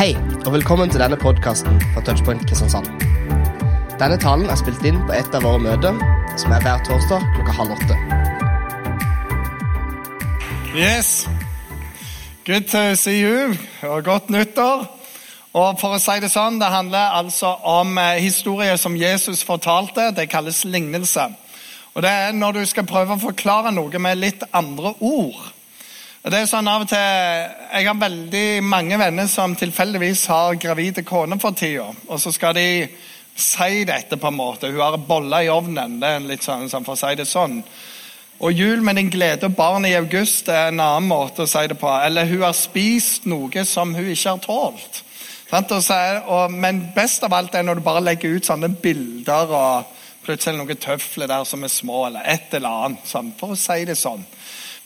Hei, 0.00 0.14
og 0.46 0.54
velkommen 0.54 0.88
til 0.88 1.02
denne 1.02 1.16
podkasten 1.20 1.74
fra 1.92 2.00
Touchpoint 2.00 2.46
Kristiansand. 2.48 2.86
Denne 4.00 4.16
talen 4.16 4.48
er 4.48 4.56
spilt 4.56 4.80
inn 4.88 4.96
på 5.04 5.12
et 5.12 5.34
av 5.36 5.44
våre 5.44 5.60
møter, 5.60 5.98
som 6.40 6.54
er 6.56 6.62
hver 6.64 6.80
torsdag 6.86 7.26
klokka 7.34 7.56
halv 7.58 7.74
åtte. 7.74 7.98
Yes. 10.72 11.28
Good 12.48 12.70
to 12.72 12.96
see 12.96 13.18
you. 13.20 13.52
Og 13.90 14.00
godt 14.08 14.32
nyttår. 14.32 14.88
Og 15.52 15.76
for 15.84 15.98
å 15.98 16.00
si 16.00 16.16
Det 16.24 16.32
sånn, 16.32 16.56
det 16.64 16.72
handler 16.72 17.20
altså 17.20 17.52
om 17.60 17.92
eh, 18.00 18.24
historier 18.24 18.80
som 18.80 18.96
Jesus 18.96 19.44
fortalte. 19.44 20.14
Det 20.16 20.30
kalles 20.32 20.64
lignelse. 20.64 21.28
Og 21.92 22.00
Det 22.00 22.16
er 22.24 22.32
når 22.32 22.62
du 22.62 22.64
skal 22.72 22.88
prøve 22.88 23.20
å 23.20 23.24
forklare 23.28 23.76
noe 23.76 24.00
med 24.00 24.16
litt 24.16 24.48
andre 24.48 24.96
ord. 24.96 25.59
Det 26.20 26.36
er 26.36 26.44
sånn 26.44 26.66
av 26.68 26.82
og 26.84 26.88
til, 26.90 26.98
Jeg 27.72 27.86
har 27.86 27.96
veldig 27.96 28.60
mange 28.60 28.96
venner 29.00 29.24
som 29.26 29.54
tilfeldigvis 29.56 30.26
har 30.28 30.58
gravide 30.60 31.00
koner 31.00 31.38
for 31.40 31.56
tida. 31.56 31.86
Og 32.12 32.20
så 32.20 32.28
skal 32.32 32.52
de 32.58 32.88
si 33.32 33.84
dette 33.88 34.18
på 34.20 34.28
en 34.28 34.36
måte. 34.36 34.68
Hun 34.68 34.82
har 34.82 34.98
boller 34.98 35.46
i 35.46 35.48
ovnen. 35.48 35.98
det 35.98 36.08
er 36.08 36.20
litt 36.20 36.44
sånn, 36.44 36.68
sånn 36.68 36.84
for 36.84 36.92
å 36.92 37.00
si 37.00 37.14
det 37.16 37.24
sånn. 37.24 37.62
Og 38.40 38.52
jul 38.52 38.82
med 38.82 38.96
din 38.96 39.08
glede 39.08 39.48
og 39.48 39.56
barn 39.56 39.86
i 39.86 39.94
august 39.96 40.48
er 40.48 40.68
en 40.68 40.80
annen 40.80 41.08
måte 41.08 41.46
å 41.46 41.48
si 41.48 41.66
det 41.66 41.78
på. 41.80 41.88
Eller 41.88 42.28
hun 42.28 42.42
har 42.42 42.52
spist 42.52 43.24
noe 43.24 43.64
som 43.64 43.94
hun 43.94 44.10
ikke 44.12 44.34
har 44.34 44.44
tålt. 44.44 45.02
Men 46.52 46.82
best 46.94 47.24
av 47.24 47.32
alt 47.32 47.54
er 47.54 47.64
når 47.64 47.80
du 47.80 47.80
bare 47.80 48.04
legger 48.04 48.36
ut 48.36 48.44
sånne 48.44 48.68
bilder 48.68 49.48
og 49.48 49.96
plutselig 50.26 50.60
noen 50.60 50.76
tøfler 50.76 51.32
der 51.32 51.48
som 51.48 51.64
er 51.64 51.72
små, 51.72 52.06
eller 52.10 52.28
et 52.28 52.52
eller 52.52 52.84
annet. 52.84 53.08
Sånn, 53.08 53.32
for 53.40 53.56
å 53.56 53.58
si 53.58 53.86
det 53.88 53.96
sånn. 53.96 54.20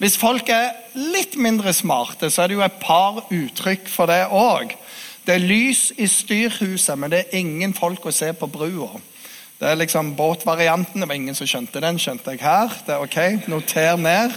Hvis 0.04 0.18
folk 0.20 0.50
er 0.52 0.74
litt 1.00 1.32
mindre 1.40 1.72
smarte, 1.72 2.28
så 2.28 2.42
er 2.42 2.50
det 2.50 2.58
jo 2.58 2.64
et 2.66 2.74
par 2.76 3.22
uttrykk 3.32 3.86
for 3.88 4.10
det 4.10 4.26
òg. 4.36 4.74
Det 5.24 5.32
er 5.32 5.46
lys 5.48 5.94
i 5.96 6.04
styrhuset, 6.12 6.98
men 7.00 7.08
det 7.08 7.22
er 7.22 7.38
ingen 7.38 7.72
folk 7.72 8.04
å 8.04 8.12
se 8.12 8.28
på 8.36 8.50
brua. 8.52 8.90
Det 9.56 9.70
er 9.70 9.78
liksom 9.80 10.10
båtvarianten. 10.18 11.00
Det 11.00 11.08
var 11.08 11.16
ingen 11.16 11.38
som 11.38 11.48
skjønte 11.48 11.80
den. 11.80 11.96
skjønte 11.96 12.34
jeg 12.34 12.42
her. 12.44 12.74
Det 12.84 12.92
er 12.92 13.06
ok, 13.06 13.48
Noter 13.48 13.96
ned. 13.96 14.34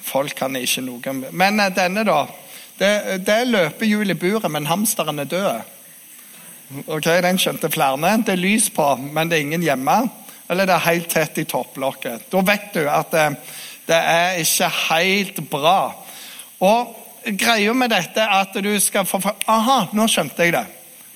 Folk 0.00 0.32
kan 0.38 0.56
ikke 0.56 0.80
noe 0.86 1.12
Men 1.28 1.60
eh, 1.60 1.74
denne, 1.76 2.06
da. 2.08 2.22
Det, 2.78 3.20
det 3.26 3.34
er 3.36 3.52
løpehjul 3.52 4.14
i 4.14 4.16
buret, 4.16 4.48
men 4.50 4.70
hamsteren 4.70 5.20
er 5.20 5.28
død. 5.28 5.60
Ok, 6.86 7.10
Den 7.20 7.36
skjønte 7.36 7.68
flere. 7.68 8.16
Det 8.24 8.32
er 8.32 8.40
lys 8.40 8.70
på, 8.72 8.94
men 8.96 9.28
det 9.28 9.36
er 9.36 9.44
ingen 9.44 9.68
hjemme. 9.68 9.98
Eller 10.48 10.64
det 10.64 10.74
er 10.74 10.88
helt 10.88 11.12
tett 11.12 11.36
i 11.38 11.44
topplokket. 11.44 12.30
Da 12.32 12.40
vet 12.40 12.72
du 12.72 12.88
at 12.88 13.12
det, 13.12 13.28
det 13.92 14.00
er 14.00 14.40
ikke 14.40 14.72
helt 14.88 15.40
bra. 15.50 15.78
Og 16.64 16.98
Greia 17.38 17.72
med 17.76 17.92
dette 17.92 18.22
er 18.22 18.40
at 18.42 18.56
du 18.64 18.72
skal 18.82 19.06
få 19.06 19.20
Aha, 19.46 19.84
nå 19.94 20.08
skjønte 20.10 20.42
jeg 20.42 20.56
det. 20.56 20.64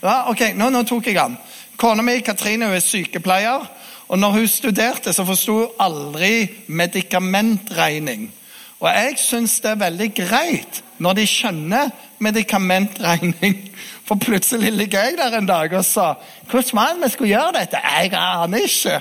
Ja, 0.05 0.29
ok, 0.31 0.53
Nå, 0.55 0.69
nå 0.71 0.85
tok 0.87 1.09
jeg 1.09 1.17
den. 1.19 1.35
Kona 1.77 2.05
mi 2.05 2.21
Katrine 2.25 2.71
er 2.73 2.81
sykepleier. 2.81 3.67
og 4.09 4.19
når 4.19 4.31
hun 4.31 4.49
studerte, 4.49 5.13
så 5.13 5.25
forsto 5.25 5.53
hun 5.53 5.69
aldri 5.81 6.49
medikamentregning. 6.67 8.33
Og 8.81 8.89
jeg 8.89 9.17
syns 9.19 9.61
det 9.61 9.71
er 9.71 9.81
veldig 9.81 10.11
greit 10.15 10.83
når 10.99 11.13
de 11.13 11.27
skjønner 11.27 11.91
medikamentregning. 12.19 13.57
For 14.07 14.15
plutselig 14.15 14.71
ligger 14.73 15.09
jeg 15.09 15.17
der 15.19 15.39
en 15.39 15.49
dag 15.49 15.73
og 15.75 15.85
sa 15.85 16.13
hvordan 16.51 16.79
var 16.79 16.93
det 16.95 17.03
vi 17.03 17.11
skulle 17.11 17.33
gjøre 17.33 17.57
dette? 17.57 17.81
Jeg 17.83 18.13
aner 18.15 18.59
ikke. 18.69 19.01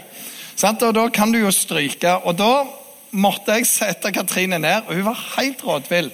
Og 0.63 0.95
Da 0.95 1.07
kan 1.09 1.31
du 1.31 1.39
jo 1.39 1.51
stryke. 1.51 2.15
Og 2.25 2.37
da 2.37 2.65
måtte 3.15 3.55
jeg 3.55 3.67
sette 3.69 4.11
Katrine 4.13 4.59
ned, 4.61 4.87
og 4.87 4.97
hun 4.97 5.07
var 5.07 5.23
helt 5.37 5.63
rådvill. 5.65 6.11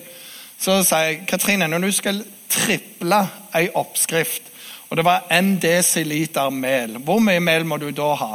Så 0.62 0.82
sa 0.86 1.04
jeg 1.08 1.26
Katrine, 1.30 1.68
når 1.68 1.88
du 1.88 1.92
skal 1.96 2.24
triple 2.52 3.24
ei 3.58 3.70
oppskrift, 3.76 4.50
og 4.92 4.98
det 5.00 5.06
var 5.08 5.28
en 5.32 5.56
desiliter 5.62 6.50
mel, 6.52 6.98
hvor 7.00 7.22
mye 7.24 7.40
mel 7.40 7.66
må 7.66 7.78
du 7.80 7.90
da 7.96 8.12
ha? 8.20 8.34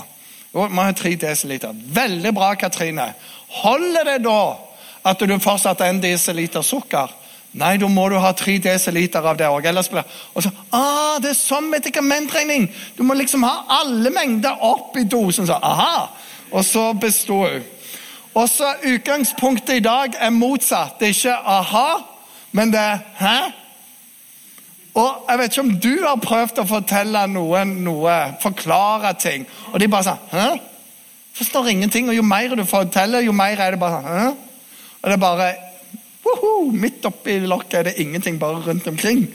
Jo, 0.54 0.68
må 0.72 0.86
ha 0.86 0.94
tre 0.96 1.12
desiliter. 1.20 1.74
Veldig 1.74 2.32
bra, 2.34 2.54
Katrine. 2.56 3.10
Holder 3.60 4.08
det 4.08 4.22
da 4.24 4.40
at 5.06 5.20
du 5.20 5.34
fortsatt 5.38 5.84
har 5.84 5.92
en 5.92 6.00
desiliter 6.00 6.64
sukker? 6.64 7.12
Nei, 7.56 7.76
da 7.80 7.88
må 7.88 8.08
du 8.12 8.16
ha 8.20 8.32
tre 8.36 8.56
desiliter 8.60 9.24
av 9.24 9.36
det 9.36 9.48
òg. 9.48 9.68
Og 9.68 10.42
så, 10.44 10.50
ah, 10.76 11.16
det 11.20 11.30
er 11.32 11.38
sånn 11.38 11.70
medikamentregning! 11.72 12.66
Du 12.96 13.04
må 13.04 13.16
liksom 13.16 13.44
ha 13.46 13.54
alle 13.80 14.12
mengder 14.12 14.64
opp 14.64 14.96
i 14.96 15.06
dosen. 15.08 15.48
Så, 15.48 15.56
aha! 15.56 16.08
Og 16.52 16.64
så 16.64 16.90
besto 17.00 17.44
hun. 17.44 17.64
Og 18.36 18.48
så 18.52 18.74
Utgangspunktet 18.84 19.78
i 19.78 19.84
dag 19.84 20.16
er 20.20 20.30
motsatt. 20.30 20.98
Det 21.00 21.08
er 21.08 21.14
ikke 21.14 21.36
aha, 21.56 21.86
men 22.52 22.72
det 22.72 22.80
er 22.80 22.98
hæ? 23.16 23.36
Og 24.96 25.24
Jeg 25.28 25.38
vet 25.38 25.52
ikke 25.52 25.60
om 25.60 25.80
du 25.80 25.94
har 26.06 26.20
prøvd 26.20 26.58
å 26.62 26.68
fortelle 26.68 27.26
noen 27.28 27.74
noe, 27.84 28.16
forklare 28.40 29.12
ting, 29.20 29.44
og 29.72 29.80
de 29.80 29.88
bare 29.92 30.06
sånn 30.08 30.30
Hæ? 30.32 30.46
Forstår 31.36 31.68
ingenting. 31.68 32.08
Og 32.08 32.16
jo 32.16 32.24
mer 32.24 32.54
du 32.56 32.64
forteller, 32.64 33.24
jo 33.24 33.32
mer 33.36 33.60
er 33.60 33.74
det 33.74 33.80
bare 33.80 34.00
sånn 34.00 34.20
Hæ? 34.20 34.28
Og 35.02 35.10
det 35.10 35.16
er 35.16 35.24
bare 35.24 35.50
Woho! 36.26 36.72
Midt 36.72 37.04
oppi 37.06 37.38
lokket 37.44 37.78
er 37.78 37.88
det 37.90 38.00
ingenting, 38.02 38.40
bare 38.40 38.64
rundt 38.64 38.88
omkring. 38.88 39.26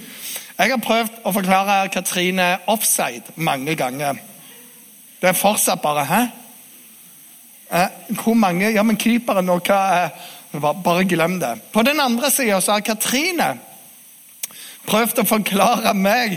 Jeg 0.57 0.73
har 0.73 0.81
prøvd 0.83 1.21
å 1.25 1.33
forklare 1.33 1.89
Katrine 1.93 2.49
offside 2.69 3.33
mange 3.35 3.75
ganger. 3.79 4.19
Det 5.21 5.29
er 5.29 5.37
fortsatt 5.37 5.81
bare 5.81 6.05
Hæ? 6.09 6.21
Eh, 7.71 7.87
hvor 8.23 8.33
mange 8.33 8.71
Ja, 8.71 8.83
men 8.83 8.97
keeperen 8.99 9.49
og 9.49 9.67
hva 9.67 9.81
eh, 10.05 10.29
Bare 10.83 11.05
glem 11.07 11.39
det. 11.39 11.53
På 11.71 11.83
den 11.83 11.99
andre 11.99 12.31
sida 12.31 12.59
har 12.59 12.81
Katrine 12.83 13.53
prøvd 14.83 15.21
å 15.21 15.27
forklare 15.29 15.93
meg 15.95 16.33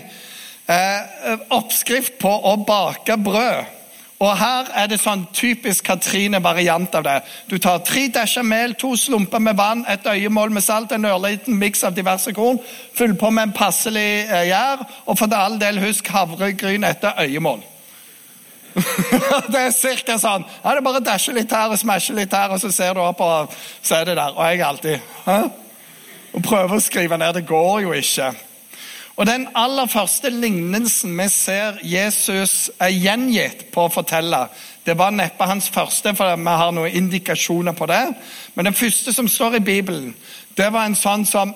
eh, 0.71 1.33
oppskrift 1.51 2.21
på 2.23 2.31
å 2.31 2.53
bake 2.63 3.17
brød. 3.19 3.73
Og 4.23 4.31
Her 4.39 4.71
er 4.79 4.87
det 4.89 5.01
sånn 5.03 5.27
typisk 5.35 5.85
Katrine-variant 5.89 6.95
av 6.95 7.05
det. 7.05 7.17
Du 7.51 7.59
tar 7.59 7.83
tre 7.85 8.07
desjer 8.15 8.47
mel, 8.47 8.77
to 8.79 8.95
slumper 8.97 9.43
med 9.43 9.59
vann, 9.59 9.83
et 9.91 10.07
øyemål 10.07 10.55
med 10.55 10.65
salt, 10.65 10.95
en 10.95 11.11
ørliten 11.11 11.59
miks 11.59 11.83
av 11.85 11.97
diverse 11.97 12.33
korn. 12.33 12.63
Fyll 12.95 13.19
på 13.19 13.35
med 13.35 13.49
en 13.49 13.57
passelig 13.57 14.09
eh, 14.29 14.47
gjær, 14.53 14.87
og 15.05 15.19
for 15.19 15.35
all 15.35 15.59
del 15.59 15.83
husk 15.83 16.09
havregryn 16.15 16.87
etter 16.87 17.19
øyemål. 17.27 17.65
det 19.53 19.61
er 19.61 19.75
cirka 19.75 20.17
sånn. 20.19 20.45
Ja, 20.63 20.73
det 20.73 20.81
er 20.81 20.87
bare 20.87 21.03
å 21.03 21.05
dashe 21.05 21.35
litt 21.35 21.53
her 21.55 21.71
og 21.71 21.79
smashe 21.79 22.17
litt 22.17 22.33
her, 22.35 22.55
og 22.55 22.63
så 22.63 22.73
ser 22.75 22.97
du 22.97 23.03
opp, 23.05 23.21
og 23.23 23.55
så 23.81 24.01
er 24.01 24.11
det 24.11 24.17
der. 24.19 24.35
Og 24.35 24.49
jeg 24.51 24.65
alltid 24.67 25.13
Hæ? 25.25 25.39
Og 26.35 26.43
prøver 26.43 26.75
å 26.75 26.83
skrive 26.83 27.19
ned. 27.21 27.37
Det 27.37 27.47
går 27.47 27.85
jo 27.85 27.95
ikke. 27.95 28.33
Og 29.15 29.27
Den 29.27 29.47
aller 29.55 29.87
første 29.87 30.31
lignelsen 30.31 31.13
vi 31.15 31.29
ser 31.31 31.79
Jesus 31.87 32.71
er 32.83 32.91
gjengitt 32.91 33.69
på 33.71 33.87
å 33.87 33.93
fortelle, 33.93 34.49
det 34.85 34.99
var 34.99 35.15
neppe 35.15 35.47
hans 35.49 35.71
første, 35.73 36.13
for 36.19 36.35
vi 36.37 36.57
har 36.61 36.73
noen 36.75 36.97
indikasjoner 36.99 37.73
på 37.79 37.87
det. 37.89 38.03
Men 38.55 38.69
den 38.69 38.77
første 38.77 39.15
som 39.15 39.31
står 39.31 39.57
i 39.57 39.65
Bibelen, 39.65 40.11
det 40.59 40.67
var 40.73 40.85
en 40.85 40.99
sånn 40.99 41.25
som 41.25 41.55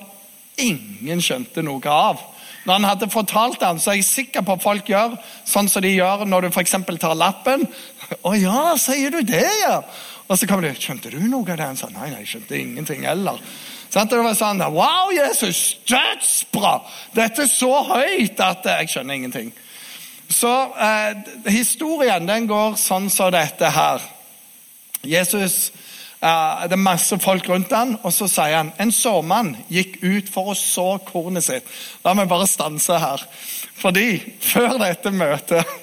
ingen 0.56 1.20
skjønte 1.20 1.62
noe 1.66 1.92
av. 1.92 2.22
Når 2.68 2.76
han 2.76 2.84
hadde 2.84 3.06
fortalt 3.08 3.62
det, 3.62 3.68
så 3.80 3.94
er 3.94 3.96
jeg 3.96 4.04
sikker 4.04 4.42
på 4.44 4.58
at 4.58 4.62
folk 4.62 4.90
gjør 4.92 5.14
sånn 5.48 5.70
som 5.72 5.80
de 5.80 5.94
gjør 5.94 6.26
når 6.28 6.44
du 6.44 6.48
f.eks. 6.50 6.74
tar 7.00 7.16
lappen. 7.16 7.64
'Å 8.28 8.32
ja, 8.36 8.60
sier 8.76 9.14
du 9.14 9.22
det, 9.24 9.46
ja?' 9.64 9.80
Og 10.28 10.36
så 10.36 10.44
kommer 10.44 10.68
de 10.68 10.74
'Skjønte 10.76 11.08
du 11.08 11.16
noe 11.24 11.48
av 11.48 11.56
det?' 11.56 11.64
Han 11.64 11.80
sa 11.80 11.88
'Nei, 11.88 12.10
nei, 12.10 12.20
jeg 12.20 12.28
skjønte 12.34 12.60
ingenting 12.60 13.06
heller'. 13.08 13.40
Sånn, 13.88 14.08
det 14.08 14.20
var 14.20 14.36
sånn 14.36 14.60
'Wow, 14.60 15.14
Jesus, 15.16 15.78
dødsbra! 15.88 16.74
Dette 17.16 17.42
er 17.42 17.48
så 17.48 17.72
høyt 17.88 18.40
at 18.44 18.68
jeg 18.68 18.92
skjønner 18.92 19.16
ingenting'. 19.16 19.52
Så 20.28 20.52
eh, 20.76 21.16
historien 21.48 22.28
den 22.28 22.46
går 22.46 22.76
sånn 22.76 23.08
som 23.08 23.32
dette 23.32 23.70
her. 23.72 24.04
Jesus 25.00 25.70
det 26.18 26.74
er 26.74 26.82
masse 26.82 27.14
folk 27.22 27.46
rundt 27.48 27.70
han, 27.70 27.94
og 28.02 28.10
så 28.14 28.26
sier 28.30 28.56
han 28.56 28.72
en 28.82 28.90
såmann 28.94 29.52
gikk 29.70 30.00
ut 30.02 30.30
for 30.32 30.50
å 30.50 30.56
så 30.58 30.88
kornet 31.06 31.46
sitt. 31.46 31.68
La 32.02 32.14
meg 32.18 32.30
bare 32.30 32.48
stanse 32.50 32.98
her. 32.98 33.22
Fordi 33.78 34.18
før 34.42 34.80
dette 34.82 35.12
møtet 35.14 35.76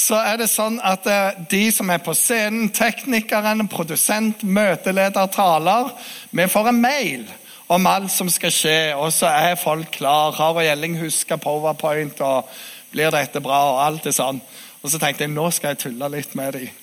så 0.00 0.16
er 0.24 0.40
det 0.40 0.48
sånn 0.50 0.78
at 0.86 1.06
eh, 1.10 1.42
de 1.50 1.66
som 1.74 1.90
er 1.92 2.00
på 2.02 2.14
scenen, 2.16 2.70
teknikeren, 2.74 3.66
produsent, 3.70 4.42
møteleder, 4.42 5.28
taler 5.34 5.92
Vi 6.30 6.46
får 6.48 6.70
en 6.70 6.80
mail 6.80 7.26
om 7.70 7.86
alt 7.86 8.10
som 8.10 8.30
skal 8.32 8.54
skje, 8.54 8.78
og 8.96 9.12
så 9.14 9.28
er 9.30 9.60
folk 9.60 9.92
klar. 10.00 10.32
Har 10.34 10.56
og 10.56 10.64
Gjelling 10.64 10.96
husker 11.02 11.38
powerpoint, 11.38 12.20
og 12.24 12.48
blir 12.90 13.12
dette 13.14 13.42
bra, 13.44 13.60
og 13.74 13.82
alt 13.84 14.08
er 14.10 14.16
sånn. 14.16 14.40
Og 14.80 14.90
så 14.90 14.98
tenkte 14.98 15.26
jeg 15.26 15.34
nå 15.34 15.50
skal 15.54 15.74
jeg 15.74 15.84
tulle 15.84 16.08
litt 16.16 16.34
med 16.38 16.56
dem. 16.56 16.79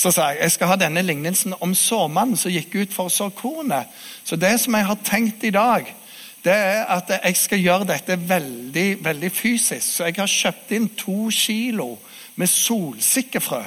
Så 0.00 0.12
sa 0.14 0.30
jeg 0.30 0.46
jeg 0.46 0.54
skal 0.54 0.70
ha 0.72 0.76
denne 0.80 1.02
lignelsen 1.04 1.54
om 1.60 1.74
såmannen 1.76 2.38
som 2.40 2.52
gikk 2.52 2.78
ut 2.78 2.94
for 2.94 3.10
å 3.10 3.12
så 3.12 3.28
kornet. 3.36 3.90
Så 4.24 4.38
det 4.40 4.54
som 4.62 4.76
jeg 4.76 4.88
har 4.88 5.02
tenkt 5.04 5.44
i 5.44 5.52
dag, 5.52 5.88
det 6.44 6.54
er 6.54 6.86
at 6.88 7.10
jeg 7.18 7.36
skal 7.36 7.60
gjøre 7.60 7.88
dette 7.90 8.16
veldig, 8.16 8.88
veldig 9.04 9.30
fysisk. 9.32 9.84
Så 9.84 10.08
jeg 10.08 10.16
har 10.16 10.30
kjøpt 10.30 10.72
inn 10.72 10.88
to 10.96 11.28
kilo 11.34 11.90
med 12.40 12.48
solsikkefrø. 12.48 13.60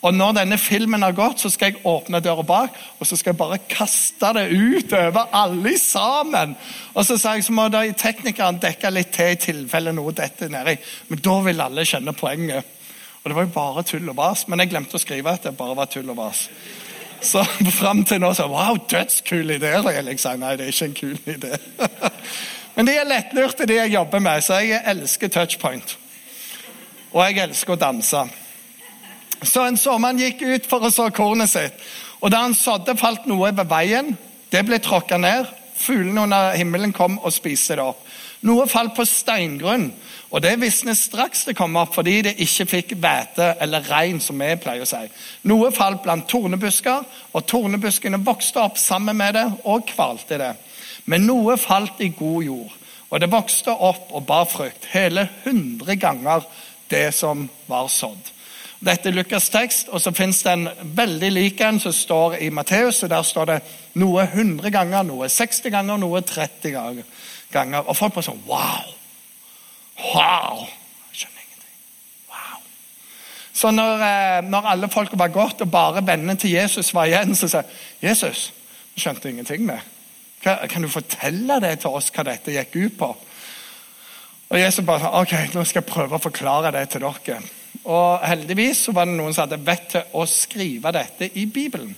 Og 0.00 0.14
når 0.16 0.38
denne 0.38 0.56
filmen 0.60 1.02
har 1.04 1.16
gått, 1.16 1.42
så 1.42 1.50
skal 1.52 1.72
jeg 1.72 1.82
åpne 1.84 2.22
døra 2.24 2.44
bak 2.48 2.76
og 2.98 3.08
så 3.08 3.18
skal 3.20 3.34
jeg 3.34 3.40
bare 3.40 3.58
kaste 3.68 4.30
det 4.36 4.46
ut 4.48 4.92
over 4.96 5.32
alle 5.36 5.74
sammen. 5.80 6.54
Og 6.94 7.04
så 7.04 7.18
sa 7.20 7.34
jeg 7.36 7.44
så 7.44 7.56
må 7.56 7.68
da 7.72 7.82
teknikeren 7.92 8.60
dekke 8.60 8.92
litt 8.92 9.12
til 9.16 9.32
i 9.32 9.40
tilfelle 9.40 9.92
noe 9.96 10.12
detter 10.16 10.52
nedi. 10.52 10.76
Men 11.08 11.24
da 11.24 11.38
vil 11.44 11.64
alle 11.64 11.84
skjønne 11.88 12.16
poenget. 12.16 12.76
Og 13.22 13.30
det 13.30 13.36
var 13.36 13.44
jo 13.44 13.52
bare 13.54 13.82
tull 13.84 14.08
og 14.08 14.16
bas, 14.16 14.46
Men 14.48 14.60
jeg 14.60 14.70
glemte 14.70 14.96
å 14.96 15.02
skrive 15.02 15.34
at 15.34 15.44
det 15.44 15.56
bare 15.56 15.76
var 15.76 15.90
tull 15.92 16.08
og 16.10 16.16
bas. 16.16 16.48
Så 17.20 17.44
fram 17.80 18.04
til 18.04 18.20
nå 18.20 18.32
så 18.34 18.48
Wow, 18.48 18.78
dødskul 18.90 19.56
idé! 19.58 19.74
Og 19.82 19.92
jeg 19.92 20.04
liksom, 20.04 20.40
Nei, 20.40 20.56
det 20.56 20.66
er 20.66 20.74
ikke 20.74 20.88
en 20.88 20.94
kul 20.94 21.18
idé. 21.34 21.58
Men 22.76 22.86
de 22.86 22.94
er 22.96 23.08
lettlurte, 23.08 23.66
de 23.66 23.76
jeg 23.76 23.92
jobber 23.92 24.22
med, 24.24 24.40
så 24.40 24.60
jeg 24.62 24.80
elsker 24.88 25.28
touchpoint. 25.28 25.98
Og 27.12 27.24
jeg 27.26 27.42
elsker 27.42 27.74
å 27.74 27.80
danse. 27.80 28.22
Så 29.42 29.64
en 29.66 29.76
såmann 29.76 30.20
gikk 30.20 30.44
ut 30.46 30.68
for 30.70 30.86
å 30.86 30.92
så 30.94 31.08
kornet 31.12 31.50
sitt. 31.50 31.76
Og 32.20 32.30
da 32.32 32.44
han 32.44 32.54
sådde, 32.56 32.96
falt 33.00 33.26
noe 33.28 33.50
ved 33.56 33.68
veien. 33.68 34.14
Det 34.52 34.62
ble 34.64 34.78
tråkka 34.80 35.18
ned. 35.20 35.48
Fuglene 35.80 36.24
under 36.24 36.56
himmelen 36.56 36.92
kom 36.96 37.18
og 37.18 37.34
spiste 37.34 37.76
det 37.76 37.84
opp. 37.84 38.00
Noe 38.48 38.64
falt 38.70 38.94
på 38.96 39.04
steingrunn, 39.04 39.90
og 40.30 40.40
det 40.40 40.54
visnet 40.62 40.96
straks 40.96 41.42
det 41.48 41.56
kom 41.58 41.74
opp, 41.76 41.92
fordi 41.98 42.20
det 42.24 42.38
ikke 42.40 42.66
fikk 42.70 42.94
hvete 42.96 43.50
eller 43.60 43.84
regn, 43.84 44.20
som 44.22 44.40
vi 44.40 44.54
pleier 44.62 44.86
å 44.86 44.88
si. 44.88 45.02
Noe 45.50 45.68
falt 45.76 46.00
blant 46.06 46.28
tornebusker, 46.30 47.04
og 47.34 47.46
tornebuskene 47.50 48.22
vokste 48.24 48.62
opp 48.62 48.80
sammen 48.80 49.18
med 49.20 49.36
det 49.36 49.46
og 49.68 49.84
kvalte 49.90 50.40
det. 50.40 50.54
Men 51.04 51.26
noe 51.28 51.58
falt 51.60 52.00
i 52.00 52.12
god 52.16 52.42
jord, 52.46 52.74
og 53.10 53.20
det 53.20 53.32
vokste 53.32 53.74
opp 53.74 54.12
og 54.14 54.26
bar 54.26 54.48
frukt, 54.48 54.88
hele 54.94 55.26
hundre 55.44 55.98
ganger 56.00 56.46
det 56.90 57.10
som 57.14 57.48
var 57.68 57.90
sådd. 57.92 58.30
Dette 58.80 59.10
er 59.10 59.12
Lukas' 59.12 59.50
tekst, 59.52 59.90
og 59.92 60.00
så 60.00 60.12
fins 60.16 60.38
det 60.42 60.52
en 60.54 60.68
veldig 60.96 61.28
lik 61.34 61.58
en 61.60 61.80
som 61.82 61.92
står 61.92 62.38
i 62.40 62.48
Matteus. 62.48 63.02
og 63.02 63.10
Der 63.10 63.22
står 63.22 63.44
det 63.44 63.58
noe 64.00 64.22
100 64.24 64.70
ganger, 64.70 65.02
noe 65.04 65.28
60 65.28 65.70
ganger, 65.70 65.98
noe 66.00 66.22
30 66.24 66.70
ganger. 66.72 67.04
Og 67.54 67.96
folk 67.96 68.14
bare 68.14 68.26
sånn 68.28 68.42
Wow! 68.46 68.90
Wow! 70.00 70.66
Jeg 71.10 71.22
skjønner 71.22 71.44
ingenting. 71.44 71.78
Wow. 72.30 72.60
Så 73.52 73.72
når, 73.74 74.04
eh, 74.06 74.42
når 74.48 74.68
alle 74.74 74.90
folk 74.92 75.16
var 75.18 75.34
gått, 75.34 75.60
og 75.60 75.70
bare 75.70 76.04
vennene 76.06 76.38
til 76.40 76.54
Jesus 76.54 76.94
var 76.94 77.10
igjen, 77.10 77.34
så 77.36 77.48
sa 77.50 77.64
jeg 77.64 78.10
Jesus, 78.10 78.50
jeg 78.94 79.04
skjønte 79.04 79.30
ingenting 79.30 79.66
med. 79.66 79.80
Kan 80.40 80.82
du 80.82 80.88
fortelle 80.88 81.60
det 81.60 81.80
til 81.82 81.92
oss 81.92 82.08
hva 82.14 82.24
dette 82.24 82.54
gikk 82.54 82.76
ut 82.76 82.98
på? 82.98 83.10
Og 84.50 84.58
Jesus 84.58 84.86
bare 84.86 85.04
sa 85.04 85.10
ok, 85.20 85.34
nå 85.54 85.64
skal 85.68 85.82
jeg 85.82 85.90
prøve 85.92 86.16
å 86.16 86.22
forklare 86.22 86.72
det 86.74 86.86
til 86.90 87.04
dere. 87.04 87.42
Og 87.84 88.24
heldigvis 88.26 88.86
så 88.86 88.94
var 88.96 89.06
det 89.06 89.14
noen 89.18 89.34
som 89.34 89.44
hadde 89.44 89.60
vett 89.64 89.86
til 89.92 90.16
å 90.16 90.24
skrive 90.26 90.92
dette 90.96 91.28
i 91.38 91.44
Bibelen. 91.46 91.92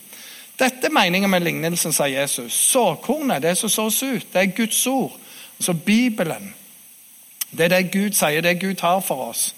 Dette 0.59 0.87
er 0.87 0.95
meningen 0.95 1.31
med 1.31 1.43
lignelsen, 1.43 1.95
sa 1.95 2.07
Jesus. 2.11 2.53
Såkornet, 2.53 3.43
det 3.43 3.55
som 3.59 3.71
sås 3.73 4.03
ut, 4.03 4.27
det 4.33 4.43
er 4.43 4.57
Guds 4.57 4.83
ord. 4.87 5.17
Altså 5.63 5.73
Bibelen. 5.73 6.55
Det 7.51 7.61
er 7.61 7.69
det 7.69 7.93
Gud 7.93 8.17
sier, 8.19 8.43
det 8.43 8.61
Gud 8.61 8.81
har 8.83 9.01
for 9.01 9.29
oss. 9.29 9.53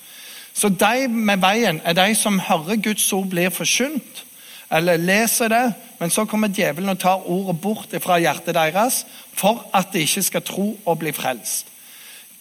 Så 0.52 0.68
de 0.68 1.08
med 1.08 1.40
veien 1.40 1.78
er 1.80 1.94
de 1.96 2.10
som 2.14 2.36
hører 2.44 2.76
Guds 2.76 3.06
ord 3.12 3.30
blir 3.32 3.48
forkynt, 3.48 4.20
eller 4.68 5.00
leser 5.00 5.48
det, 5.48 5.62
men 5.98 6.12
så 6.12 6.26
kommer 6.28 6.52
djevelen 6.52 6.92
og 6.92 6.98
tar 7.00 7.24
ordet 7.24 7.56
bort 7.60 7.96
fra 8.04 8.18
hjertet 8.20 8.52
deres 8.54 9.06
for 9.32 9.64
at 9.72 9.94
de 9.94 10.02
ikke 10.04 10.22
skal 10.26 10.44
tro 10.44 10.66
og 10.84 10.98
bli 10.98 11.14
frelst. 11.16 11.72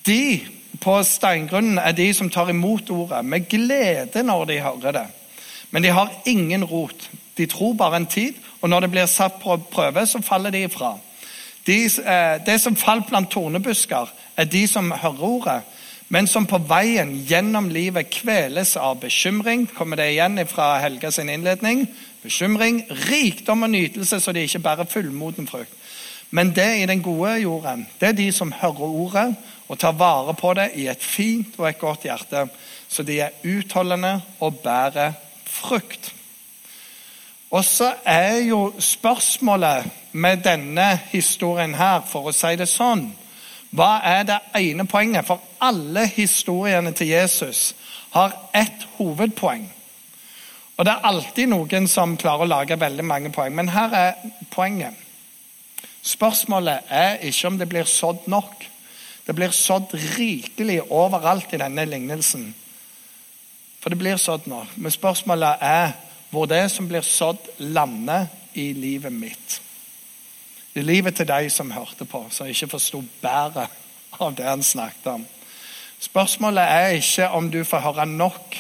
De 0.06 0.42
på 0.84 0.98
steingrunnen 1.08 1.80
er 1.80 1.96
de 1.96 2.10
som 2.14 2.30
tar 2.30 2.52
imot 2.52 2.92
ordet 2.92 3.24
med 3.26 3.48
glede 3.48 4.26
når 4.28 4.46
de 4.52 4.60
hører 4.60 4.98
det. 5.00 5.08
Men 5.72 5.88
de 5.88 5.96
har 5.96 6.12
ingen 6.26 6.68
rot. 6.68 7.10
De 7.38 7.46
tror 7.46 7.74
bare 7.80 8.04
en 8.04 8.12
tid, 8.12 8.34
og 8.62 8.70
når 8.70 8.80
det 8.80 8.92
blir 8.92 9.06
satt 9.06 9.40
på 9.40 9.58
prøve, 9.72 10.04
så 10.06 10.22
faller 10.22 10.52
de 10.52 10.68
ifra. 10.68 10.98
De, 11.66 11.86
eh, 11.86 12.46
det 12.46 12.60
som 12.62 12.76
falt 12.76 13.08
blant 13.08 13.32
tornebusker, 13.32 14.10
er 14.38 14.46
de 14.46 14.68
som 14.68 14.92
hører 14.92 15.24
ordet, 15.24 15.62
men 16.10 16.28
som 16.28 16.46
på 16.46 16.60
veien 16.70 17.14
gjennom 17.28 17.70
livet 17.74 18.12
kveles 18.12 18.76
av 18.78 19.00
bekymring. 19.02 19.68
Kommer 19.74 19.98
det 19.98 20.12
igjen 20.12 20.38
fra 20.48 20.78
Helga 20.84 21.12
sin 21.12 21.30
innledning? 21.30 21.88
Bekymring, 22.24 22.84
rikdom 23.10 23.64
og 23.64 23.70
nytelse, 23.70 24.20
så 24.20 24.32
de 24.32 24.44
ikke 24.46 24.60
bærer 24.60 24.90
fullmoden 24.90 25.48
frukt. 25.48 25.74
Men 26.34 26.52
det 26.56 26.82
i 26.82 26.86
den 26.90 27.02
gode 27.02 27.36
jorden, 27.44 27.88
det 28.00 28.08
er 28.08 28.18
de 28.18 28.32
som 28.32 28.52
hører 28.52 28.90
ordet 28.90 29.36
og 29.68 29.80
tar 29.80 29.94
vare 29.98 30.34
på 30.34 30.54
det 30.58 30.72
i 30.82 30.88
et 30.90 31.04
fint 31.04 31.54
og 31.58 31.68
et 31.70 31.80
godt 31.80 32.08
hjerte, 32.08 32.48
så 32.90 33.04
de 33.06 33.20
er 33.22 33.36
utholdende 33.46 34.16
og 34.40 34.60
bærer 34.64 35.14
frukt. 35.46 36.14
Og 37.54 37.66
så 37.66 37.94
er 38.06 38.38
jo 38.48 38.74
spørsmålet 38.80 39.86
med 40.12 40.38
denne 40.38 41.00
historien 41.12 41.76
her, 41.76 42.02
for 42.10 42.30
å 42.30 42.34
si 42.34 42.56
det 42.58 42.70
sånn 42.70 43.12
Hva 43.74 44.00
er 44.06 44.26
det 44.30 44.40
ene 44.58 44.86
poenget? 44.90 45.26
For 45.26 45.42
alle 45.62 46.08
historiene 46.10 46.92
til 46.94 47.10
Jesus 47.14 47.74
har 48.14 48.36
ett 48.54 48.86
hovedpoeng. 48.98 49.66
Og 50.78 50.86
det 50.86 50.94
er 50.94 51.08
alltid 51.10 51.50
noen 51.50 51.88
som 51.90 52.18
klarer 52.18 52.46
å 52.46 52.50
lage 52.50 52.78
veldig 52.80 53.06
mange 53.06 53.32
poeng, 53.34 53.54
men 53.56 53.70
her 53.74 53.94
er 53.98 54.14
poenget. 54.54 54.94
Spørsmålet 56.04 56.90
er 56.90 57.22
ikke 57.26 57.48
om 57.48 57.58
det 57.58 57.70
blir 57.70 57.90
sådd 57.90 58.28
nok. 58.28 58.66
Det 59.28 59.36
blir 59.36 59.54
sådd 59.56 59.94
rikelig 60.18 60.82
overalt 60.92 61.54
i 61.54 61.62
denne 61.62 61.86
lignelsen. 61.86 62.50
For 63.80 63.90
det 63.90 64.00
blir 64.02 64.18
sådd 64.18 64.50
nok. 64.52 64.74
Men 64.76 64.92
spørsmålet 64.92 65.62
er 65.62 65.94
hvor 66.34 66.50
det 66.50 66.66
som 66.72 66.88
blir 66.90 67.06
sådd, 67.06 67.38
lander 67.58 68.26
i 68.58 68.72
livet 68.74 69.14
mitt. 69.14 69.60
I 70.74 70.82
livet 70.82 71.16
til 71.16 71.28
de 71.30 71.50
som 71.54 71.72
hørte 71.72 72.06
på, 72.10 72.26
som 72.34 72.50
ikke 72.50 72.72
forsto 72.72 73.04
bæret 73.22 73.70
av 74.18 74.34
det 74.34 74.48
han 74.48 74.64
snakket 74.66 75.12
om. 75.12 75.26
Spørsmålet 76.02 76.64
er 76.64 76.96
ikke 76.98 77.28
om 77.38 77.52
du 77.54 77.62
får 77.64 77.84
høre 77.86 78.06
nok, 78.10 78.58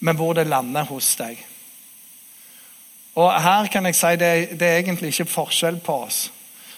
men 0.00 0.16
hvor 0.16 0.32
det 0.32 0.46
lander 0.48 0.88
hos 0.88 1.10
deg. 1.20 1.36
Og 3.16 3.28
her 3.42 3.68
kan 3.72 3.86
jeg 3.86 3.96
si 3.96 4.14
det, 4.16 4.32
det 4.60 4.68
er 4.68 4.78
egentlig 4.80 5.12
ikke 5.12 5.28
forskjell 5.36 5.80
på 5.84 5.98
oss. 6.06 6.26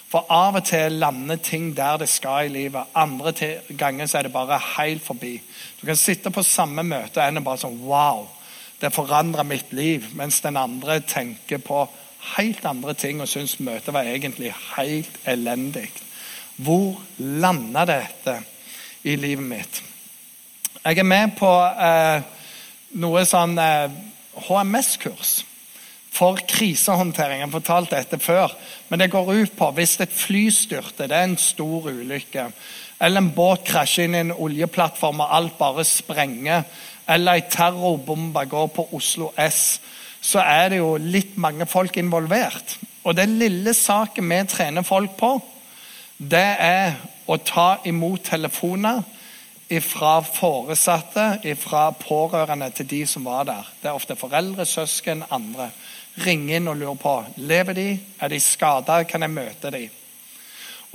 For 0.09 0.25
av 0.33 0.57
og 0.57 0.65
til 0.65 0.99
lander 0.99 1.37
ting 1.45 1.71
der 1.77 1.99
det 2.01 2.09
skal 2.09 2.49
i 2.49 2.53
livet. 2.53 2.91
Andre 2.95 3.33
ganger 3.79 4.07
så 4.07 4.19
er 4.19 4.27
det 4.27 4.33
bare 4.33 4.59
helt 4.79 5.05
forbi. 5.05 5.37
Du 5.81 5.87
kan 5.87 5.97
sitte 5.97 6.31
på 6.31 6.43
samme 6.43 6.83
møte 6.83 7.21
og 7.21 7.27
ende 7.27 7.45
bare 7.45 7.61
sånn 7.61 7.79
Wow, 7.85 8.27
det 8.81 8.95
forandra 8.95 9.43
mitt 9.43 9.73
liv. 9.73 10.07
Mens 10.15 10.41
den 10.41 10.57
andre 10.57 11.01
tenker 11.01 11.59
på 11.59 11.87
helt 12.37 12.65
andre 12.67 12.95
ting 12.99 13.23
og 13.23 13.31
syns 13.31 13.59
møtet 13.61 13.95
var 13.95 14.09
egentlig 14.09 14.53
helt 14.77 15.19
elendig. 15.27 15.89
Hvor 16.57 16.99
landa 17.19 17.85
dette 17.87 18.41
i 19.07 19.17
livet 19.17 19.47
mitt? 19.47 19.83
Jeg 20.85 20.99
er 20.99 21.07
med 21.07 21.37
på 21.39 21.51
eh, 21.67 22.23
noe 22.99 23.23
sånn 23.29 23.59
eh, 23.61 23.95
HMS-kurs 24.49 25.39
for 26.19 26.41
krisehåndtering. 26.49 27.43
Jeg 27.43 27.47
har 27.47 27.55
fortalt 27.55 27.95
dette 27.95 28.19
før. 28.23 28.55
Men 28.89 29.03
det 29.03 29.11
går 29.13 29.33
ut 29.35 29.57
på 29.59 29.71
hvis 29.77 29.99
et 30.03 30.15
fly 30.15 30.49
styrter, 30.55 31.07
det 31.07 31.17
er 31.17 31.29
en 31.29 31.39
stor 31.39 31.91
ulykke, 31.91 32.49
eller 32.99 33.23
en 33.23 33.35
båt 33.35 33.67
krasjer 33.69 34.09
inn 34.09 34.17
i 34.17 34.23
en 34.25 34.35
oljeplattform 34.35 35.23
og 35.23 35.35
alt 35.37 35.59
bare 35.61 35.85
sprenger, 35.87 36.65
eller 37.09 37.39
ei 37.39 37.45
terrorbombe 37.51 38.45
går 38.51 38.67
på 38.75 38.89
Oslo 38.93 39.33
S, 39.37 39.81
så 40.21 40.43
er 40.43 40.73
det 40.73 40.81
jo 40.81 40.97
litt 41.01 41.37
mange 41.41 41.67
folk 41.67 41.97
involvert. 41.97 42.77
Og 43.05 43.17
den 43.17 43.39
lille 43.41 43.75
saken 43.75 44.29
vi 44.29 44.41
trener 44.51 44.87
folk 44.87 45.17
på, 45.17 45.37
det 46.19 46.49
er 46.61 46.99
å 47.27 47.39
ta 47.39 47.79
imot 47.87 48.27
telefoner 48.27 49.05
fra 49.85 50.19
foresatte, 50.25 51.55
fra 51.61 51.91
pårørende 51.93 52.71
til 52.75 52.89
de 52.89 53.05
som 53.07 53.25
var 53.29 53.45
der. 53.45 53.71
Det 53.83 53.91
er 53.91 53.97
ofte 53.97 54.17
foreldre, 54.17 54.67
søsken, 54.67 55.25
andre 55.31 55.71
Ringe 56.19 56.57
inn 56.59 56.67
og 56.67 56.79
lurer 56.81 56.99
på 56.99 57.15
lever 57.47 57.77
de, 57.77 57.89
er 58.19 58.31
de 58.33 58.41
skada, 58.43 59.03
kan 59.07 59.23
jeg 59.23 59.31
møte 59.31 59.71
dem. 59.71 59.91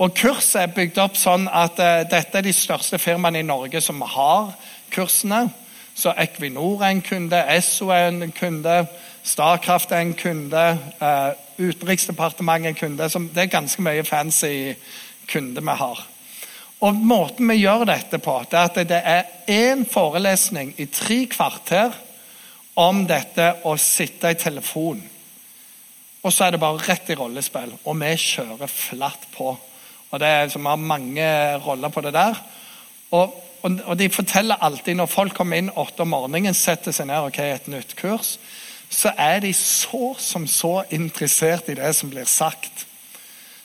Og 0.02 0.10
Kurset 0.18 0.58
er 0.60 0.72
bygd 0.74 0.98
opp 1.00 1.16
sånn 1.16 1.46
at 1.48 1.78
uh, 1.78 2.02
dette 2.10 2.40
er 2.40 2.44
de 2.44 2.52
største 2.52 2.98
firmaene 2.98 3.40
i 3.40 3.46
Norge 3.46 3.80
som 3.80 4.02
har 4.02 4.50
kursene. 4.92 5.46
Så 5.94 6.14
Equinor 6.18 6.82
er 6.82 6.94
en 6.94 7.02
kunde, 7.02 7.38
Esso 7.54 7.88
er 7.88 8.08
en 8.08 8.32
kunde, 8.34 8.86
Starkraft 9.24 9.92
er 9.92 10.02
en 10.04 10.14
kunde, 10.14 10.64
uh, 11.00 11.30
Utenriksdepartementet 11.58 12.66
er 12.66 12.74
en 12.74 12.80
kunde. 12.80 13.08
Så 13.10 13.22
det 13.34 13.42
er 13.42 13.52
ganske 13.52 13.82
mye 13.82 14.04
fancy 14.04 14.74
kunder 15.30 15.62
vi 15.62 15.78
har. 15.78 16.04
Og 16.80 16.94
Måten 16.94 17.48
vi 17.48 17.62
gjør 17.62 17.86
dette 17.88 18.18
på, 18.18 18.34
det 18.50 18.58
er 18.58 18.68
at 18.68 18.88
det 18.88 19.00
er 19.04 19.22
én 19.48 19.86
forelesning 19.88 20.74
i 20.76 20.90
tre 20.92 21.24
kvarter 21.30 21.94
om 22.74 23.06
dette 23.06 23.52
å 23.64 23.76
sitte 23.78 24.34
i 24.34 24.38
telefon 24.38 25.00
og 26.24 26.32
så 26.32 26.46
er 26.46 26.54
det 26.54 26.62
bare 26.62 26.80
rett 26.80 27.10
i 27.12 27.16
rollespill. 27.18 27.74
Og 27.84 27.96
vi 28.00 28.12
kjører 28.16 28.70
flatt 28.70 29.26
på. 29.34 29.50
Og 30.10 30.20
det 30.20 30.28
er, 30.28 30.46
Vi 30.46 30.64
har 30.64 30.76
mange 30.76 31.26
roller 31.60 31.88
på 31.88 32.00
det 32.00 32.14
der. 32.14 32.38
Og 33.10 33.34
og, 33.64 33.78
og 33.88 33.96
de 33.98 34.10
forteller 34.12 34.60
alltid 34.60 34.98
når 34.98 35.08
folk 35.08 35.36
kommer 35.36 35.60
inn 35.60 35.72
åtte 35.72 36.04
om 36.04 36.12
morgenen, 36.12 36.56
setter 36.56 36.92
seg 36.92 37.08
ned 37.08 37.30
ok, 37.30 37.40
et 37.40 37.70
nytt 37.72 37.94
kurs, 37.96 38.36
så 38.92 39.14
er 39.18 39.40
de 39.40 39.52
så 39.56 40.12
som 40.20 40.44
så 40.46 40.82
interessert 40.92 41.70
i 41.72 41.78
det 41.78 41.94
som 41.96 42.12
blir 42.12 42.28
sagt. 42.28 42.84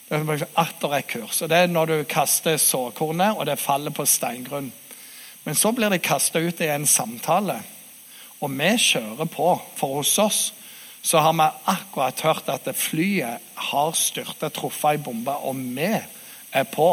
Det 0.09 0.17
er 0.17 0.45
atter 0.57 0.95
et 0.97 1.09
kurs. 1.11 1.41
og 1.41 1.49
Det 1.51 1.57
er 1.57 1.67
når 1.67 1.85
du 1.85 1.97
kaster 2.09 2.57
såkornet, 2.57 3.35
og 3.37 3.45
det 3.45 3.59
faller 3.59 3.93
på 3.93 4.07
steingrunn. 4.09 4.71
Men 5.43 5.55
så 5.55 5.71
blir 5.71 5.91
det 5.91 6.01
kasta 6.01 6.39
ut 6.39 6.61
i 6.61 6.71
en 6.71 6.87
samtale, 6.87 7.59
og 8.39 8.55
vi 8.55 8.71
kjører 8.79 9.29
på. 9.29 9.51
For 9.75 9.99
hos 9.99 10.17
oss 10.17 10.41
så 11.01 11.21
har 11.23 11.33
vi 11.33 11.47
akkurat 11.71 12.21
hørt 12.21 12.49
at 12.49 12.75
flyet 12.75 13.45
har 13.69 13.91
styrta, 13.95 14.49
truffet 14.49 14.95
ei 14.95 15.03
bombe, 15.03 15.35
og 15.35 15.55
vi 15.55 15.91
er 15.91 16.67
på. 16.71 16.89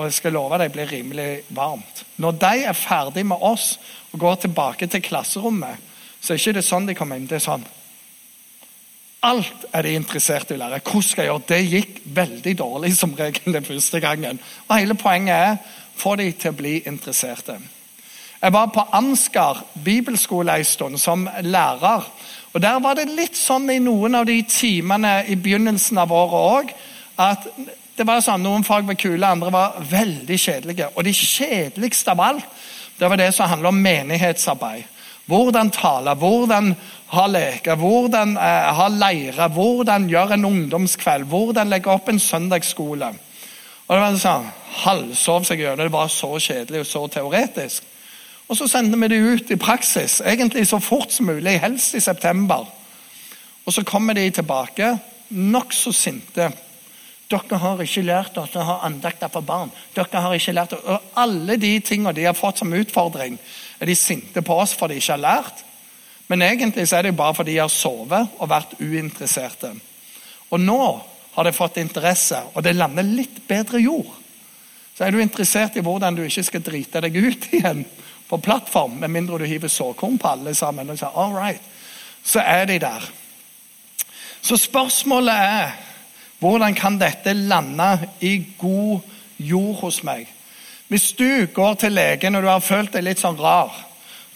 Og 0.00 0.06
jeg 0.08 0.16
skal 0.16 0.32
love 0.32 0.56
deg 0.56 0.70
blir 0.72 0.88
rimelig 0.88 1.42
varmt. 1.52 2.06
Når 2.16 2.38
de 2.40 2.62
er 2.70 2.76
ferdig 2.76 3.26
med 3.28 3.42
oss 3.44 3.74
og 4.14 4.22
går 4.22 4.38
tilbake 4.46 4.86
til 4.88 5.02
klasserommet, 5.04 5.76
så 6.20 6.32
er 6.32 6.40
ikke 6.40 6.54
det 6.56 6.64
sånn 6.64 6.86
de 6.88 6.94
kommer 6.96 7.20
inn. 7.20 7.26
Det 7.28 7.36
er 7.36 7.44
sånn 7.44 7.66
Alt 9.28 9.66
er 9.76 9.84
de 9.84 9.90
interessert 9.98 10.48
i 10.48 10.56
å 10.56 10.60
lære. 10.62 10.78
Hvordan 10.80 11.04
skal 11.04 11.26
jeg 11.26 11.28
gjøre 11.28 11.48
Det 11.50 11.58
gikk 11.66 11.98
veldig 12.16 12.54
dårlig 12.56 12.94
som 13.00 13.12
regel 13.18 13.52
den 13.52 13.66
første 13.66 14.00
gangen. 14.00 14.40
Og 14.68 14.72
Hele 14.78 14.96
poenget 14.96 15.36
er 15.36 15.76
få 16.00 16.14
de 16.16 16.30
til 16.32 16.54
å 16.54 16.56
bli 16.56 16.78
interesserte. 16.88 17.58
Jeg 18.40 18.54
var 18.56 18.70
på 18.72 18.86
Ansgar 18.96 19.60
bibelskole 19.84 20.54
en 20.56 20.64
stund 20.64 20.96
som 20.98 21.28
lærer. 21.44 22.08
og 22.54 22.62
Der 22.62 22.80
var 22.80 22.96
det 22.96 23.10
litt 23.12 23.36
sånn 23.36 23.68
i 23.68 23.82
noen 23.84 24.16
av 24.16 24.24
de 24.24 24.38
timene 24.48 25.26
i 25.28 25.36
begynnelsen 25.36 26.00
av 26.00 26.16
året 26.16 26.40
òg 26.40 26.72
at 27.20 27.44
det 28.00 28.06
var 28.08 28.22
sånn, 28.24 28.40
Noen 28.44 28.64
fag 28.64 28.86
var 28.88 28.96
kule, 28.96 29.26
andre 29.26 29.52
var 29.52 29.76
veldig 29.90 30.38
kjedelige. 30.40 30.88
Og 30.96 31.04
det 31.04 31.12
kjedeligste 31.16 32.14
av 32.14 32.22
alt 32.24 32.60
det 33.00 33.08
var 33.08 33.16
det 33.16 33.30
som 33.32 33.48
handler 33.48 33.72
om 33.72 33.78
menighetsarbeid. 33.80 34.88
Hvordan 35.30 35.70
tale, 35.72 36.12
hvordan 36.18 36.74
ha 37.14 37.26
leker, 37.30 37.78
hvordan 37.80 38.34
eh, 38.36 38.70
ha 38.76 38.88
leire, 38.92 39.46
hvordan 39.54 40.08
gjøre 40.10 40.36
en 40.36 40.44
ungdomskveld, 40.44 41.28
hvordan 41.30 41.70
legge 41.70 41.92
opp 41.92 42.08
en 42.10 42.20
søndagsskole. 42.20 43.12
Og 43.86 43.94
det 43.94 44.00
var 44.02 44.18
sånn, 44.20 44.50
Halvsov 44.80 45.46
seg 45.48 45.62
gjennom. 45.64 45.82
Det 45.82 45.92
var 45.92 46.10
så 46.12 46.34
kjedelig 46.38 46.84
og 46.84 46.90
så 46.90 47.04
teoretisk. 47.10 47.86
Og 48.50 48.58
så 48.58 48.68
sendte 48.70 48.98
vi 49.00 49.08
det 49.10 49.18
ut 49.18 49.50
i 49.50 49.58
praksis, 49.60 50.20
egentlig 50.26 50.66
så 50.68 50.78
fort 50.82 51.12
som 51.14 51.30
mulig, 51.30 51.56
helst 51.62 51.94
i 51.98 52.02
september. 52.02 52.66
Og 53.66 53.74
så 53.74 53.84
kommer 53.86 54.14
de 54.18 54.28
tilbake 54.34 54.92
nokså 55.30 55.92
sinte. 55.94 56.50
Dere 57.30 57.60
har 57.62 57.82
ikke 57.82 58.02
lært 58.02 58.38
at 58.42 58.56
å 58.58 58.66
ha 58.66 58.76
andakter 58.88 59.30
for 59.30 59.46
barn. 59.46 59.70
Dere 59.94 60.22
har 60.24 60.34
ikke 60.34 60.54
lært 60.56 60.72
Og 60.80 61.12
Alle 61.20 61.56
de 61.62 61.76
tingene 61.80 62.14
de 62.16 62.26
har 62.26 62.34
fått 62.34 62.58
som 62.58 62.72
utfordring, 62.74 63.38
er 63.78 63.86
de 63.86 63.94
sinte 63.94 64.42
på 64.42 64.56
oss 64.58 64.74
for 64.74 64.90
de 64.90 64.98
ikke 64.98 65.14
har 65.14 65.22
lært. 65.22 65.62
Men 66.30 66.42
egentlig 66.42 66.88
så 66.88 66.98
er 66.98 67.08
det 67.08 67.16
bare 67.18 67.34
fordi 67.34 67.54
de 67.54 67.62
har 67.62 67.70
sovet 67.70 68.34
og 68.38 68.50
vært 68.50 68.74
uinteresserte. 68.80 69.72
Og 70.50 70.60
nå 70.62 70.82
har 71.34 71.46
de 71.46 71.52
fått 71.54 71.78
interesse, 71.78 72.38
og 72.54 72.62
det 72.66 72.74
lander 72.74 73.06
litt 73.06 73.40
bedre 73.48 73.80
jord. 73.82 74.10
Så 74.96 75.06
er 75.06 75.14
du 75.14 75.20
interessert 75.22 75.78
i 75.78 75.82
hvordan 75.86 76.18
du 76.18 76.24
ikke 76.26 76.44
skal 76.44 76.64
drite 76.66 77.02
deg 77.06 77.14
ut 77.16 77.46
igjen 77.56 77.84
på 78.30 78.38
plattform, 78.42 78.98
med 79.02 79.10
mindre 79.10 79.38
du 79.38 79.46
hiver 79.46 79.70
såkorn 79.70 80.18
på 80.18 80.30
alle 80.34 80.54
sammen, 80.54 80.90
og 80.90 80.98
sier, 80.98 81.14
all 81.14 81.34
right, 81.34 81.62
så 82.22 82.42
er 82.42 82.66
de 82.70 82.78
der. 82.82 83.06
Så 84.42 84.58
spørsmålet 84.58 85.34
er 85.34 85.78
hvordan 86.40 86.74
kan 86.74 86.98
dette 87.00 87.32
lande 87.36 88.08
i 88.20 88.38
god 88.58 89.00
jord 89.38 89.80
hos 89.84 90.02
meg? 90.04 90.28
Hvis 90.88 91.12
du 91.12 91.46
går 91.54 91.74
til 91.74 91.92
legen 91.92 92.34
og 92.34 92.42
du 92.42 92.48
har 92.48 92.64
følt 92.64 92.92
deg 92.96 93.04
litt 93.06 93.20
sånn 93.20 93.38
rar, 93.38 93.74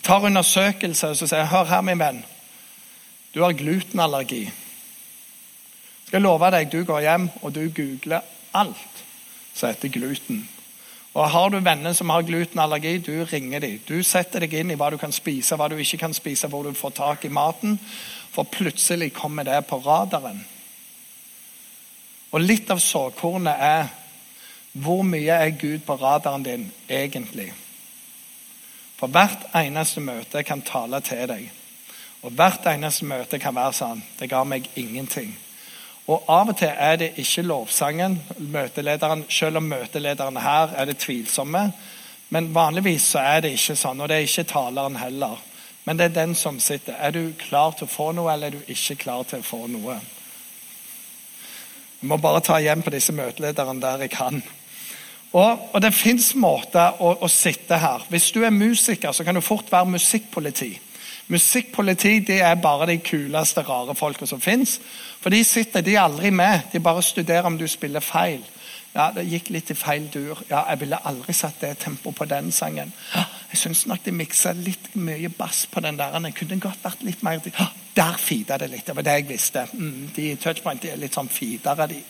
tar 0.05 0.27
undersøkelse 0.29 1.15
og 1.15 1.19
sier 1.19 1.49
hør 1.51 1.67
her, 1.67 1.83
min 1.83 1.99
venn, 1.99 2.21
du 3.35 3.41
har 3.43 3.57
glutenallergi. 3.59 4.45
Jeg 6.13 6.23
love 6.23 6.51
deg, 6.55 6.71
du 6.71 6.85
går 6.87 7.07
hjem 7.09 7.31
og 7.43 7.55
du 7.57 7.65
googler 7.75 8.23
alt 8.55 9.01
som 9.55 9.73
heter 9.73 9.91
gluten. 9.91 10.45
Og 11.15 11.31
Har 11.31 11.51
du 11.51 11.59
venner 11.59 11.93
som 11.93 12.11
har 12.11 12.23
glutenallergi, 12.23 12.99
du 12.99 13.25
ringer 13.25 13.61
dem. 13.61 13.81
Du 13.89 14.03
setter 14.03 14.43
deg 14.43 14.55
inn 14.55 14.71
i 14.71 14.77
hva 14.79 14.91
du 14.91 14.99
kan 14.99 15.13
spise, 15.15 15.57
hva 15.57 15.69
du 15.71 15.77
ikke 15.79 15.99
kan 15.99 16.15
spise, 16.15 16.49
hvor 16.51 16.67
du 16.67 16.75
får 16.75 16.91
tak 16.91 17.25
i 17.25 17.31
maten. 17.31 17.79
For 18.35 18.43
plutselig 18.43 19.13
kommer 19.15 19.47
det 19.47 19.61
på 19.67 19.79
radaren. 19.79 20.45
Og 22.35 22.43
litt 22.43 22.71
av 22.75 22.81
såkornet 22.83 23.61
er 23.63 23.93
hvor 24.75 25.05
mye 25.07 25.37
er 25.39 25.55
Gud 25.55 25.85
på 25.87 25.95
radaren 26.01 26.43
din 26.43 26.65
egentlig? 26.91 27.53
For 28.99 29.07
hvert 29.07 29.47
eneste 29.55 30.03
møte 30.03 30.43
kan 30.43 30.65
tale 30.67 30.99
til 31.07 31.29
deg. 31.31 31.45
Og 32.27 32.35
hvert 32.35 32.67
eneste 32.67 33.07
møte 33.07 33.39
kan 33.39 33.55
være 33.55 33.77
sånn 33.77 34.03
Det 34.19 34.31
ga 34.33 34.43
meg 34.45 34.67
ingenting. 34.75 35.31
Og 36.11 36.25
Av 36.29 36.51
og 36.51 36.57
til 36.59 36.69
er 36.69 36.97
det 37.01 37.13
ikke 37.17 37.47
lovsangen, 37.47 38.19
møtelederen, 38.39 39.25
selv 39.31 39.57
om 39.57 39.71
møtelederne 39.71 40.41
her 40.41 40.75
er 40.77 40.91
det 40.91 40.99
tvilsomme. 41.01 41.71
Men 42.29 42.51
vanligvis 42.55 43.07
så 43.15 43.23
er 43.23 43.41
det 43.41 43.55
ikke 43.55 43.77
sånn, 43.77 44.01
og 44.01 44.09
det 44.09 44.19
er 44.19 44.27
ikke 44.27 44.45
taleren 44.51 44.99
heller. 45.01 45.39
Men 45.85 45.97
det 45.97 46.11
er 46.11 46.19
den 46.19 46.35
som 46.35 46.61
sitter. 46.61 46.97
Er 46.99 47.15
du 47.15 47.33
klar 47.39 47.73
til 47.73 47.87
å 47.87 47.95
få 47.95 48.11
noe, 48.13 48.33
eller 48.33 48.53
er 48.53 48.59
du 48.59 48.73
ikke 48.75 48.99
klar 49.07 49.25
til 49.29 49.41
å 49.41 49.49
få 49.49 49.65
noe? 49.71 49.97
Jeg 52.05 52.09
må 52.11 52.19
bare 52.21 52.43
ta 52.45 52.59
igjen 52.61 52.83
på 52.85 52.93
disse 52.93 53.15
møtelederne 53.17 53.81
der 53.81 54.03
jeg 54.05 54.11
kan. 54.13 54.43
Og, 55.33 55.61
og 55.73 55.81
Det 55.81 55.91
fins 55.97 56.35
måter 56.37 56.99
å, 57.01 57.15
å, 57.25 57.29
sitte 57.33 57.79
her. 57.81 58.03
Hvis 58.13 58.27
du 58.37 58.43
er 58.45 58.53
musiker, 58.53 59.15
så 59.17 59.25
kan 59.25 59.35
du 59.35 59.41
fort 59.41 59.73
være 59.73 59.89
musikkpoliti. 59.95 60.69
Musikkpoliti 61.33 62.19
det 62.29 62.43
er 62.45 62.61
bare 62.61 62.91
de 62.91 62.99
kuleste, 63.01 63.65
rare 63.65 63.95
folka 63.97 64.29
som 64.29 64.43
fins. 64.45 64.77
For 65.23 65.33
de 65.33 65.41
sitter, 65.49 65.81
de 65.81 65.95
er 65.95 66.03
aldri 66.03 66.29
med. 66.29 66.67
De 66.75 66.83
bare 66.85 67.03
studerer 67.03 67.49
om 67.49 67.57
du 67.57 67.65
spiller 67.73 68.05
feil. 68.05 68.45
Ja, 68.93 69.09
Det 69.17 69.25
gikk 69.25 69.49
litt 69.57 69.73
i 69.73 69.79
feil 69.87 70.11
dur. 70.13 70.45
Ja, 70.51 70.67
Jeg 70.75 70.83
ville 70.85 71.01
aldri 71.09 71.33
satt 71.33 71.65
det 71.65 71.79
tempoet 71.87 72.21
på 72.21 72.29
den 72.29 72.53
sangen. 72.53 72.93
Jeg 73.17 73.63
syns 73.63 73.87
nok 73.89 74.05
de 74.05 74.13
miksa 74.13 74.53
litt 74.53 74.93
mye 74.93 75.33
bass 75.33 75.65
på 75.73 75.81
den 75.81 75.97
der. 75.97 76.21
Jeg 76.21 76.37
kunne 76.37 76.61
godt 76.61 76.85
vært 76.85 77.09
litt 77.09 77.25
mer 77.25 77.41
Der 77.95 78.17
feeda 78.19 78.59
det 78.59 78.71
litt. 78.73 78.87
Det 78.87 78.97
var 78.97 79.07
det 79.07 79.19
jeg 79.19 79.29
visste. 79.29 79.67
Mm, 79.73 80.11
de 80.17 80.31
i 80.33 80.39
Touchpoint 80.41 80.85
er 80.85 80.99
litt 80.99 81.15
sånn 81.15 81.31
feedere, 81.31 81.87
de. 81.91 82.01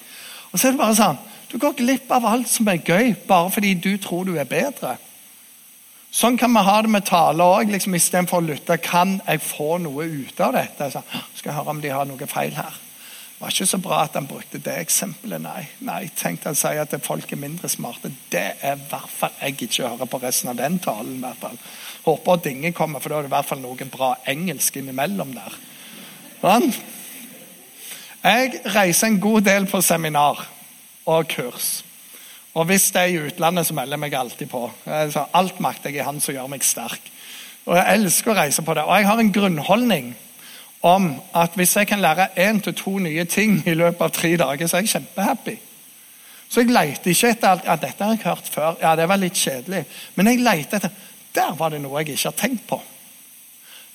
Og 0.53 0.61
så 0.61 0.69
er 0.69 0.77
det 0.77 0.81
bare 0.81 0.97
sånn 0.99 1.19
Du 1.51 1.59
går 1.63 1.75
glipp 1.79 2.11
av 2.15 2.25
alt 2.27 2.49
som 2.51 2.69
er 2.71 2.81
gøy, 2.83 3.13
bare 3.29 3.51
fordi 3.53 3.75
du 3.79 3.93
tror 4.03 4.25
du 4.27 4.35
er 4.39 4.49
bedre. 4.49 4.97
Sånn 6.15 6.39
kan 6.39 6.53
vi 6.55 6.63
ha 6.63 6.75
det 6.83 6.91
med 6.95 7.07
tale 7.07 7.43
òg. 7.43 7.73
Liksom, 7.75 7.95
Istedenfor 7.99 8.39
å 8.39 8.47
lytte, 8.47 8.79
kan 8.83 9.17
jeg 9.27 9.43
få 9.43 9.77
noe 9.83 10.07
ut 10.07 10.41
av 10.43 10.55
dette? 10.55 10.89
Så, 10.91 11.03
skal 11.35 11.51
jeg 11.51 11.57
høre 11.59 11.75
om 11.75 11.83
de 11.83 11.91
har 11.91 12.07
noe 12.07 12.29
feil 12.31 12.55
her? 12.55 12.81
Det 13.35 13.43
var 13.43 13.51
ikke 13.51 13.67
så 13.67 13.81
bra 13.83 13.97
at 14.05 14.15
han 14.15 14.29
brukte 14.31 14.61
det 14.63 14.77
eksempelet, 14.79 15.43
nei. 15.43 15.65
Nei, 15.85 16.05
Tenkte 16.17 16.53
han 16.53 16.59
sier 16.59 16.85
at 16.85 16.95
folk 17.03 17.35
er 17.35 17.43
mindre 17.43 17.69
smarte. 17.69 18.13
Det 18.31 18.45
er 18.63 18.79
i 18.79 18.87
hvert 18.91 19.11
fall 19.11 19.35
jeg 19.41 19.59
ikke 19.67 19.91
hører 19.91 20.11
på 20.11 20.23
resten 20.23 20.53
av 20.55 20.59
den 20.63 20.79
talen. 20.79 21.19
i 21.19 21.25
hvert 21.27 21.43
fall. 21.43 21.59
Håper 22.07 22.39
at 22.39 22.47
ingen 22.47 22.73
kommer, 22.73 23.03
for 23.03 23.11
da 23.11 23.19
er 23.19 23.27
det 23.27 23.33
i 23.33 23.35
hvert 23.35 23.51
fall 23.51 23.63
noe 23.65 23.91
bra 23.91 24.15
engelsk 24.31 24.79
innimellom 24.79 25.35
der. 25.35 25.59
Sånn? 26.45 26.69
Jeg 28.25 28.59
reiser 28.75 29.09
en 29.09 29.21
god 29.21 29.47
del 29.47 29.67
på 29.69 29.81
seminar 29.85 30.43
og 31.09 31.29
kurs. 31.33 31.79
Og 32.55 32.69
hvis 32.69 32.91
det 32.93 33.01
er 33.01 33.13
i 33.13 33.23
utlandet, 33.31 33.67
så 33.67 33.77
melder 33.77 33.97
jeg 33.97 34.03
meg 34.03 34.17
alltid 34.19 34.51
på. 34.53 34.67
Alt 34.87 35.63
makter 35.65 35.91
jeg 35.91 36.03
i 36.03 36.07
Han 36.07 36.21
som 36.21 36.37
gjør 36.37 36.53
meg 36.53 36.65
sterk. 36.65 37.11
Og 37.65 37.77
Jeg 37.79 37.97
elsker 37.97 38.33
å 38.33 38.37
reise 38.37 38.63
på 38.63 38.77
det. 38.77 38.85
Og 38.85 39.01
jeg 39.01 39.09
har 39.09 39.21
en 39.23 39.33
grunnholdning 39.33 40.13
om 40.85 41.11
at 41.33 41.57
hvis 41.57 41.77
jeg 41.81 41.89
kan 41.89 42.05
lære 42.05 42.29
én 42.37 42.61
til 42.61 42.77
to 42.77 42.99
nye 43.01 43.25
ting 43.25 43.63
i 43.65 43.75
løpet 43.75 44.05
av 44.05 44.13
tre 44.13 44.37
dager, 44.37 44.69
så 44.69 44.77
er 44.77 44.85
jeg 44.85 44.93
kjempehappy. 44.93 45.57
Så 46.49 46.61
jeg 46.61 46.75
leter 46.77 47.11
ikke 47.11 47.31
etter 47.33 47.49
alt. 47.49 47.65
Ja, 47.65 47.77
dette 47.81 48.05
har 48.05 48.13
jeg 48.13 48.27
hørt 48.29 48.51
før. 48.53 48.77
Ja, 48.83 48.97
det 48.97 49.09
var 49.09 49.17
litt 49.17 49.41
kjedelig. 49.41 49.87
Men 50.15 50.29
jeg 50.29 50.45
leter 50.45 50.77
etter 50.77 51.13
Der 51.35 51.57
var 51.59 51.73
det 51.73 51.81
noe 51.83 52.03
jeg 52.03 52.15
ikke 52.15 52.29
har 52.29 52.37
tenkt 52.39 52.67
på. 52.69 52.77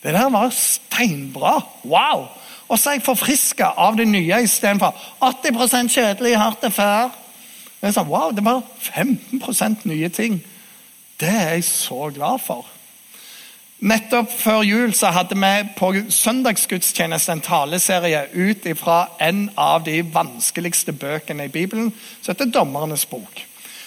Det 0.03 0.13
der 0.13 0.29
var 0.29 0.49
steinbra. 0.49 1.61
Wow! 1.83 2.27
Og 2.69 2.79
så 2.79 2.89
er 2.89 2.99
jeg 2.99 3.03
forfriska 3.03 3.73
av 3.77 3.97
det 3.97 4.07
nye 4.07 4.43
istedenfor 4.43 4.95
80 5.25 5.89
kjedelig, 5.93 6.37
hardt 6.37 6.63
og 6.63 6.77
hørt 6.77 7.17
det 7.81 7.93
sa, 7.93 8.03
wow, 8.03 8.31
Det 8.31 8.45
var 8.45 8.61
15% 8.81 9.87
nye 9.87 10.09
ting. 10.09 10.43
Det 11.19 11.29
er 11.29 11.49
jeg 11.49 11.63
så 11.63 12.11
glad 12.15 12.39
for. 12.43 12.65
Nettopp 13.79 14.31
før 14.35 14.61
jul 14.67 14.93
så 14.93 15.07
hadde 15.15 15.37
vi 15.39 15.69
på 15.77 15.93
søndagsgudstjeneste 16.11 17.31
en 17.31 17.41
taleserie 17.41 18.25
ut 18.33 18.67
fra 18.75 18.97
en 19.23 19.45
av 19.57 19.85
de 19.85 20.01
vanskeligste 20.13 20.91
bøkene 20.91 21.45
i 21.45 21.53
Bibelen, 21.53 21.93
som 22.21 22.33
heter 22.33 22.51
Dommernes 22.51 23.05
bok. 23.05 23.45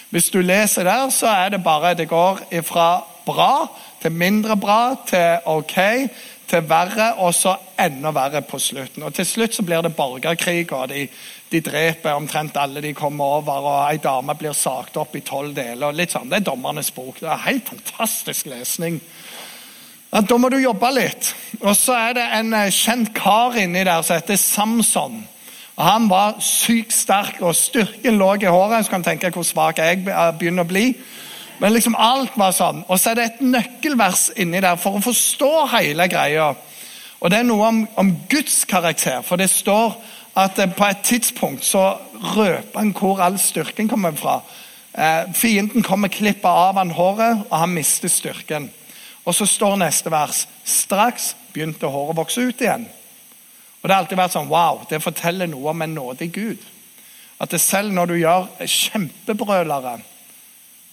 Hvis 0.09 0.29
du 0.29 0.41
leser 0.41 0.83
der, 0.83 1.09
så 1.09 1.27
er 1.27 1.49
det 1.49 1.63
bare 1.63 1.93
Det 1.93 2.07
går 2.09 2.39
fra 2.65 3.03
bra 3.25 3.67
til 4.03 4.11
mindre 4.11 4.57
bra 4.59 4.81
til 5.07 5.49
ok 5.49 5.77
til 6.49 6.65
verre, 6.69 7.13
og 7.23 7.33
så 7.33 7.55
enda 7.79 8.11
verre 8.13 8.41
på 8.45 8.59
slutten. 8.59 9.03
Og 9.03 9.13
Til 9.13 9.25
slutt 9.25 9.55
så 9.55 9.63
blir 9.63 9.81
det 9.81 9.95
borgerkrig, 9.95 10.71
og 10.73 10.89
de, 10.89 11.07
de 11.51 11.61
dreper 11.61 12.13
omtrent 12.13 12.57
alle 12.59 12.81
de 12.81 12.93
kommer 12.93 13.39
over. 13.39 13.69
og 13.71 13.91
Ei 13.91 13.97
dame 14.03 14.35
blir 14.35 14.53
sagt 14.53 14.97
opp 14.97 15.15
i 15.15 15.23
tolv 15.25 15.55
deler. 15.55 15.87
og 15.87 15.95
litt 15.95 16.11
sånn, 16.11 16.29
Det 16.29 16.41
er 16.41 16.49
dommernes 16.51 16.91
bok. 16.91 17.19
Det 17.19 17.29
er 17.29 17.45
helt 17.47 17.69
fantastisk 17.69 18.45
lesning. 18.45 19.01
Ja, 20.13 20.21
da 20.21 20.37
må 20.37 20.49
du 20.49 20.59
jobbe 20.61 20.91
litt. 20.93 21.33
Og 21.61 21.75
så 21.75 21.95
er 21.97 22.13
det 22.13 22.27
en 22.37 22.53
eh, 22.53 22.69
kjent 22.69 23.13
kar 23.15 23.57
inni 23.57 23.83
der 23.83 24.01
som 24.01 24.19
heter 24.19 24.37
Samson. 24.37 25.23
Og 25.75 25.83
Han 25.83 26.09
var 26.09 26.35
sykt 26.39 26.93
sterk, 26.93 27.41
og 27.41 27.55
styrken 27.55 28.19
lå 28.19 28.35
i 28.35 28.45
håret. 28.45 28.85
Så 28.85 28.91
kan 28.91 29.01
du 29.01 29.09
tenke 29.09 29.31
hvor 29.33 29.43
svak 29.47 29.81
jeg 29.81 30.03
begynner 30.05 30.67
å 30.67 30.69
bli. 30.69 30.91
Men 31.59 31.73
liksom 31.73 31.95
alt 31.99 32.37
var 32.39 32.53
sånn. 32.55 32.83
Og 32.87 32.99
så 32.99 33.11
er 33.11 33.19
det 33.19 33.25
et 33.27 33.43
nøkkelvers 33.45 34.29
inni 34.41 34.61
der 34.63 34.79
for 34.81 34.97
å 34.97 35.03
forstå 35.03 35.51
hele 35.75 36.07
greia. 36.11 36.53
Og 37.23 37.31
det 37.31 37.39
er 37.39 37.47
noe 37.47 37.69
om, 37.69 37.83
om 37.99 38.11
Guds 38.29 38.63
karakter. 38.69 39.21
For 39.23 39.39
det 39.39 39.51
står 39.51 39.95
at 40.39 40.59
eh, 40.59 40.73
på 40.73 40.85
et 40.89 41.03
tidspunkt 41.05 41.65
så 41.65 41.93
røper 42.35 42.79
han 42.79 42.93
hvor 42.97 43.21
all 43.23 43.37
styrken 43.39 43.87
kommer 43.91 44.15
fra. 44.17 44.41
Eh, 44.93 45.29
fienden 45.37 45.85
kommer 45.85 46.11
klipper 46.13 46.49
av 46.49 46.81
han 46.81 46.91
håret, 46.97 47.45
og 47.49 47.57
han 47.57 47.73
mister 47.73 48.11
styrken. 48.11 48.69
Og 49.23 49.35
så 49.35 49.47
står 49.47 49.79
neste 49.79 50.11
vers. 50.11 50.43
Straks 50.65 51.33
begynte 51.53 51.87
håret 51.87 52.17
å 52.17 52.21
vokse 52.23 52.43
ut 52.43 52.61
igjen. 52.61 52.85
Og 53.81 53.87
Det 53.87 53.95
har 53.95 54.03
alltid 54.03 54.19
vært 54.19 54.35
sånn 54.35 54.51
Wow, 54.51 54.85
det 54.89 55.03
forteller 55.03 55.47
noe 55.51 55.71
om 55.71 55.81
en 55.83 55.95
nådig 55.95 56.29
Gud. 56.33 56.61
At 57.39 57.51
det 57.51 57.59
selv 57.61 57.91
når 57.91 58.11
du 58.11 58.15
gjør 58.21 58.45
kjempebrølere, 58.63 59.97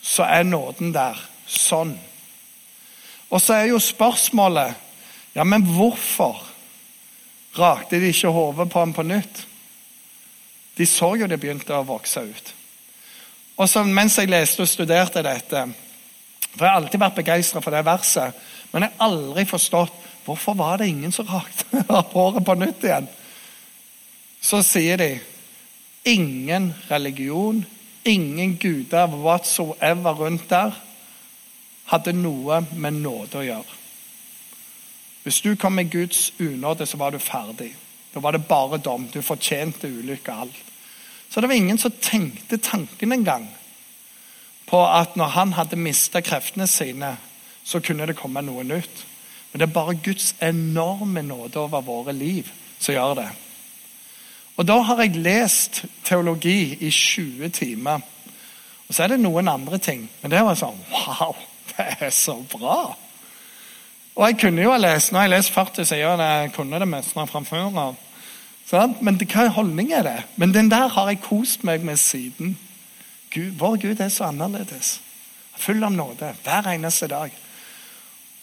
så 0.02 0.24
er 0.24 0.46
nåden 0.48 0.94
der 0.94 1.18
sånn. 1.50 1.94
Og 3.30 3.42
så 3.42 3.60
er 3.60 3.72
jo 3.72 3.82
spørsmålet 3.82 4.86
Ja, 5.34 5.44
men 5.46 5.62
hvorfor 5.62 6.40
rakte 7.54 8.00
de 8.02 8.08
ikke 8.10 8.32
hodet 8.34 8.66
på 8.70 8.80
ham 8.82 8.92
på 8.92 9.04
nytt? 9.06 9.44
De 10.74 10.86
så 10.86 11.12
jo 11.14 11.28
det 11.30 11.38
begynte 11.38 11.76
å 11.76 11.86
vokse 11.86 12.24
ut. 12.26 12.50
Og 13.60 13.68
så 13.68 13.84
Mens 13.84 14.18
jeg 14.18 14.30
leste 14.30 14.64
og 14.64 14.70
studerte 14.70 15.22
dette 15.22 15.62
For 16.50 16.64
jeg 16.64 16.70
har 16.72 16.80
alltid 16.80 17.02
vært 17.02 17.18
begeistra 17.20 17.62
for 17.62 17.70
det 17.70 17.84
verset, 17.86 18.34
men 18.72 18.82
jeg 18.82 18.94
har 18.96 19.06
aldri 19.06 19.44
forstått 19.46 20.06
hvorfor 20.24 20.56
var 20.58 20.80
det 20.80 20.88
ingen 20.90 21.12
som 21.14 21.28
rakte 21.30 21.84
håret 22.14 22.44
på 22.46 22.54
nytt 22.58 22.84
igjen. 22.86 23.06
Så 24.42 24.62
sier 24.66 24.98
de 24.98 25.12
ingen 26.10 26.72
religion, 26.88 27.62
Ingen 28.04 28.56
guder 28.56 29.06
whatsoever 29.06 30.14
rundt 30.18 30.48
der 30.50 30.72
hadde 31.90 32.14
noe 32.16 32.62
med 32.72 33.00
nåde 33.02 33.40
å 33.40 33.44
gjøre. 33.44 33.76
Hvis 35.22 35.40
du 35.44 35.54
kom 35.56 35.76
med 35.76 35.90
Guds 35.92 36.30
unåde, 36.40 36.86
så 36.86 36.96
var 36.96 37.12
du 37.12 37.18
ferdig. 37.18 37.74
Da 38.14 38.20
var 38.20 38.32
det 38.32 38.46
bare 38.48 38.78
dom. 38.78 39.08
Du 39.12 39.20
fortjente 39.22 39.90
ulykke 39.90 40.32
og 40.32 40.46
alt. 40.46 40.62
Så 41.30 41.40
det 41.40 41.48
var 41.48 41.54
ingen 41.54 41.78
som 41.78 41.92
tenkte 42.02 42.58
tanken 42.58 43.12
engang 43.12 43.48
på 44.66 44.80
at 44.86 45.16
når 45.18 45.34
han 45.34 45.52
hadde 45.52 45.76
mista 45.76 46.22
kreftene 46.22 46.66
sine, 46.66 47.16
så 47.64 47.80
kunne 47.82 48.06
det 48.06 48.16
komme 48.18 48.42
noe 48.42 48.64
nytt. 48.64 49.04
Men 49.52 49.60
det 49.60 49.66
er 49.66 49.74
bare 49.74 49.98
Guds 49.98 50.34
enorme 50.42 51.22
nåde 51.26 51.58
over 51.58 51.82
våre 51.86 52.14
liv 52.14 52.50
som 52.78 52.94
gjør 52.94 53.14
det. 53.18 53.28
Og 54.60 54.66
Da 54.68 54.76
har 54.84 54.98
jeg 55.00 55.16
lest 55.16 55.84
teologi 56.04 56.76
i 56.84 56.90
20 56.90 57.48
timer. 57.48 58.02
Og 58.88 58.94
så 58.94 59.02
er 59.02 59.14
det 59.14 59.22
noen 59.22 59.48
andre 59.48 59.78
ting. 59.78 60.02
Men 60.20 60.34
det 60.34 60.42
var 60.44 60.58
sånn 60.60 60.76
Wow, 60.92 61.32
det 61.70 61.86
er 62.00 62.12
så 62.12 62.36
bra! 62.52 62.92
Og 64.18 64.26
jeg 64.26 64.36
kunne 64.42 64.60
jo 64.60 64.74
ha 64.74 64.76
lest 64.76 65.14
Når 65.14 65.24
jeg 65.24 65.32
lest 65.32 65.54
40 65.54 65.88
sider, 65.88 66.24
jeg 66.26 66.52
kunne 66.52 66.80
det 66.82 66.88
meste 66.92 67.26
fra 67.30 67.44
før 67.46 67.80
av. 67.86 67.96
Men 69.00 69.16
hva 69.16 69.48
holdning 69.48 69.94
er 69.96 70.04
det? 70.04 70.18
Men 70.36 70.52
den 70.52 70.68
der 70.70 70.92
har 70.92 71.08
jeg 71.08 71.22
kost 71.24 71.64
meg 71.64 71.82
med 71.82 71.96
siden. 71.96 72.58
Gud, 73.30 73.56
vår 73.58 73.80
Gud 73.80 74.00
er 74.00 74.12
så 74.12 74.28
annerledes. 74.28 75.00
Full 75.56 75.82
av 75.84 75.92
nåde 75.94 76.34
hver 76.44 76.68
eneste 76.74 77.08
dag. 77.08 77.32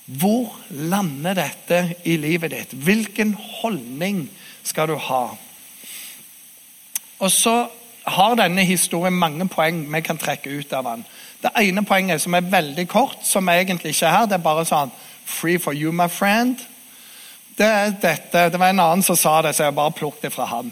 Hvor 0.08 0.56
lander 0.70 1.36
dette 1.36 1.96
i 2.08 2.18
livet 2.18 2.52
ditt? 2.52 2.74
Hvilken 2.74 3.36
holdning 3.62 4.30
skal 4.64 4.90
du 4.90 4.96
ha? 4.96 5.38
Og 7.20 7.32
så 7.32 7.68
har 8.08 8.36
denne 8.36 8.64
historien 8.64 9.14
mange 9.14 9.48
poeng 9.48 9.84
vi 9.94 10.02
kan 10.02 10.18
trekke 10.18 10.50
ut 10.60 10.74
av 10.74 10.84
den. 10.84 11.06
Det 11.42 11.52
ene 11.62 11.86
poenget, 11.86 12.22
som 12.22 12.34
er 12.34 12.50
veldig 12.52 12.88
kort, 12.88 13.20
som 13.24 13.50
egentlig 13.50 13.94
ikke 13.94 14.06
er 14.06 14.16
her, 14.16 14.26
det 14.26 14.40
er 14.40 14.46
bare 14.46 14.66
sånn 14.66 14.94
Free 15.28 15.60
for 15.60 15.76
you, 15.76 15.92
my 15.92 16.08
friend. 16.08 16.56
Det 17.58 17.66
er 17.66 17.90
dette, 18.02 18.46
det 18.52 18.60
var 18.60 18.70
en 18.72 18.80
annen 18.80 19.04
som 19.04 19.18
sa 19.20 19.42
det, 19.42 19.56
så 19.56 19.66
jeg 19.66 19.76
bare 19.76 19.92
plukket 19.92 20.30
det 20.30 20.32
fra 20.32 20.46
han. 20.48 20.72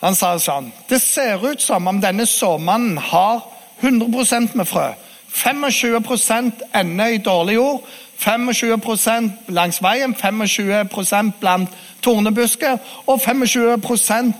Han 0.00 0.16
sa 0.16 0.38
sånn 0.38 0.72
Det 0.88 1.02
ser 1.02 1.44
ut 1.44 1.60
som 1.60 1.86
om 1.88 2.00
denne 2.00 2.26
såmannen 2.26 2.96
har 2.98 3.42
100% 3.82 4.56
med 4.56 4.68
frø. 4.68 4.92
25 5.34 6.52
ender 6.74 7.06
i 7.06 7.18
dårlig 7.18 7.54
jord, 7.54 7.82
25 8.18 9.32
langs 9.48 9.82
veien, 9.82 10.14
25% 10.14 11.32
blant 11.40 11.70
tornebusker 12.02 12.78
og 13.06 13.20
25 13.20 14.34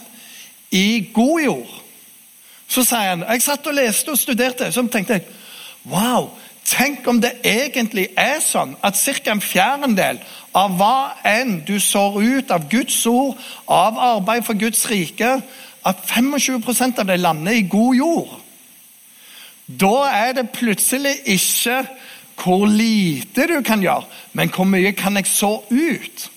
i 0.74 1.10
god 1.14 1.40
jord. 1.44 1.74
Så 2.68 2.82
sier 2.82 3.12
han 3.12 3.26
Jeg 3.28 3.44
satt 3.44 3.66
og 3.70 3.76
leste 3.76 4.10
og 4.10 4.18
studerte, 4.18 4.72
så 4.72 4.86
tenkte 4.90 5.18
jeg 5.18 5.28
Wow! 5.84 6.32
Tenk 6.64 7.04
om 7.08 7.18
det 7.20 7.34
egentlig 7.44 8.06
er 8.16 8.38
sånn 8.40 8.72
at 8.80 8.96
ca. 8.96 9.34
en 9.34 9.42
fjerdedel 9.44 10.20
av 10.56 10.78
hva 10.78 11.12
enn 11.28 11.58
du 11.66 11.76
sår 11.80 12.16
ut 12.22 12.54
av 12.54 12.70
Guds 12.72 12.96
ord, 13.06 13.36
av 13.68 13.98
arbeid 14.00 14.46
for 14.46 14.56
Guds 14.56 14.86
rike, 14.88 15.28
at 15.84 16.06
25% 16.08 17.02
av 17.02 17.10
det 17.10 17.18
lander 17.20 17.52
i 17.52 17.66
god 17.68 17.98
jord. 17.98 18.32
Da 19.66 20.08
er 20.08 20.32
det 20.38 20.54
plutselig 20.56 21.18
ikke 21.36 21.82
hvor 22.40 22.64
lite 22.66 23.46
du 23.46 23.60
kan 23.62 23.84
gjøre, 23.84 24.08
men 24.32 24.48
hvor 24.48 24.64
mye 24.64 24.92
kan 24.96 25.20
jeg 25.20 25.28
så 25.28 25.58
ut? 25.68 26.30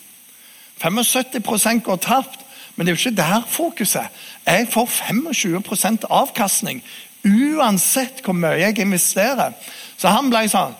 75% 0.83 1.79
går 1.87 2.03
tapt. 2.03 2.43
Men 2.77 2.85
det 2.85 2.93
er 2.93 2.95
jo 2.95 3.09
ikke 3.09 3.17
der 3.17 3.45
fokuset. 3.49 4.17
Jeg 4.45 4.67
får 4.71 4.89
25% 5.09 6.05
avkastning 6.09 6.83
uansett 7.25 8.21
hvor 8.23 8.37
mye 8.37 8.59
jeg 8.61 8.77
investerer. 8.79 9.55
Så 9.97 10.13
han 10.13 10.29
ble 10.29 10.45
sånn 10.51 10.75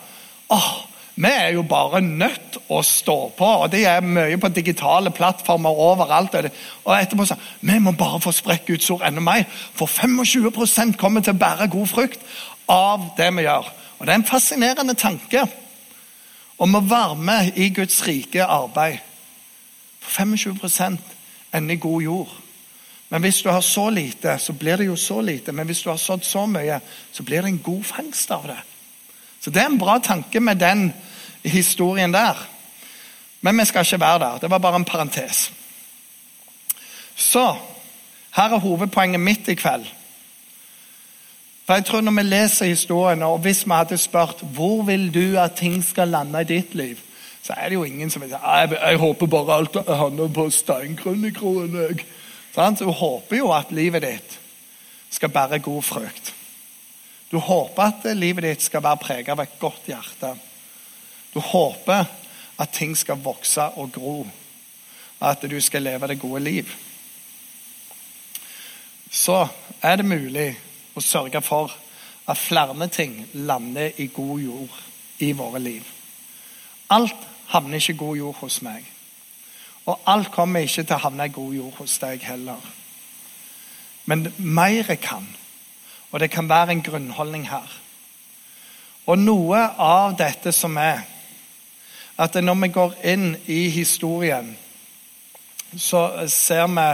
åh, 0.54 0.70
vi 1.18 1.32
er 1.34 1.56
jo 1.56 1.64
bare 1.66 2.04
nødt 2.06 2.60
å 2.70 2.84
stå 2.86 3.16
på. 3.38 3.48
og 3.64 3.72
Det 3.74 3.82
er 3.90 4.06
mye 4.06 4.38
på 4.38 4.54
digitale 4.54 5.10
plattformer 5.12 5.82
overalt. 5.88 6.36
Og 6.86 6.94
etterpå 6.94 7.26
sa 7.26 7.40
vi 7.60 7.80
må 7.82 7.96
bare 7.98 8.22
få 8.22 8.32
sprekke 8.32 8.78
ut 8.78 8.90
ord 8.94 9.08
enda 9.08 9.24
mer. 9.26 9.48
For 9.50 9.90
25% 9.90 11.00
kommer 11.02 11.26
til 11.26 11.34
å 11.34 11.42
bære 11.42 11.72
god 11.74 11.90
frukt 11.90 12.22
av 12.70 13.10
det 13.18 13.32
vi 13.34 13.48
gjør. 13.48 13.74
Og 13.98 14.06
Det 14.06 14.14
er 14.14 14.22
en 14.22 14.30
fascinerende 14.30 14.94
tanke 14.94 15.48
om 16.62 16.76
å 16.78 16.86
være 16.86 17.18
med 17.18 17.58
i 17.58 17.72
Guds 17.74 18.04
rike 18.06 18.46
arbeid. 18.46 19.02
For 20.00 20.24
25 20.24 21.17
enn 21.58 21.70
i 21.74 21.80
god 21.82 22.02
jord. 22.02 22.36
Men 23.10 23.24
hvis 23.24 23.42
du 23.42 23.50
har 23.50 23.62
så 23.62 23.90
lite, 23.90 24.38
så 24.40 24.54
blir 24.54 24.78
det 24.78 24.90
jo 24.90 24.96
så 24.96 25.22
lite. 25.22 25.52
Men 25.52 25.66
hvis 25.66 25.82
du 25.82 25.90
har 25.90 25.98
sådd 25.98 26.26
så 26.28 26.46
mye, 26.46 26.80
så 27.12 27.24
blir 27.24 27.42
det 27.42 27.54
en 27.54 27.64
god 27.64 27.84
fangst 27.84 28.32
av 28.32 28.48
det. 28.48 28.60
Så 29.40 29.50
det 29.50 29.62
er 29.62 29.70
en 29.72 29.80
bra 29.80 29.98
tanke 30.04 30.40
med 30.40 30.60
den 30.60 30.94
historien 31.44 32.14
der. 32.14 32.36
Men 33.42 33.60
vi 33.60 33.66
skal 33.66 33.86
ikke 33.86 34.00
være 34.00 34.20
der. 34.20 34.40
Det 34.44 34.50
var 34.50 34.60
bare 34.60 34.76
en 34.76 34.86
parentes. 34.86 35.52
Så 37.16 37.56
her 38.36 38.54
er 38.54 38.60
hovedpoenget 38.60 39.20
mitt 39.20 39.48
i 39.48 39.56
kveld. 39.56 39.86
For 41.66 41.74
jeg 41.74 41.86
tror 41.86 42.02
Når 42.02 42.12
vi 42.12 42.24
leser 42.24 42.66
historien, 42.66 43.24
og 43.24 43.40
hvis 43.40 43.66
vi 43.66 43.72
hadde 43.72 43.98
spurt 43.98 44.42
hvor 44.42 44.84
vil 44.84 45.14
du 45.14 45.40
at 45.40 45.52
ting 45.52 45.84
skal 45.84 46.08
lande 46.08 46.42
i 46.42 46.44
ditt 46.44 46.76
liv, 46.76 46.98
så 47.48 47.56
er 47.56 47.70
det 47.70 47.78
jo 47.78 47.86
ingen 47.88 48.10
som 48.12 48.22
vil 48.22 48.34
si 48.34 48.40
jeg, 48.44 48.72
jeg 48.76 49.00
håper 49.00 49.30
bare 49.32 49.56
alt 49.62 49.78
handler 49.88 50.32
på 50.36 50.50
steinkrønikroen. 50.52 52.00
Du 52.80 52.90
håper 52.92 53.38
jo 53.38 53.54
at 53.56 53.72
livet 53.72 54.04
ditt 54.04 54.34
skal 55.16 55.32
bære 55.32 55.62
god 55.64 55.86
frukt. 55.88 56.34
Du 57.32 57.38
håper 57.40 57.84
at 57.86 58.18
livet 58.18 58.44
ditt 58.44 58.66
skal 58.66 58.84
være 58.84 59.00
preget 59.00 59.32
av 59.32 59.40
et 59.46 59.56
godt 59.62 59.88
hjerte. 59.88 60.34
Du 61.32 61.40
håper 61.40 62.04
at 62.60 62.76
ting 62.76 62.98
skal 63.00 63.24
vokse 63.24 63.70
og 63.80 63.96
gro, 63.96 64.18
at 65.24 65.48
du 65.48 65.56
skal 65.64 65.88
leve 65.88 66.12
det 66.12 66.20
gode 66.20 66.44
liv. 66.44 66.76
Så 69.12 69.46
er 69.82 69.96
det 69.96 70.10
mulig 70.10 70.50
å 71.00 71.06
sørge 71.06 71.40
for 71.46 71.72
at 72.28 72.44
flere 72.44 72.92
ting 72.92 73.22
lander 73.48 73.96
i 74.04 74.12
god 74.12 74.44
jord 74.44 74.78
i 75.24 75.32
våre 75.32 75.64
liv. 75.64 75.88
Alt 76.92 77.37
havner 77.48 77.82
ikke 77.82 77.98
god 77.98 78.18
jord 78.18 78.36
hos 78.42 78.62
meg. 78.62 78.86
Og 79.86 80.00
alt 80.06 80.32
kommer 80.32 80.66
ikke 80.66 80.84
til 80.84 80.96
å 80.98 81.04
havne 81.06 81.28
i 81.30 81.34
god 81.34 81.54
jord 81.56 81.76
hos 81.80 81.98
deg 82.04 82.24
heller. 82.28 82.64
Men 84.06 84.28
mer 84.38 84.96
kan. 85.02 85.28
Og 86.12 86.20
det 86.20 86.32
kan 86.32 86.50
være 86.50 86.72
en 86.72 86.84
grunnholdning 86.84 87.48
her. 87.50 87.68
Og 89.08 89.20
noe 89.20 89.60
av 89.80 90.18
dette 90.20 90.52
som 90.52 90.76
er 90.78 91.06
at 92.18 92.36
når 92.42 92.56
vi 92.62 92.68
går 92.74 92.96
inn 93.08 93.28
i 93.46 93.68
historien, 93.70 94.50
så 95.78 96.28
ser 96.28 96.68
vi 96.68 96.88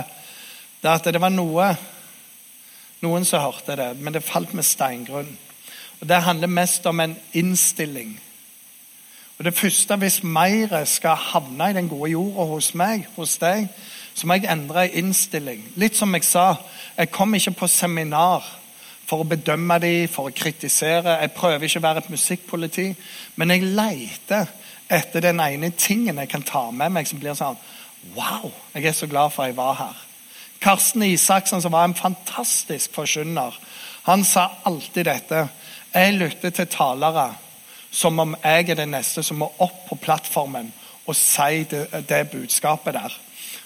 at 0.89 1.06
det 1.06 1.22
var 1.22 1.34
noe 1.34 1.74
Noen 3.04 3.26
som 3.28 3.42
hørte 3.44 3.76
det, 3.76 3.89
men 4.00 4.16
det 4.16 4.22
falt 4.24 4.54
med 4.56 4.63
steingrunn. 4.63 5.34
Og 6.00 6.08
Det 6.08 6.22
handler 6.24 6.48
mest 6.48 6.86
om 6.86 7.00
en 7.00 7.18
innstilling. 7.34 8.13
Og 9.44 9.46
Det 9.46 9.60
første, 9.60 9.96
hvis 9.96 10.24
mer 10.24 10.86
skal 10.86 11.16
havne 11.16 11.70
i 11.70 11.74
den 11.74 11.90
gode 11.90 12.12
jorda 12.12 12.46
hos 12.48 12.70
meg, 12.80 13.08
hos 13.16 13.34
deg, 13.38 13.66
så 14.16 14.28
må 14.28 14.38
jeg 14.38 14.48
endre 14.48 14.86
innstilling. 14.88 15.66
Litt 15.76 16.00
som 16.00 16.16
jeg 16.16 16.24
sa, 16.24 16.46
jeg 16.96 17.12
kom 17.12 17.36
ikke 17.36 17.52
på 17.52 17.68
seminar 17.68 18.48
for 19.04 19.20
å 19.20 19.28
bedømme 19.28 19.82
dem, 19.84 20.08
for 20.08 20.32
å 20.32 20.34
kritisere. 20.36 21.18
Jeg 21.20 21.36
prøver 21.36 21.68
ikke 21.68 21.84
å 21.84 21.86
være 21.90 22.06
et 22.06 22.10
musikkpoliti, 22.16 22.88
men 23.36 23.52
jeg 23.52 23.68
leter 23.68 24.48
etter 24.88 25.28
den 25.28 25.44
ene 25.44 25.74
tingen 25.76 26.24
jeg 26.24 26.32
kan 26.32 26.48
ta 26.48 26.70
med 26.72 26.96
meg 26.96 27.12
som 27.12 27.20
blir 27.20 27.36
sånn 27.36 27.60
Wow! 28.16 28.48
Jeg 28.72 28.86
er 28.86 28.96
så 28.96 29.12
glad 29.12 29.36
for 29.36 29.44
at 29.44 29.52
jeg 29.52 29.60
var 29.60 29.76
her. 29.84 30.04
Karsten 30.64 31.04
Isaksen, 31.04 31.60
som 31.60 31.76
var 31.76 31.92
en 31.92 32.00
fantastisk 32.00 32.96
forkynner, 32.96 33.60
han 34.08 34.24
sa 34.24 34.54
alltid 34.64 35.12
dette. 35.12 35.48
Jeg 35.92 36.22
lytter 36.22 36.62
til 36.62 36.72
talere 36.80 37.34
som 37.94 38.20
om 38.20 38.36
jeg 38.42 38.70
er 38.70 38.80
den 38.82 38.96
neste 38.96 39.24
som 39.24 39.38
må 39.44 39.52
opp 39.62 39.86
på 39.90 40.00
plattformen 40.02 40.72
og 41.06 41.16
si 41.16 41.64
det, 41.70 41.86
det 42.10 42.24
budskapet 42.32 42.96
der. 42.96 43.16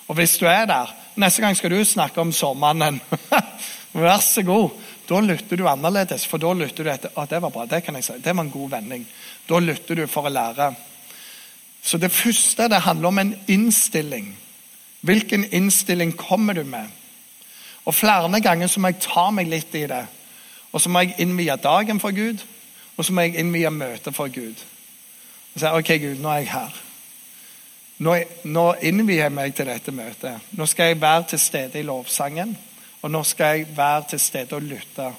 Og 0.07 0.15
hvis 0.19 0.37
du 0.37 0.45
er 0.47 0.65
der 0.65 0.93
Neste 1.17 1.41
gang 1.41 1.55
skal 1.57 1.71
du 1.73 1.81
snakke 1.81 2.21
om 2.21 2.31
sårmannen. 2.31 2.99
Vær 3.93 4.19
så 4.21 4.43
god. 4.45 4.69
Da 5.09 5.17
lytter 5.19 5.57
du 5.57 5.63
annerledes, 5.65 6.27
for 6.29 6.37
da 6.37 6.51
lytter 6.53 6.85
du 6.85 6.91
etter 6.91 7.15
at 7.17 7.31
det 7.31 7.39
var 7.41 7.49
bra, 7.49 7.63
det 7.65 7.79
kan 7.83 7.95
jeg 7.97 8.05
si, 8.05 8.17
det 8.21 8.35
var 8.35 8.43
en 8.43 8.51
god 8.53 8.69
vending. 8.69 9.07
Da 9.49 9.57
lytter 9.57 9.97
du 9.97 10.03
for 10.05 10.27
å 10.27 10.29
lære. 10.29 10.67
Så 11.81 11.97
det 11.97 12.11
første 12.13 12.67
det 12.69 12.83
handler 12.85 13.09
om 13.09 13.21
en 13.23 13.33
innstilling. 13.47 14.29
Hvilken 15.01 15.47
innstilling 15.49 16.13
kommer 16.13 16.53
du 16.53 16.63
med? 16.69 16.85
Og 17.85 17.95
Flere 17.95 18.41
ganger 18.41 18.67
så 18.67 18.83
må 18.83 18.91
jeg 18.91 19.01
ta 19.07 19.29
meg 19.31 19.49
litt 19.49 19.73
i 19.79 19.87
det. 19.89 20.03
Og 20.71 20.83
så 20.83 20.91
må 20.91 21.01
jeg 21.01 21.15
innvie 21.23 21.55
dagen 21.63 22.03
for 22.03 22.13
Gud, 22.13 22.43
og 22.97 23.05
så 23.05 23.13
må 23.13 23.21
jeg 23.21 23.37
innvie 23.37 23.69
møtet 23.69 24.15
for 24.15 24.33
Gud. 24.33 24.63
Og 25.53 25.61
si 25.61 25.69
ok, 25.69 25.91
Gud, 26.01 26.21
nå 26.21 26.29
er 26.33 26.41
jeg 26.41 26.51
her. 26.51 26.79
Nå, 27.97 28.13
nå 28.45 28.63
innvier 28.85 29.23
jeg 29.23 29.33
meg 29.33 29.53
til 29.57 29.69
dette 29.69 29.93
møtet. 29.93 30.49
Nå 30.57 30.65
skal 30.69 30.91
jeg 30.91 31.01
være 31.01 31.29
til 31.31 31.41
stede 31.41 31.79
i 31.79 31.85
lovsangen. 31.85 32.57
Og 33.01 33.11
nå 33.13 33.23
skal 33.25 33.57
jeg 33.57 33.67
være 33.77 34.03
til 34.11 34.21
stede 34.21 34.57
og 34.57 34.65
lytte 34.65 35.11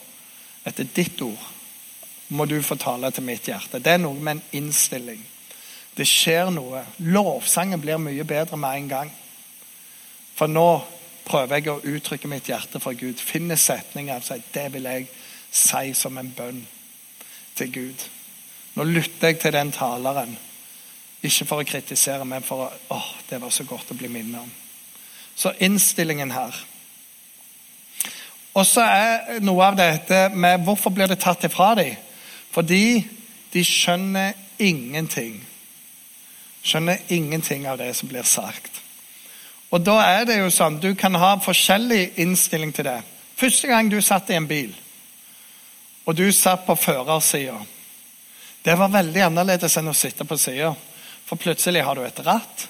etter 0.66 0.90
ditt 0.94 1.22
ord. 1.22 1.48
Må 2.28 2.44
du 2.44 2.58
få 2.62 2.76
tale 2.76 3.10
til 3.14 3.26
mitt 3.26 3.46
hjerte. 3.48 3.80
Det 3.82 3.94
er 3.94 4.02
noe 4.02 4.18
med 4.18 4.36
en 4.36 4.42
innstilling. 4.60 5.22
Det 5.96 6.06
skjer 6.06 6.50
noe. 6.54 6.84
Lovsangen 6.98 7.80
blir 7.82 7.98
mye 8.02 8.26
bedre 8.26 8.58
med 8.58 8.76
en 8.76 8.88
gang. 8.88 9.12
For 10.38 10.50
nå 10.50 10.68
prøver 11.26 11.58
jeg 11.58 11.70
å 11.70 11.80
uttrykke 11.94 12.30
mitt 12.30 12.50
hjerte 12.50 12.82
for 12.82 12.98
Gud. 12.98 13.18
Finne 13.22 13.56
setninger 13.56 14.18
og 14.18 14.26
si 14.26 14.42
det 14.54 14.66
vil 14.74 14.90
jeg 14.90 15.08
si 15.50 15.94
som 15.98 16.18
en 16.18 16.34
bønn 16.36 16.66
til 17.58 17.72
Gud. 17.74 18.06
Nå 18.78 18.86
lytter 18.86 19.32
jeg 19.32 19.40
til 19.42 19.52
den 19.52 19.72
taleren. 19.74 20.36
Ikke 21.22 21.46
for 21.48 21.60
å 21.60 21.66
kritisere, 21.66 22.24
men 22.24 22.46
for 22.46 22.68
å 22.68 22.72
Å, 22.94 23.02
det 23.28 23.40
var 23.42 23.50
så 23.52 23.66
godt 23.68 23.90
å 23.92 23.98
bli 23.98 24.08
minnet 24.08 24.40
om. 24.40 24.50
Så 25.36 25.52
innstillingen 25.60 26.30
her 26.32 26.56
og 28.58 28.66
så 28.66 28.82
er 28.82 29.38
noe 29.44 29.68
av 29.70 29.76
dette 29.78 30.28
med 30.34 30.64
hvorfor 30.66 30.90
blir 30.90 31.06
det 31.06 31.20
tatt 31.22 31.44
ifra 31.46 31.74
dem? 31.78 31.94
Fordi 32.50 33.04
de 33.52 33.62
skjønner 33.64 34.34
ingenting. 34.58 35.36
Skjønner 36.66 37.04
ingenting 37.14 37.68
av 37.70 37.78
det 37.78 37.92
som 37.96 38.10
blir 38.10 38.26
sagt. 38.26 38.82
Og 39.70 39.84
da 39.84 39.98
er 40.02 40.24
det 40.26 40.40
jo 40.40 40.50
sånn, 40.50 40.80
Du 40.80 40.94
kan 40.94 41.14
ha 41.14 41.36
forskjellig 41.44 42.18
innstilling 42.18 42.72
til 42.74 42.88
det. 42.88 43.02
Første 43.36 43.68
gang 43.68 43.90
du 43.90 44.00
satt 44.02 44.30
i 44.30 44.34
en 44.34 44.48
bil, 44.48 44.74
og 46.08 46.16
du 46.16 46.24
satt 46.32 46.64
på 46.64 46.76
førersida 46.76 47.58
Det 48.64 48.74
var 48.80 48.92
veldig 48.92 49.26
annerledes 49.26 49.76
enn 49.76 49.90
å 49.92 49.96
sitte 49.96 50.24
på 50.24 50.36
sida. 50.40 50.72
For 51.28 51.40
plutselig 51.40 51.84
har 51.84 51.96
du 51.96 52.02
et 52.04 52.20
ratt. 52.24 52.64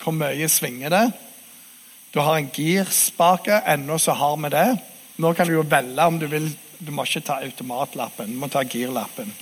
Hvor 0.00 0.14
mye 0.14 0.48
svinger 0.48 0.92
det? 0.92 1.06
Du 2.12 2.20
har 2.20 2.36
en 2.36 2.50
girspake. 2.52 3.62
Ennå 3.72 3.98
så 3.98 4.12
har 4.16 4.36
vi 4.36 4.52
det. 4.52 4.68
Nå 5.16 5.32
kan 5.34 5.48
du 5.48 5.54
jo 5.56 5.64
velge 5.64 6.06
om 6.06 6.18
du 6.20 6.26
vil. 6.28 6.50
Du 6.78 6.92
må 6.92 7.04
ikke 7.04 7.24
ta 7.24 7.40
automatlappen, 7.40 8.32
du 8.32 8.38
må 8.40 8.48
ta 8.52 8.64
girlappen. 8.64 9.32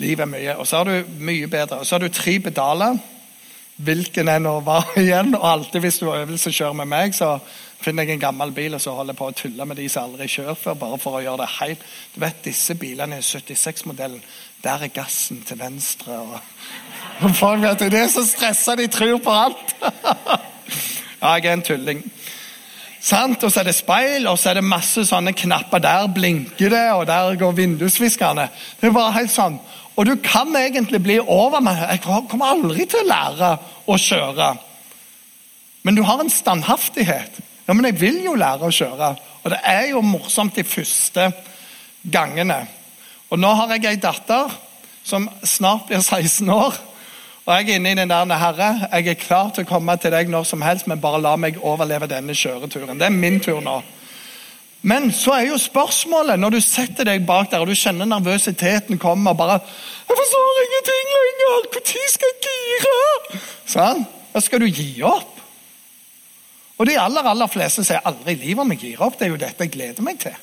Livet 0.00 0.24
er 0.24 0.30
mye. 0.30 0.54
Og 0.58 0.66
så 0.66 0.80
har 0.80 0.90
du 0.90 1.18
mye 1.22 1.48
bedre. 1.50 1.80
Og 1.80 1.86
så 1.86 1.96
har 1.96 2.04
du 2.04 2.14
tre 2.14 2.38
pedaler. 2.42 2.98
Hvilken 3.84 4.30
enn 4.30 4.46
å 4.50 4.60
være 4.66 5.02
igjen. 5.02 5.34
Og 5.38 5.46
alltid 5.50 5.86
hvis 5.86 6.00
du 6.02 6.08
har 6.10 6.24
øvelse 6.24 6.52
kjører 6.52 6.78
med 6.82 6.90
meg, 6.90 7.14
så 7.14 7.36
finner 7.84 8.06
jeg 8.08 8.16
en 8.16 8.24
gammel 8.24 8.52
bil 8.56 8.74
og 8.76 8.82
så 8.82 8.94
holder 8.96 9.14
jeg 9.14 9.20
på 9.20 9.28
å 9.30 9.36
tulle 9.36 9.66
med 9.68 9.78
de 9.78 9.88
som 9.92 10.08
aldri 10.08 10.28
kjørt 10.30 10.60
før, 10.62 10.78
bare 10.80 10.98
for 11.02 11.18
å 11.18 11.22
gjøre 11.24 11.44
det 11.44 11.50
helt 11.58 11.84
Du 12.14 12.20
vet, 12.22 12.42
disse 12.44 12.76
bilene 12.80 13.20
i 13.20 13.24
76-modellen, 13.24 14.22
der 14.64 14.86
er 14.86 14.94
gassen 14.94 15.42
til 15.44 15.60
venstre. 15.60 16.18
og 16.18 17.34
Folk 17.36 17.62
vet 17.62 17.84
det, 17.92 18.00
er 18.00 18.12
så 18.12 18.24
stressa 18.26 18.76
de 18.80 18.88
tror 18.88 19.18
på 19.22 19.34
alt. 19.34 19.76
ja, 21.20 21.36
jeg 21.36 21.44
er 21.44 21.52
en 21.52 21.66
tulling. 21.66 22.02
Sant? 23.04 23.44
Og 23.44 23.52
så 23.52 23.60
er 23.60 23.68
det 23.68 23.76
speil, 23.76 24.26
og 24.30 24.38
så 24.40 24.50
er 24.50 24.58
det 24.58 24.64
masse 24.64 25.04
sånne 25.04 25.34
knapper. 25.36 25.82
Der 25.84 26.08
blinker 26.08 26.72
det, 26.72 26.84
og 26.96 27.04
der 27.10 27.36
går 27.40 27.56
vindusviskerne. 27.58 28.48
Det 28.80 28.88
er 28.88 28.96
bare 28.96 29.18
helt 29.18 29.32
sånn. 29.32 29.58
Og 29.94 30.08
du 30.08 30.14
kan 30.24 30.56
egentlig 30.58 31.02
bli 31.02 31.18
over 31.20 31.60
med 31.62 31.76
Jeg 31.78 32.00
kommer 32.02 32.54
aldri 32.54 32.86
til 32.88 33.04
å 33.04 33.10
lære 33.10 33.50
å 33.86 33.98
kjøre. 34.00 34.54
Men 35.84 35.98
du 35.98 36.02
har 36.02 36.22
en 36.22 36.32
standhaftighet. 36.32 37.42
Ja, 37.66 37.72
men 37.72 37.84
jeg 37.88 38.00
vil 38.00 38.22
jo 38.24 38.34
lære 38.36 38.68
å 38.68 38.74
kjøre. 38.74 39.10
Og 39.44 39.52
det 39.52 39.60
er 39.64 39.88
jo 39.90 40.02
morsomt 40.04 40.56
de 40.56 40.64
første 40.64 41.30
gangene. 42.12 42.64
Og 43.32 43.40
nå 43.40 43.52
har 43.56 43.72
jeg 43.74 43.86
ei 43.88 44.00
datter 44.00 44.52
som 45.04 45.28
snart 45.44 45.88
blir 45.88 46.02
16 46.04 46.50
år. 46.50 46.76
Og 47.44 47.52
jeg 47.52 47.68
er 47.68 47.76
inne 47.76 47.92
i 47.92 47.98
den 47.98 48.08
der 48.08 48.40
Herre, 48.40 48.70
jeg 48.88 49.08
er 49.12 49.20
klar 49.20 49.50
til 49.52 49.66
å 49.66 49.68
komme 49.68 49.96
til 50.00 50.14
deg 50.14 50.30
når 50.32 50.46
som 50.48 50.62
helst, 50.64 50.86
men 50.88 51.00
bare 51.00 51.20
la 51.20 51.34
meg 51.36 51.58
overleve 51.60 52.08
denne 52.08 52.32
kjøreturen. 52.32 52.96
Det 52.96 53.10
er 53.10 53.12
min 53.12 53.36
tur 53.44 53.60
nå. 53.60 53.82
Men 54.84 55.10
så 55.16 55.32
er 55.36 55.46
jo 55.48 55.58
spørsmålet, 55.60 56.40
når 56.40 56.56
du 56.56 56.60
setter 56.64 57.08
deg 57.08 57.26
bak 57.28 57.50
der 57.52 57.62
og 57.64 57.68
du 57.68 57.76
kjenner 57.76 58.08
nervøsiteten 58.08 59.00
komme 59.00 59.32
og 59.32 59.36
bare 59.36 59.60
'Jeg 59.60 60.16
forstår 60.20 60.60
ingenting 60.64 61.06
lenger! 61.16 61.60
Når 61.72 62.08
skal 62.08 62.28
jeg 62.28 62.40
gire?' 62.48 63.40
Sånn. 63.66 64.06
Da 64.34 64.40
skal 64.40 64.60
du 64.60 64.66
gi 64.66 65.02
opp. 65.02 65.33
Og 66.78 66.88
de 66.88 66.96
aller 66.98 67.28
aller 67.30 67.50
fleste 67.50 67.84
sier 67.86 68.02
aldri 68.06 68.34
i 68.34 68.40
livet 68.40 68.64
om 68.64 68.72
jeg 68.74 68.82
gir 68.82 69.04
opp. 69.04 69.18
Det 69.18 69.28
er 69.28 69.32
jo 69.34 69.40
dette 69.40 69.66
jeg 69.66 69.74
gleder 69.76 70.06
meg 70.06 70.18
til. 70.22 70.34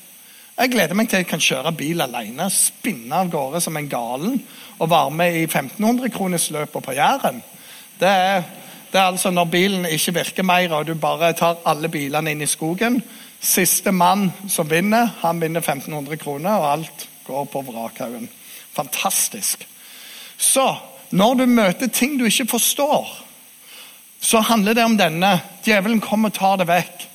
Jeg 0.52 0.72
gleder 0.72 0.96
meg 0.96 1.08
til 1.08 1.22
jeg 1.22 1.28
kan 1.30 1.40
kjøre 1.40 1.72
bil 1.76 2.04
alene, 2.04 2.48
spinne 2.52 3.22
av 3.22 3.30
gårde 3.32 3.60
som 3.64 3.76
en 3.76 3.88
galen 3.88 4.36
og 4.78 4.90
være 4.92 5.14
med 5.16 5.36
i 5.40 5.46
1500-kronersløpet 5.46 6.84
på 6.84 6.94
Jæren. 6.96 7.40
Det 8.00 8.08
er, 8.08 8.44
det 8.92 9.00
er 9.00 9.08
altså 9.08 9.32
når 9.32 9.48
bilen 9.52 9.86
ikke 9.88 10.14
virker 10.18 10.46
mer, 10.46 10.74
og 10.76 10.86
du 10.86 10.94
bare 10.94 11.32
tar 11.36 11.60
alle 11.68 11.88
bilene 11.92 12.34
inn 12.34 12.44
i 12.44 12.50
skogen. 12.50 13.00
Siste 13.40 13.92
mann 13.92 14.28
som 14.48 14.70
vinner, 14.70 15.08
han 15.22 15.40
vinner 15.40 15.64
1500 15.64 16.20
kroner, 16.20 16.52
og 16.60 16.70
alt 16.72 17.08
går 17.26 17.48
på 17.52 17.64
vrakhaugen. 17.68 18.28
Fantastisk. 18.76 19.66
Så 20.36 20.66
når 21.10 21.34
du 21.34 21.46
møter 21.46 21.88
ting 21.92 22.18
du 22.18 22.24
ikke 22.28 22.50
forstår, 22.54 23.21
så 24.22 24.40
handler 24.40 24.74
det 24.74 24.84
om 24.84 24.94
denne. 24.96 25.32
Djevelen 25.66 26.00
kommer 26.00 26.30
og 26.30 26.36
tar 26.36 26.60
det 26.60 26.68
vekk. 26.70 27.08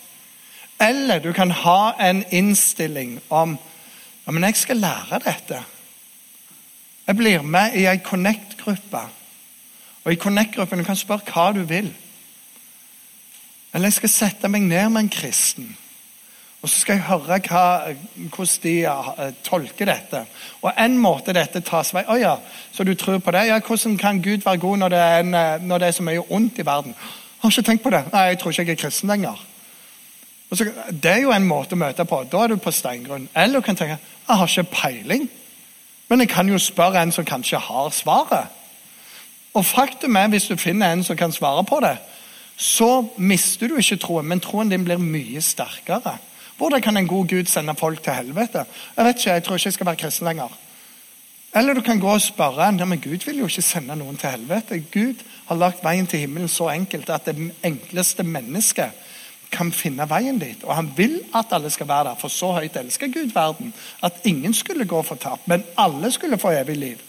Eller 0.84 1.22
du 1.24 1.32
kan 1.34 1.52
ha 1.52 1.94
en 2.04 2.20
innstilling 2.36 3.18
om 3.28 3.56
ja, 4.26 4.34
men 4.36 4.44
jeg 4.44 4.58
skal 4.60 4.82
lære 4.84 5.22
dette. 5.24 5.62
Jeg 7.08 7.16
blir 7.16 7.46
med 7.48 7.78
i 7.80 7.86
ei 7.88 8.02
Connect-gruppe. 8.04 9.06
Og 10.04 10.12
I 10.12 10.20
Connect-gruppen 10.20 10.84
kan 10.84 11.00
du 11.00 11.00
spørre 11.00 11.32
hva 11.32 11.54
du 11.56 11.62
vil. 11.64 11.88
Eller 13.72 13.88
jeg 13.88 14.00
skal 14.02 14.12
sette 14.12 14.52
meg 14.52 14.68
ned 14.68 14.90
med 14.92 15.06
en 15.06 15.14
kristen. 15.16 15.70
Og 16.68 16.72
så 16.72 16.82
skal 16.82 16.98
jeg 16.98 17.06
høre 17.08 17.38
hva, 17.48 17.60
hvordan 18.36 18.64
de 18.64 18.72
uh, 18.92 19.20
tolker 19.44 19.88
dette. 19.88 20.20
Og 20.62 20.74
en 20.76 20.98
måte 21.00 21.32
dette 21.32 21.62
tas 21.64 21.94
vei 21.96 22.04
Å 22.04 22.18
ja, 22.20 22.34
så 22.76 22.84
du 22.84 22.92
tror 23.00 23.22
på 23.24 23.32
det? 23.32 23.46
Ja, 23.48 23.62
Hvordan 23.64 23.96
kan 23.98 24.20
Gud 24.20 24.44
være 24.44 24.60
god 24.60 24.82
når 24.82 24.92
det 24.92 25.00
er, 25.00 25.24
en, 25.24 25.34
eh, 25.34 25.64
når 25.64 25.80
det 25.80 25.88
er 25.88 25.96
så 25.96 26.04
mye 26.04 26.26
ondt 26.28 26.60
i 26.60 26.66
verden? 26.68 26.92
Jeg 26.92 27.40
har 27.42 27.56
ikke 27.56 27.66
tenkt 27.70 27.86
på 27.86 27.96
det. 27.96 28.04
Nei, 28.12 28.26
jeg 28.34 28.42
tror 28.42 28.52
ikke 28.52 28.66
jeg 28.66 28.76
er 28.76 28.82
kristen 28.82 29.14
lenger. 29.14 29.48
Så, 30.52 30.68
det 30.92 31.14
er 31.14 31.24
jo 31.24 31.32
en 31.32 31.48
måte 31.48 31.80
å 31.80 31.80
møte 31.80 32.04
på. 32.04 32.22
Da 32.28 32.44
er 32.44 32.52
du 32.52 32.60
på 32.60 32.76
steingrunn. 32.76 33.32
Eller 33.32 33.62
du 33.62 33.66
kan 33.70 33.80
tenke 33.80 34.02
jeg 34.02 34.36
har 34.44 34.52
ikke 34.52 34.76
peiling, 34.76 35.28
men 36.12 36.20
jeg 36.20 36.36
kan 36.36 36.52
jo 36.52 36.60
spørre 36.60 37.00
en 37.00 37.16
som 37.16 37.26
kanskje 37.26 37.64
har 37.64 37.92
svaret. 37.96 38.52
Og 39.56 39.66
faktum 39.66 40.20
er, 40.20 40.28
hvis 40.36 40.52
du 40.52 40.60
finner 40.60 40.92
en 40.92 41.08
som 41.08 41.16
kan 41.16 41.32
svare 41.32 41.64
på 41.64 41.80
det, 41.80 41.96
så 42.60 43.06
mister 43.16 43.72
du 43.72 43.80
ikke 43.80 44.04
troen, 44.04 44.28
men 44.28 44.44
troen 44.44 44.68
din 44.68 44.84
blir 44.84 45.00
mye 45.00 45.40
sterkere. 45.40 46.20
Hvordan 46.58 46.82
kan 46.82 46.98
en 46.98 47.08
god 47.08 47.28
Gud 47.28 47.46
sende 47.46 47.76
folk 47.76 48.04
til 48.04 48.14
helvete? 48.14 48.66
Jeg 48.98 49.06
vet 49.06 49.18
ikke, 49.18 49.32
jeg 49.32 49.44
tror 49.44 49.56
ikke 49.56 49.68
jeg 49.68 49.74
skal 49.74 49.86
være 49.86 50.02
kristen 50.04 50.28
lenger. 50.28 50.58
Eller 51.56 51.74
du 51.74 51.82
kan 51.82 52.00
gå 52.00 52.10
og 52.10 52.22
spørre 52.22 52.66
ja, 52.80 52.86
men 52.86 53.02
Gud 53.02 53.26
vil 53.26 53.40
jo 53.40 53.46
ikke 53.48 53.62
sende 53.62 53.96
noen 53.96 54.18
til 54.18 54.30
helvete. 54.30 54.80
Gud 54.94 55.24
har 55.48 55.56
lagt 55.56 55.84
veien 55.84 56.08
til 56.08 56.20
himmelen 56.20 56.48
så 56.52 56.70
enkelt 56.70 57.10
at 57.10 57.26
det 57.26 57.52
enkleste 57.64 58.24
mennesket 58.24 59.06
kan 59.52 59.72
finne 59.72 60.06
veien 60.10 60.40
dit. 60.40 60.64
Og 60.64 60.76
han 60.76 60.92
vil 60.98 61.20
at 61.36 61.54
alle 61.56 61.70
skal 61.70 61.88
være 61.88 62.10
der, 62.10 62.20
for 62.20 62.28
så 62.28 62.52
høyt 62.58 62.76
elsker 62.76 63.08
Gud 63.14 63.32
verden. 63.34 63.74
At 64.04 64.20
ingen 64.26 64.54
skulle 64.54 64.86
gå 64.86 65.02
fortapt, 65.02 65.48
men 65.48 65.64
alle 65.78 66.12
skulle 66.12 66.38
få 66.38 66.52
evig 66.52 66.78
liv. 66.78 67.04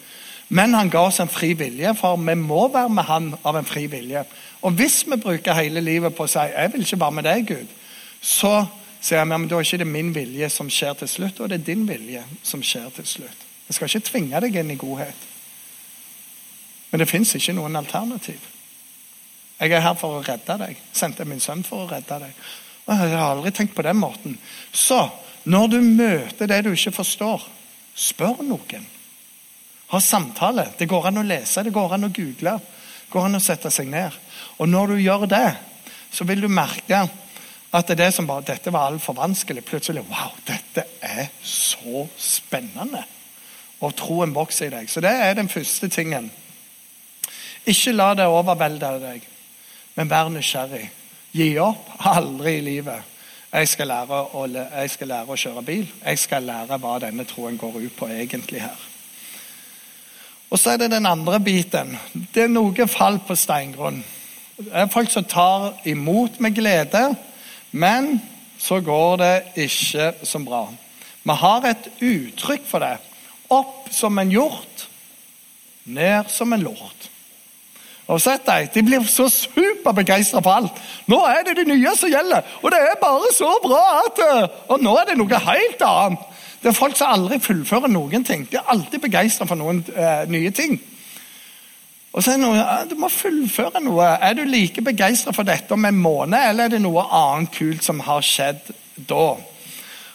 Men 0.48 0.74
han 0.74 0.90
ga 0.90 1.02
oss 1.08 1.20
en 1.20 1.28
fri 1.28 1.52
vilje, 1.52 1.92
for 1.98 2.16
vi 2.16 2.34
må 2.34 2.68
være 2.72 2.88
med 2.88 3.04
han 3.04 3.32
av 3.44 3.58
en 3.58 3.68
fri 3.68 3.86
vilje. 3.86 4.24
Og 4.62 4.72
hvis 4.78 5.02
vi 5.06 5.16
bruker 5.20 5.58
hele 5.58 5.80
livet 5.80 6.14
på 6.14 6.24
å 6.24 6.26
si 6.26 6.38
'jeg 6.38 6.72
vil 6.72 6.80
ikke 6.80 7.00
være 7.00 7.12
med 7.12 7.24
deg, 7.24 7.46
Gud', 7.46 7.74
så 8.20 8.66
sier 9.00 9.24
vi 9.24 9.36
at 9.36 9.50
da 9.50 9.58
er 9.58 9.66
ikke 9.66 9.80
det 9.82 9.88
min 9.88 10.12
vilje 10.14 10.50
som 10.50 10.70
skjer 10.70 10.94
til 11.00 11.10
slutt, 11.10 11.40
og 11.40 11.50
det 11.50 11.60
er 11.60 11.66
din 11.66 11.86
vilje 11.88 12.24
som 12.42 12.62
skjer 12.64 12.90
til 12.96 13.06
slutt. 13.06 13.44
Jeg 13.68 13.76
skal 13.76 13.90
ikke 13.90 14.08
tvinge 14.10 14.40
deg 14.40 14.56
inn 14.56 14.72
i 14.72 14.78
godhet. 14.80 15.26
Men 16.90 17.02
det 17.02 17.10
fins 17.10 17.34
ikke 17.36 17.54
noen 17.56 17.76
alternativ. 17.76 18.40
Jeg 19.58 19.74
er 19.74 19.82
her 19.84 19.96
for 19.98 20.18
å 20.18 20.24
redde 20.24 20.56
deg. 20.62 20.78
Sendte 20.94 21.26
min 21.28 21.42
sønn 21.42 21.64
for 21.66 21.84
å 21.84 21.90
redde 21.90 22.20
deg. 22.22 22.44
Og 22.88 22.94
jeg 22.94 23.12
har 23.12 23.34
aldri 23.34 23.52
tenkt 23.52 23.74
på 23.76 23.84
den 23.84 23.98
måten. 24.00 24.38
Så 24.72 25.02
når 25.44 25.68
du 25.74 25.78
møter 25.82 26.48
det 26.48 26.62
du 26.64 26.70
ikke 26.72 26.94
forstår, 26.96 27.44
spør 27.98 28.40
noen. 28.46 28.86
Ha 29.92 30.00
samtale. 30.00 30.70
Det 30.78 30.88
går 30.88 31.10
an 31.10 31.20
å 31.20 31.26
lese, 31.26 31.64
det 31.64 31.74
går 31.74 31.96
an 31.96 32.08
å 32.08 32.12
google. 32.14 32.56
Det 32.58 33.12
går 33.12 33.28
an 33.28 33.38
å 33.38 33.42
sette 33.42 33.72
seg 33.72 33.90
ned. 33.90 34.14
Og 34.58 34.68
når 34.70 34.94
du 34.94 35.02
gjør 35.02 35.26
det, 35.28 35.48
så 36.12 36.24
vil 36.28 36.44
du 36.44 36.48
merke 36.48 37.02
at 37.72 37.90
det 37.98 38.12
som 38.14 38.26
bare, 38.26 38.46
dette 38.48 38.72
var 38.72 38.88
altfor 38.88 39.16
vanskelig. 39.18 39.64
Plutselig 39.64 40.04
wow, 40.08 40.32
dette 40.48 40.84
er 41.04 41.28
så 41.42 42.06
spennende. 42.16 43.04
Og 43.80 43.94
troen 43.96 44.34
vokser 44.34 44.66
i 44.66 44.74
deg. 44.74 44.90
Så 44.90 45.00
det 45.04 45.12
er 45.12 45.36
den 45.36 45.50
første 45.52 45.88
tingen. 45.88 46.30
Ikke 47.68 47.92
la 47.92 48.14
det 48.16 48.26
overvelde 48.26 48.94
deg, 49.02 49.26
men 49.94 50.10
vær 50.10 50.30
nysgjerrig. 50.32 50.88
Gi 51.36 51.50
opp 51.60 51.90
aldri 52.08 52.56
i 52.58 52.64
livet. 52.64 53.14
Jeg 53.52 53.68
skal, 53.68 53.92
å, 53.92 54.44
jeg 54.48 54.90
skal 54.92 55.08
lære 55.12 55.32
å 55.32 55.40
kjøre 55.40 55.64
bil. 55.64 55.86
Jeg 56.04 56.20
skal 56.20 56.44
lære 56.48 56.78
hva 56.80 56.98
denne 57.04 57.24
troen 57.28 57.56
går 57.60 57.80
ut 57.84 57.96
på 57.96 58.08
egentlig 58.12 58.62
her. 58.64 58.86
Og 60.48 60.60
så 60.60 60.72
er 60.72 60.80
det 60.80 60.90
den 60.94 61.06
andre 61.08 61.40
biten. 61.44 61.94
Det 62.12 62.46
er 62.46 62.52
noe 62.52 62.88
fall 62.88 63.20
på 63.24 63.36
steingrunn. 63.36 64.00
Det 64.58 64.72
er 64.72 64.92
folk 64.92 65.12
som 65.12 65.24
tar 65.28 65.74
imot 65.88 66.40
med 66.40 66.56
glede, 66.56 67.02
men 67.70 68.16
så 68.58 68.80
går 68.80 69.16
det 69.20 69.34
ikke 69.68 70.12
så 70.26 70.40
bra. 70.42 70.64
Vi 71.22 71.36
har 71.42 71.66
et 71.68 71.90
uttrykk 72.00 72.66
for 72.66 72.82
det. 72.82 72.96
Opp 73.50 73.88
som 73.92 74.18
en 74.18 74.32
hjort, 74.32 74.88
ned 75.84 76.28
som 76.32 76.52
en 76.52 76.64
lort. 76.64 77.08
Og 78.08 78.20
sett 78.24 78.46
deg, 78.48 78.70
De 78.72 78.82
blir 78.82 79.04
så 79.04 79.28
superbegeistra 79.28 80.40
for 80.40 80.56
alt. 80.56 80.80
Nå 81.06 81.18
er 81.28 81.42
det 81.44 81.58
det 81.58 81.66
nye 81.68 81.92
som 81.96 82.08
gjelder, 82.08 82.44
og 82.62 82.70
det 82.72 82.80
er 82.80 83.00
bare 83.00 83.32
så 83.36 83.50
bra 83.64 83.82
at 84.00 84.22
eh, 84.24 84.60
Og 84.68 84.80
nå 84.80 84.94
er 84.96 85.10
det 85.10 85.18
noe 85.20 85.40
helt 85.44 85.82
annet. 85.84 86.24
Det 86.62 86.72
er 86.72 86.74
folk 86.76 86.96
som 86.96 87.12
aldri 87.12 87.38
fullfører 87.38 87.92
noen 87.92 88.24
ting. 88.24 88.46
De 88.50 88.56
er 88.58 88.70
alltid 88.72 89.00
begeistra 89.00 89.46
for 89.46 89.60
noen 89.60 89.84
eh, 89.94 90.24
nye 90.28 90.50
ting. 90.50 90.80
Og 92.18 92.24
så 92.24 92.32
er 92.32 92.40
det 92.40 92.42
noe, 92.42 92.62
Du 92.90 92.96
må 92.98 93.08
fullføre 93.14 93.78
noe. 93.84 94.06
Er 94.18 94.34
du 94.34 94.42
like 94.42 94.82
begeistra 94.82 95.30
for 95.30 95.46
dette 95.46 95.70
om 95.70 95.84
en 95.86 96.00
måned, 96.02 96.38
eller 96.50 96.66
er 96.66 96.72
det 96.74 96.80
noe 96.82 97.04
annet 97.14 97.52
kult 97.54 97.84
som 97.86 98.00
har 98.02 98.24
skjedd 98.26 98.72
da? 99.06 99.36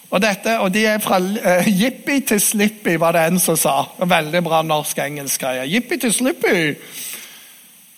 Og, 0.10 0.18
dette, 0.22 0.58
og 0.60 0.74
de 0.76 0.82
er 0.86 1.00
fra 1.02 1.18
uh, 1.24 1.70
Jippi 1.80 2.20
til 2.28 2.42
slippi, 2.44 2.98
var 3.00 3.16
det 3.16 3.22
en 3.24 3.40
som 3.40 3.56
sa. 3.58 3.78
Veldig 3.98 4.42
bra 4.44 4.60
norsk-engelsk 4.68 5.42
greie. 5.42 5.64
Jippi 5.72 5.98
til 6.04 6.12
slippi! 6.14 6.74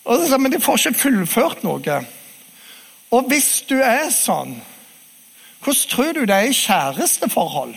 Og 0.06 0.28
så, 0.30 0.38
men 0.38 0.54
de 0.54 0.62
får 0.62 0.78
ikke 0.84 1.02
fullført 1.02 1.66
noe. 1.66 1.98
Og 3.10 3.32
hvis 3.32 3.50
du 3.66 3.80
er 3.82 4.12
sånn, 4.14 4.54
hvordan 5.66 5.90
tror 5.90 6.14
du 6.14 6.22
det 6.30 6.38
er 6.38 6.52
i 6.52 6.54
kjæresteforhold? 6.54 7.74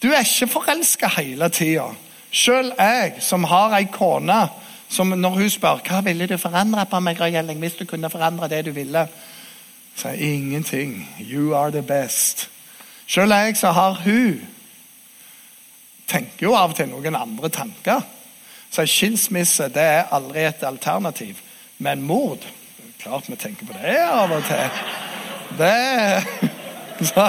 Du 0.00 0.06
er 0.12 0.22
ikke 0.22 0.52
forelska 0.54 1.10
hele 1.18 1.50
tida. 1.50 1.90
Sjøl 2.30 2.70
jeg, 2.78 3.18
som 3.26 3.44
har 3.50 3.74
ei 3.74 3.90
kone 3.90 4.38
som 4.96 5.12
når 5.12 5.30
hun 5.36 5.50
spør 5.52 5.82
hva 5.84 6.00
ville 6.06 6.26
du 6.26 6.36
forandre 6.40 6.86
på 6.88 7.00
meg, 7.04 7.20
Gjelling, 7.20 7.60
hvis 7.60 7.76
du 7.76 7.84
kunne 7.84 8.10
forandre 8.10 8.48
det 8.48 8.64
du 8.66 8.72
ville, 8.76 9.06
sier 9.96 10.20
ingenting. 10.20 11.02
You 11.20 11.54
are 11.56 11.70
the 11.70 11.82
best. 11.82 12.48
Selv 13.06 13.32
jeg 13.32 13.56
som 13.56 13.74
har 13.74 14.00
hun, 14.04 14.40
tenker 16.08 16.46
jo 16.46 16.54
av 16.54 16.72
og 16.72 16.76
til 16.76 16.88
noen 16.90 17.16
andre 17.16 17.48
tanker. 17.48 18.04
Så 18.70 18.86
skilsmisse 18.88 19.68
det 19.72 19.82
er 19.82 20.12
aldri 20.12 20.44
et 20.46 20.64
alternativ. 20.66 21.42
Men 21.78 22.02
mord 22.02 22.44
Klart 22.96 23.28
vi 23.30 23.36
tenker 23.38 23.68
på 23.68 23.74
det 23.76 23.98
av 24.02 24.32
og 24.34 24.40
til. 24.48 24.78
Det 25.58 26.48
så, 27.12 27.28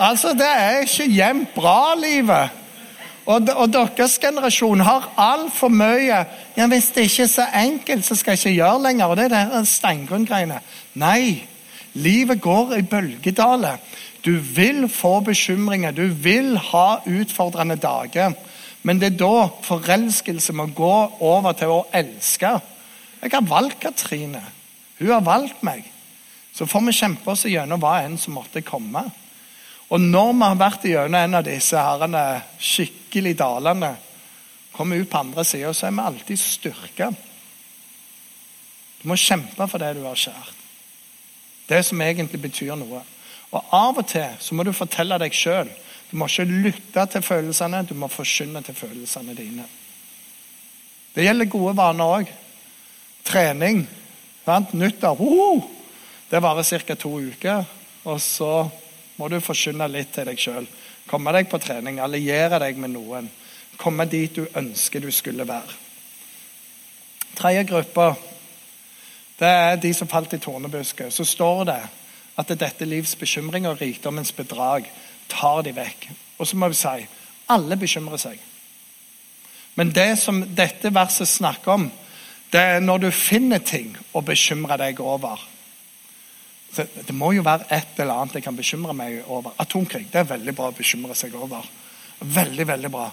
Altså, 0.00 0.32
det 0.34 0.48
er 0.48 0.78
ikke 0.82 1.06
jevnt 1.14 1.54
bra, 1.54 1.94
livet. 1.94 2.61
Og, 3.26 3.48
og 3.54 3.68
deres 3.72 4.18
generasjon 4.18 4.80
har 4.82 5.12
altfor 5.16 5.68
mye 5.68 6.24
ja, 6.56 6.66
'Hvis 6.66 6.90
det 6.94 7.02
ikke 7.02 7.22
er 7.22 7.26
så 7.26 7.46
enkelt, 7.54 8.04
så 8.04 8.14
skal 8.14 8.30
jeg 8.30 8.38
ikke 8.38 8.54
gjøre 8.54 8.82
lenger.' 8.82 9.06
Og 9.06 9.16
det 9.16 9.32
er 9.32 9.48
det 9.58 9.68
steingrunngreiene. 9.68 10.60
Nei. 10.94 11.48
Livet 11.94 12.40
går 12.40 12.72
i 12.72 12.82
bølgedaler. 12.82 13.76
Du 14.24 14.38
vil 14.38 14.88
få 14.88 15.20
bekymringer, 15.20 15.90
du 15.90 16.06
vil 16.06 16.56
ha 16.58 16.96
utfordrende 17.06 17.76
dager. 17.76 18.32
Men 18.82 19.00
det 19.00 19.12
er 19.12 19.18
da 19.18 19.48
forelskelse 19.62 20.52
må 20.52 20.66
gå 20.66 20.94
over 21.20 21.52
til 21.52 21.66
å 21.66 21.86
elske. 21.94 22.58
Jeg 23.22 23.30
har 23.32 23.46
valgt 23.46 23.80
Katrine. 23.80 24.42
Hun 24.98 25.10
har 25.10 25.20
valgt 25.20 25.62
meg. 25.62 25.84
Så 26.54 26.66
får 26.66 26.80
vi 26.86 26.92
kjempe 26.92 27.30
oss 27.30 27.44
gjennom 27.44 27.80
hva 27.80 28.00
enn 28.02 28.18
som 28.18 28.34
måtte 28.34 28.64
komme. 28.66 29.04
Og 29.92 30.00
når 30.00 30.32
vi 30.32 30.46
har 30.46 30.56
vært 30.60 30.86
gjennom 30.88 31.18
en 31.18 31.36
av 31.36 31.44
disse 31.44 31.76
herrene 31.76 32.24
skikkelig 32.56 33.34
dalende, 33.36 33.92
kommer 34.72 35.02
ut 35.02 35.10
på 35.12 35.20
andre 35.20 35.44
sida, 35.44 35.74
så 35.76 35.86
er 35.88 35.92
vi 35.92 36.06
alltid 36.06 36.40
styrka. 36.40 37.10
Du 39.02 39.08
må 39.10 39.18
kjempe 39.20 39.66
for 39.68 39.82
det 39.82 39.92
du 39.98 40.06
har 40.06 40.16
kjært. 40.16 40.58
Det 41.68 41.82
som 41.84 42.00
egentlig 42.00 42.40
betyr 42.40 42.72
noe. 42.80 43.02
Og 43.52 43.74
Av 43.76 43.98
og 44.00 44.06
til 44.08 44.32
så 44.40 44.56
må 44.56 44.64
du 44.64 44.72
fortelle 44.72 45.18
deg 45.20 45.36
sjøl. 45.36 45.68
Du 46.10 46.16
må 46.20 46.28
ikke 46.28 46.48
lytte 46.48 47.04
til 47.12 47.24
følelsene, 47.24 47.84
du 47.88 47.94
må 47.96 48.08
forkynne 48.12 48.62
til 48.64 48.76
følelsene 48.76 49.36
dine. 49.36 49.64
Det 51.12 51.26
gjelder 51.26 51.52
gode 51.52 51.76
vaner 51.76 52.16
òg. 52.16 52.32
Trening. 53.28 53.84
Sant? 54.46 54.72
Nyttår. 54.72 55.20
Uh, 55.20 55.64
det 56.30 56.40
varer 56.40 56.64
ca. 56.64 56.94
to 56.96 57.18
uker. 57.20 57.64
Og 58.04 58.20
så 58.20 58.70
må 59.16 59.28
du 59.28 59.38
forsyne 59.40 59.88
litt 59.90 60.12
til 60.14 60.28
deg 60.28 60.40
sjøl. 60.40 60.66
Komme 61.08 61.32
deg 61.34 61.48
på 61.50 61.60
trening, 61.62 62.00
alliere 62.00 62.60
deg 62.62 62.78
med 62.80 62.94
noen. 62.94 63.30
Komme 63.76 64.06
dit 64.06 64.34
du 64.36 64.46
ønsker 64.58 65.02
du 65.02 65.10
skulle 65.12 65.46
være. 65.48 65.80
Tredje 67.36 67.64
gruppe 67.68 68.12
det 69.42 69.48
er 69.48 69.80
de 69.80 69.90
som 69.94 70.08
falt 70.08 70.34
i 70.36 70.38
tornebusket. 70.38 71.10
Så 71.12 71.24
står 71.26 71.64
det 71.66 71.80
at 72.38 72.52
dette 72.60 72.86
livs 72.86 73.16
bekymring 73.18 73.66
og 73.66 73.80
rikdommens 73.80 74.32
bedrag 74.32 74.86
tar 75.28 75.64
de 75.66 75.72
vekk. 75.74 76.08
Og 76.38 76.46
så 76.46 76.56
må 76.56 76.68
vi 76.70 76.78
si 76.78 77.06
alle 77.50 77.76
bekymrer 77.76 78.20
seg. 78.22 78.38
Men 79.74 79.90
det 79.90 80.18
som 80.20 80.42
dette 80.54 80.92
verset 80.94 81.28
snakker 81.28 81.72
om, 81.74 81.88
det 82.52 82.60
er 82.60 82.84
når 82.84 83.06
du 83.06 83.10
finner 83.10 83.62
ting 83.64 83.96
å 84.12 84.20
bekymre 84.20 84.76
deg 84.78 85.00
over. 85.00 85.40
Det 86.72 87.12
må 87.12 87.32
jo 87.36 87.44
være 87.44 87.68
et 87.74 87.98
eller 88.00 88.22
annet 88.22 88.38
jeg 88.38 88.46
kan 88.46 88.56
bekymre 88.56 88.94
meg 88.96 89.22
over. 89.26 89.52
Atomkrig 89.60 90.06
det 90.12 90.22
er 90.22 90.30
veldig 90.30 90.54
bra 90.56 90.70
å 90.70 90.76
bekymre 90.76 91.16
seg 91.18 91.34
over. 91.36 91.66
Veldig, 92.22 92.66
veldig 92.68 92.90
bra. 92.92 93.08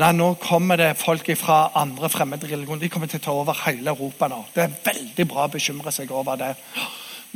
Nei, 0.00 0.12
Nå 0.12 0.34
kommer 0.40 0.80
det 0.80 0.94
folk 1.00 1.28
fra 1.40 1.70
andre 1.76 2.08
fremmede 2.12 2.48
religioner. 2.48 2.82
De 2.84 2.92
kommer 2.92 3.10
til 3.10 3.20
å 3.20 3.24
ta 3.26 3.34
over 3.34 3.58
hele 3.64 3.92
Europa 3.92 4.28
nå. 4.28 4.42
Det 4.54 4.64
er 4.64 4.78
veldig 4.84 5.26
bra 5.28 5.46
å 5.46 5.52
bekymre 5.52 5.92
seg 5.92 6.12
over 6.12 6.40
det. 6.40 6.52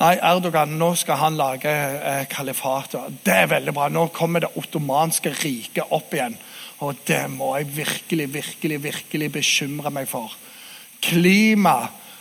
Nei, 0.00 0.14
Erdogan, 0.24 0.78
nå 0.80 0.94
skal 0.96 1.18
han 1.20 1.36
lage 1.36 1.72
eh, 1.72 2.22
kalifatet. 2.30 3.20
Det 3.24 3.34
er 3.42 3.50
veldig 3.50 3.74
bra. 3.76 3.88
Nå 3.92 4.06
kommer 4.16 4.44
det 4.44 4.52
ottomanske 4.56 5.32
riket 5.42 5.92
opp 5.92 6.14
igjen. 6.16 6.36
Og 6.84 7.00
det 7.08 7.26
må 7.32 7.52
jeg 7.58 7.68
virkelig, 7.76 8.28
virkelig, 8.32 8.78
virkelig 8.84 9.32
bekymre 9.34 9.92
meg 9.92 10.08
for. 10.08 10.32
Klima 11.04 11.76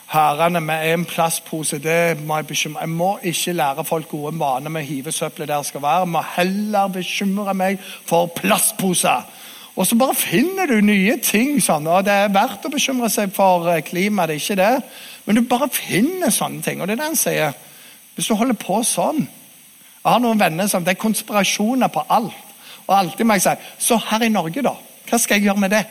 herrene 0.10 0.62
med 0.62 0.94
en 0.94 1.06
plastpose. 1.06 1.78
det 1.78 2.20
må 2.26 2.36
Jeg 2.36 2.48
bekymre. 2.48 2.82
Jeg 2.82 2.90
må 2.90 3.20
ikke 3.24 3.54
lære 3.54 3.86
folk 3.86 4.08
gode 4.10 4.40
vaner 4.40 4.70
med 4.70 4.82
å 4.82 4.86
hive 4.86 5.12
søppelet 5.12 5.48
der 5.48 5.62
skal 5.64 5.82
være. 5.82 6.00
Jeg 6.00 6.08
må 6.08 6.24
heller 6.36 6.88
bekymre 6.88 7.54
meg 7.54 7.80
for 8.06 8.26
plastposer. 8.26 9.24
Og 9.76 9.88
så 9.88 9.96
bare 9.96 10.16
finner 10.16 10.66
du 10.68 10.82
nye 10.82 11.18
ting. 11.18 11.62
sånn, 11.62 11.88
og 11.88 12.06
Det 12.06 12.14
er 12.14 12.34
verdt 12.34 12.66
å 12.66 12.70
bekymre 12.70 13.10
seg 13.10 13.32
for 13.34 13.64
klima, 13.64 13.82
klimaet, 13.82 14.28
det 14.28 14.36
er 14.36 14.40
ikke 14.40 14.56
det. 14.56 14.84
Men 15.26 15.36
du 15.36 15.42
bare 15.42 15.70
finner 15.70 16.30
sånne 16.30 16.62
ting. 16.62 16.82
Og 16.82 16.88
det 16.88 16.94
er 16.94 16.98
det 16.98 17.06
han 17.06 17.16
sier. 17.16 17.54
Hvis 18.16 18.28
du 18.28 18.36
holder 18.36 18.54
på 18.54 18.84
sånn 18.84 19.28
Jeg 20.00 20.14
har 20.14 20.20
noen 20.20 20.40
venner 20.40 20.68
som 20.68 20.84
det 20.84 20.92
er 20.92 21.02
konspirasjoner 21.02 21.88
på 21.88 22.04
alt. 22.10 22.34
Og 22.88 22.98
alltid 22.98 23.26
må 23.26 23.34
jeg 23.34 23.42
si 23.42 23.50
Så 23.78 23.98
her 23.98 24.24
i 24.24 24.30
Norge, 24.30 24.62
da? 24.62 24.74
Hva 25.10 25.18
skal 25.18 25.38
jeg 25.38 25.44
gjøre 25.44 25.60
med 25.60 25.70
det? 25.70 25.86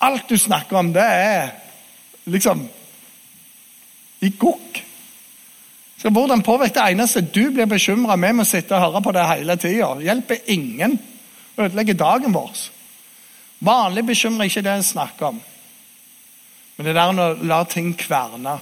Alt 0.00 0.28
du 0.28 0.36
snakker 0.36 0.76
om, 0.76 0.92
det 0.92 1.02
er 1.02 1.50
liksom 2.30 2.64
i 4.20 4.30
gokk. 4.38 4.82
Så 5.98 6.10
hvordan 6.14 6.42
påvirker 6.46 6.80
det 6.80 6.94
eneste 6.94 7.20
du 7.20 7.50
blir 7.50 7.66
bekymra 7.66 8.16
med 8.16 8.36
med 8.38 8.46
å 8.46 8.48
sitte 8.48 8.76
og 8.76 8.84
høre 8.84 9.02
på 9.02 9.12
det 9.16 9.26
hele 9.26 9.56
tida? 9.58 9.94
Hjelper 10.02 10.44
ingen. 10.46 10.98
Ødelegger 11.58 11.98
dagen 11.98 12.34
vår. 12.34 12.68
Vanlig 13.60 14.06
bekymring 14.06 14.46
er 14.46 14.52
ikke 14.52 14.62
det 14.62 14.76
jeg 14.76 14.90
snakker 14.92 15.32
om. 15.32 15.40
Men 16.76 16.86
det 16.86 16.94
der 16.94 17.18
å 17.18 17.32
la 17.42 17.64
ting 17.66 17.90
kverne. 17.98 18.58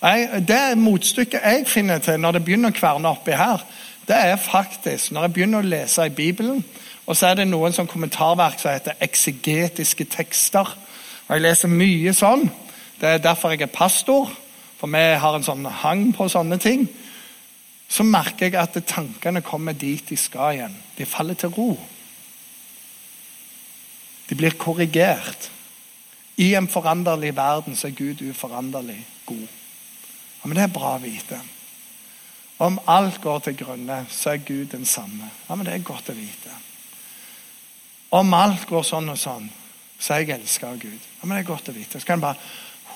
Jeg, 0.00 0.42
det 0.48 0.78
motstykket 0.80 1.44
jeg 1.44 1.66
finner 1.68 2.00
til 2.02 2.18
når 2.18 2.38
det 2.38 2.44
begynner 2.44 2.72
å 2.72 2.74
kverne 2.74 3.12
oppi 3.12 3.36
her, 3.36 3.62
det 4.08 4.16
er 4.16 4.40
faktisk 4.42 5.12
når 5.12 5.28
jeg 5.28 5.34
begynner 5.36 5.62
å 5.62 5.70
lese 5.70 6.06
i 6.08 6.14
Bibelen, 6.14 6.64
og 7.06 7.16
så 7.16 7.30
er 7.30 7.38
det 7.38 7.46
noen 7.50 7.74
sånn 7.74 7.90
kommentarverk 7.90 8.58
som 8.58 8.72
heter 8.72 8.98
eksegetiske 9.02 10.06
tekster. 10.10 10.66
Og 11.28 11.36
Jeg 11.36 11.44
leser 11.44 11.70
mye 11.70 12.14
sånn. 12.14 12.48
Det 13.00 13.08
er 13.08 13.22
derfor 13.24 13.50
jeg 13.54 13.62
er 13.64 13.72
pastor, 13.72 14.30
for 14.76 14.88
vi 14.92 15.00
har 15.22 15.36
en 15.36 15.44
sånn 15.44 15.64
hang 15.64 16.10
på 16.16 16.28
sånne 16.28 16.58
ting. 16.60 16.84
Så 17.90 18.04
merker 18.06 18.46
jeg 18.46 18.58
at 18.60 18.76
tankene 18.86 19.42
kommer 19.42 19.74
dit 19.74 20.04
de 20.08 20.16
skal 20.16 20.54
igjen. 20.54 20.76
De 20.98 21.06
faller 21.08 21.34
til 21.34 21.50
ro. 21.56 21.72
De 24.28 24.36
blir 24.38 24.54
korrigert. 24.54 25.50
I 26.40 26.54
en 26.54 26.68
foranderlig 26.70 27.34
verden 27.36 27.76
så 27.76 27.88
er 27.88 27.96
Gud 27.98 28.22
uforanderlig 28.22 29.00
god. 29.26 29.48
Ja, 30.40 30.48
men 30.48 30.56
Det 30.56 30.62
er 30.62 30.76
bra 30.78 30.94
å 30.96 31.02
vite. 31.02 31.40
Om 32.60 32.78
alt 32.86 33.20
går 33.20 33.38
til 33.38 33.56
grunne, 33.56 34.04
så 34.08 34.30
er 34.30 34.44
Gud 34.46 34.66
den 34.72 34.86
samme. 34.86 35.30
Ja, 35.48 35.54
men 35.54 35.66
Det 35.66 35.74
er 35.74 35.84
godt 35.84 36.08
å 36.08 36.16
vite. 36.16 36.52
Om 38.10 38.34
alt 38.34 38.66
går 38.66 38.82
sånn 38.82 39.08
og 39.08 39.18
sånn, 39.18 39.50
så 39.98 40.14
er 40.14 40.18
jeg 40.18 40.40
elska 40.40 40.68
av 40.68 40.78
Gud. 40.78 41.00
Ja, 41.20 41.26
men 41.26 41.36
Det 41.36 41.44
er 41.44 41.52
godt 41.52 41.68
å 41.68 41.72
vite. 41.72 42.00
Så 42.00 42.06
kan 42.06 42.20
jeg 42.20 42.28
bare 42.28 42.38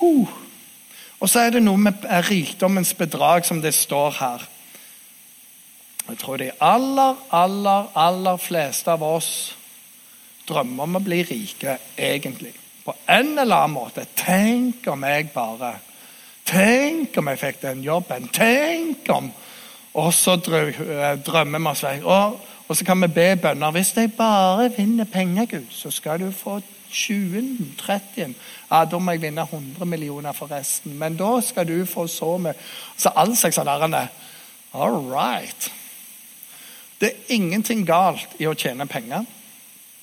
huh. 0.01 0.33
Og 1.21 1.31
så 1.31 1.47
er 1.47 1.55
det 1.55 1.63
noe 1.65 1.81
med 1.81 2.05
rikdommens 2.29 2.95
bedrag, 2.95 3.47
som 3.47 3.63
det 3.63 3.75
står 3.75 4.11
her. 4.19 4.49
Jeg 6.09 6.19
tror 6.21 6.37
de 6.37 6.51
aller, 6.61 7.17
aller, 7.33 7.87
aller 7.97 8.37
fleste 8.37 8.93
av 8.93 9.03
oss 9.07 9.31
drømmer 10.49 10.85
om 10.85 10.99
å 10.99 11.05
bli 11.05 11.23
rike, 11.25 11.79
egentlig. 11.97 12.53
På 12.85 12.93
en 13.09 13.39
eller 13.39 13.65
annen 13.65 13.79
måte. 13.79 14.05
Tenk 14.17 14.87
om 14.93 15.07
jeg 15.09 15.31
bare 15.33 15.75
Tenk 16.45 17.17
om 17.17 17.31
jeg 17.31 17.41
fikk 17.41 17.63
den 17.63 17.79
jobben. 17.81 18.29
Tenk 18.29 19.09
om 19.09 19.31
Og 19.95 20.11
så 20.13 20.35
drømmer 20.37 21.59
vi 21.59 21.71
oss 21.71 21.83
vekk. 21.87 22.05
Og, 22.05 22.77
så 22.77 22.85
kan 22.85 23.01
vi 23.01 23.09
be 23.15 23.37
bønner. 23.37 23.71
Hvis 23.71 23.93
jeg 23.97 24.13
bare 24.13 24.71
vinner 24.77 25.05
penger, 25.05 25.47
Gud, 25.47 25.71
så 25.71 25.91
skal 25.91 26.21
du 26.21 26.33
få 26.33 26.59
20, 26.95 27.75
30 27.79 28.35
Ja, 28.71 28.85
da 28.85 28.99
må 28.99 29.15
jeg 29.15 29.25
vinne 29.27 29.43
100 29.43 29.87
millioner 29.91 30.33
forresten. 30.33 30.95
Men 30.99 31.19
da 31.19 31.41
skal 31.43 31.67
du 31.69 31.87
få 31.87 32.07
så 32.07 32.37
med 32.39 32.55
Så 32.97 33.11
all 33.17 33.37
slags 33.37 33.59
alarmer. 33.59 34.07
All 34.75 35.01
right. 35.11 35.73
Det 37.01 37.11
er 37.11 37.35
ingenting 37.35 37.85
galt 37.87 38.39
i 38.39 38.47
å 38.47 38.55
tjene 38.55 38.87
penger. 38.87 39.27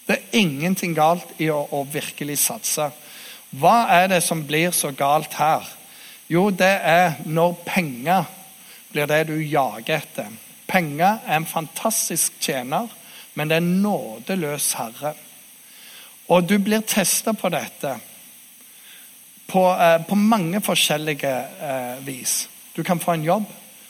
Det 0.08 0.18
er 0.18 0.38
ingenting 0.40 0.94
galt 0.96 1.30
i 1.40 1.48
å, 1.50 1.62
å, 1.72 1.86
virkelig 1.88 2.38
satse. 2.44 2.90
Hva 3.52 3.88
er 3.96 4.10
det 4.12 4.22
som 4.24 4.44
blir 4.48 4.72
så 4.76 4.92
galt 4.96 5.34
her? 5.40 5.68
Jo, 6.32 6.50
det 6.52 6.72
er 6.88 7.18
når 7.26 7.58
penger 7.66 8.28
blir 8.92 9.08
det 9.08 9.26
du 9.28 9.38
jager 9.40 10.02
etter. 10.02 10.32
Penger 10.68 11.20
er 11.26 11.36
en 11.36 11.48
fantastisk 11.48 12.38
tjener, 12.44 12.88
men 13.36 13.50
det 13.50 13.58
er 13.58 13.64
en 13.64 13.82
nådeløs 13.84 14.72
herre. 14.80 15.16
Og 16.32 16.48
du 16.48 16.56
blir 16.64 16.84
testa 16.88 17.34
på 17.36 17.50
dette 17.52 17.98
på, 19.52 19.64
eh, 19.76 20.02
på 20.08 20.16
mange 20.16 20.62
forskjellige 20.64 21.32
eh, 21.68 22.06
vis. 22.06 22.50
Du 22.76 22.84
kan 22.84 23.00
få 23.00 23.12
en 23.18 23.24
jobb, 23.24 23.46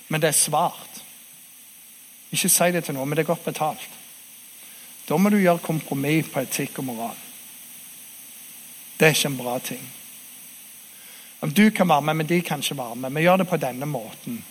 men 0.08 0.22
det 0.22 0.32
er 0.32 0.38
svart. 0.38 1.02
Ikke 2.32 2.50
si 2.50 2.72
det 2.74 2.86
til 2.88 2.98
noen, 2.98 3.10
men 3.10 3.20
det 3.20 3.26
er 3.26 3.34
godt 3.34 3.46
betalt. 3.46 3.90
Da 5.06 5.18
må 5.18 5.30
du 5.30 5.38
gjøre 5.38 5.62
kompromiss 5.62 6.32
på 6.32 6.42
etikk 6.42 6.80
og 6.82 6.88
moral. 6.88 7.18
Det 8.98 9.08
er 9.08 9.14
ikke 9.14 9.32
en 9.34 9.38
bra 9.38 9.58
ting. 9.60 9.84
Om 11.42 11.54
du 11.54 11.70
kan 11.70 11.90
være 11.90 12.02
med, 12.02 12.14
men 12.16 12.28
de 12.30 12.42
kan 12.42 12.62
ikke 12.62 12.78
være 12.78 12.96
med. 12.96 13.14
Vi 13.14 13.22
gjør 13.26 13.38
det 13.42 13.48
på 13.50 13.58
denne 13.58 13.86
måten. 13.86 14.44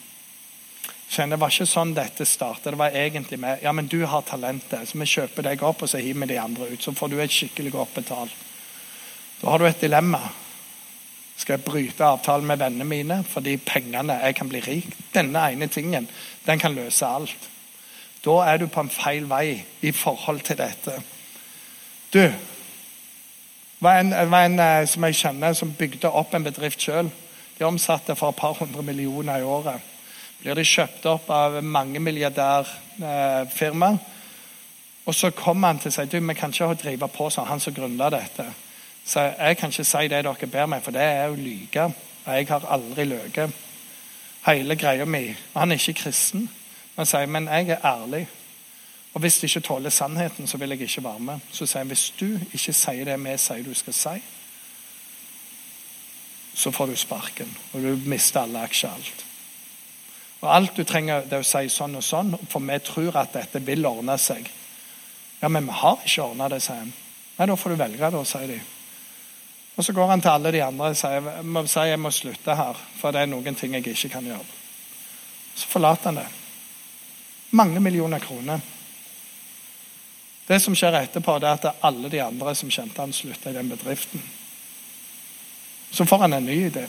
Kjenner, 1.10 1.36
Det 1.36 1.40
var 1.42 1.50
ikke 1.50 1.66
sånn 1.66 1.94
dette 1.94 2.24
startet. 2.26 2.70
Det 2.70 2.78
var 2.78 2.94
egentlig 2.94 3.38
med 3.42 3.64
ja, 3.64 3.72
men 3.72 3.88
du 3.90 4.04
har 4.06 4.22
talentet, 4.22 4.88
så 4.88 4.98
vi 4.98 5.08
kjøper 5.10 5.48
deg 5.48 5.62
opp 5.66 5.82
og 5.82 5.90
så 5.90 5.98
hiver 5.98 6.22
vi 6.22 6.34
de 6.34 6.38
andre 6.38 6.68
ut. 6.70 6.82
Så 6.82 6.94
får 6.94 7.10
du 7.10 7.18
et 7.18 7.34
skikkelig 7.34 7.72
godt 7.74 7.94
betalt. 7.94 8.36
Da 9.40 9.50
har 9.50 9.58
du 9.58 9.66
et 9.66 9.82
dilemma. 9.82 10.20
Skal 11.36 11.56
jeg 11.56 11.64
bryte 11.64 12.04
avtalen 12.04 12.46
med 12.46 12.60
vennene 12.60 12.84
mine 12.86 13.22
fordi 13.26 13.56
pengene 13.64 14.20
jeg 14.20 14.36
kan 14.38 14.48
bli 14.48 14.60
rik? 14.60 14.94
Denne 15.14 15.48
ene 15.50 15.66
tingen 15.72 16.06
den 16.46 16.62
kan 16.62 16.76
løse 16.76 17.06
alt. 17.06 17.50
Da 18.24 18.36
er 18.46 18.60
du 18.60 18.68
på 18.68 18.84
en 18.84 18.92
feil 18.92 19.26
vei 19.26 19.64
i 19.82 19.92
forhold 19.96 20.44
til 20.46 20.60
dette. 20.60 21.00
Du 22.12 22.22
det 23.80 23.86
var 23.86 23.98
en, 23.98 24.10
var 24.30 24.44
en 24.44 24.58
eh, 24.60 24.86
som 24.86 25.04
jeg 25.08 25.16
kjenner, 25.16 25.54
som 25.56 25.70
bygde 25.72 26.08
opp 26.12 26.34
en 26.36 26.44
bedrift 26.44 26.82
sjøl. 26.84 27.06
De 27.56 27.64
omsatte 27.64 28.12
for 28.12 28.28
et 28.28 28.36
par 28.36 28.58
hundre 28.58 28.82
millioner 28.84 29.40
i 29.40 29.46
året. 29.48 29.80
Blir 30.40 30.56
de 30.56 30.64
kjøpt 30.64 31.06
opp 31.10 31.28
av 31.30 31.58
mange 31.64 32.00
milliardærfirmaer. 32.00 33.98
Og 35.04 35.14
så 35.14 35.30
kommer 35.34 35.72
han 35.72 35.78
til 35.80 35.90
å 35.90 35.94
si 35.94 36.04
du, 36.06 36.20
vi 36.20 36.34
kan 36.38 36.52
ikke 36.52 36.74
drive 36.82 37.08
på 37.10 37.30
sånn, 37.32 37.48
han 37.48 37.60
som 37.60 37.74
grunnla 37.74 38.10
dette. 38.14 38.46
Så 39.04 39.20
jeg 39.20 39.56
kan 39.58 39.72
ikke 39.72 39.84
si 39.84 40.08
det 40.08 40.22
dere 40.24 40.50
ber 40.52 40.68
meg, 40.70 40.82
for 40.84 40.94
det 40.94 41.02
er 41.02 41.28
å 41.32 41.38
lyge. 41.38 41.88
Jeg 42.26 42.48
har 42.48 42.66
aldri 42.68 43.08
løyet. 43.08 43.56
Hele 44.46 44.76
greia 44.76 45.04
mi 45.04 45.36
Han 45.54 45.72
er 45.72 45.76
ikke 45.80 46.04
kristen. 46.04 46.48
Han 46.96 47.06
sier 47.06 47.26
men 47.26 47.48
jeg 47.48 47.68
er 47.74 47.84
ærlig. 47.84 48.26
Og 49.14 49.20
hvis 49.20 49.40
de 49.40 49.48
ikke 49.48 49.60
tåler 49.60 49.90
sannheten, 49.90 50.46
så 50.46 50.58
vil 50.58 50.70
jeg 50.70 50.80
ikke 50.80 51.04
være 51.04 51.20
med. 51.20 51.40
Så 51.52 51.66
sier 51.66 51.82
han 51.82 51.90
hvis 51.90 52.12
du 52.20 52.38
ikke 52.52 52.72
sier 52.72 53.04
det 53.04 53.18
vi 53.24 53.36
sier 53.38 53.64
du 53.64 53.74
skal 53.74 53.96
si, 53.96 54.14
så 56.54 56.70
får 56.70 56.86
du 56.86 56.96
sparken. 56.96 57.56
Og 57.72 57.82
du 57.82 58.08
mister 58.08 58.40
alle 58.40 58.62
aksjer. 58.62 58.90
alt. 58.90 59.29
Og 60.40 60.48
Alt 60.54 60.76
du 60.76 60.84
trenger, 60.88 61.26
det 61.28 61.36
er 61.36 61.44
å 61.44 61.46
si 61.46 61.68
sånn 61.68 61.98
og 61.98 62.04
sånn, 62.04 62.32
for 62.48 62.64
vi 62.64 62.78
tror 62.84 63.18
at 63.20 63.34
dette 63.36 63.60
vil 63.64 63.84
ordne 63.86 64.16
seg. 64.18 64.48
Ja, 65.40 65.48
men 65.48 65.68
vi 65.68 65.76
har 65.82 66.00
ikke 66.04 66.24
ordna 66.24 66.48
det, 66.52 66.62
sier 66.64 66.80
han. 66.80 66.92
Nei, 67.36 67.48
da 67.48 67.56
får 67.56 67.72
du 67.72 67.80
velge, 67.80 68.10
da, 68.12 68.22
sier 68.28 68.48
de. 68.48 68.60
Og 69.76 69.84
Så 69.84 69.92
går 69.96 70.10
han 70.10 70.20
til 70.20 70.32
alle 70.32 70.52
de 70.52 70.60
andre 70.60 70.90
og 70.92 70.96
sier 70.98 71.20
jeg 71.20 71.44
må, 71.44 71.62
sier, 71.64 71.92
jeg 71.92 72.00
må 72.00 72.10
slutte 72.12 72.56
her, 72.56 72.80
for 73.00 73.16
det 73.16 73.22
er 73.22 73.30
noen 73.30 73.56
ting 73.56 73.76
jeg 73.76 73.86
ikke 73.94 74.12
kan 74.16 74.26
gjøre. 74.28 74.58
Så 75.56 75.68
forlater 75.70 76.10
han 76.10 76.20
det. 76.20 76.26
Mange 77.56 77.80
millioner 77.80 78.20
kroner. 78.20 78.60
Det 80.46 80.58
som 80.60 80.74
skjer 80.76 80.98
etterpå, 80.98 81.36
det 81.38 81.48
er 81.48 81.58
at 81.58 81.84
alle 81.86 82.10
de 82.12 82.20
andre 82.24 82.54
som 82.58 82.72
kjente 82.72 83.00
han, 83.00 83.12
slutta 83.14 83.52
i 83.52 83.56
den 83.56 83.68
bedriften. 83.70 84.22
Så 85.90 86.06
får 86.06 86.24
han 86.24 86.36
en 86.36 86.46
ny 86.46 86.56
idé. 86.68 86.86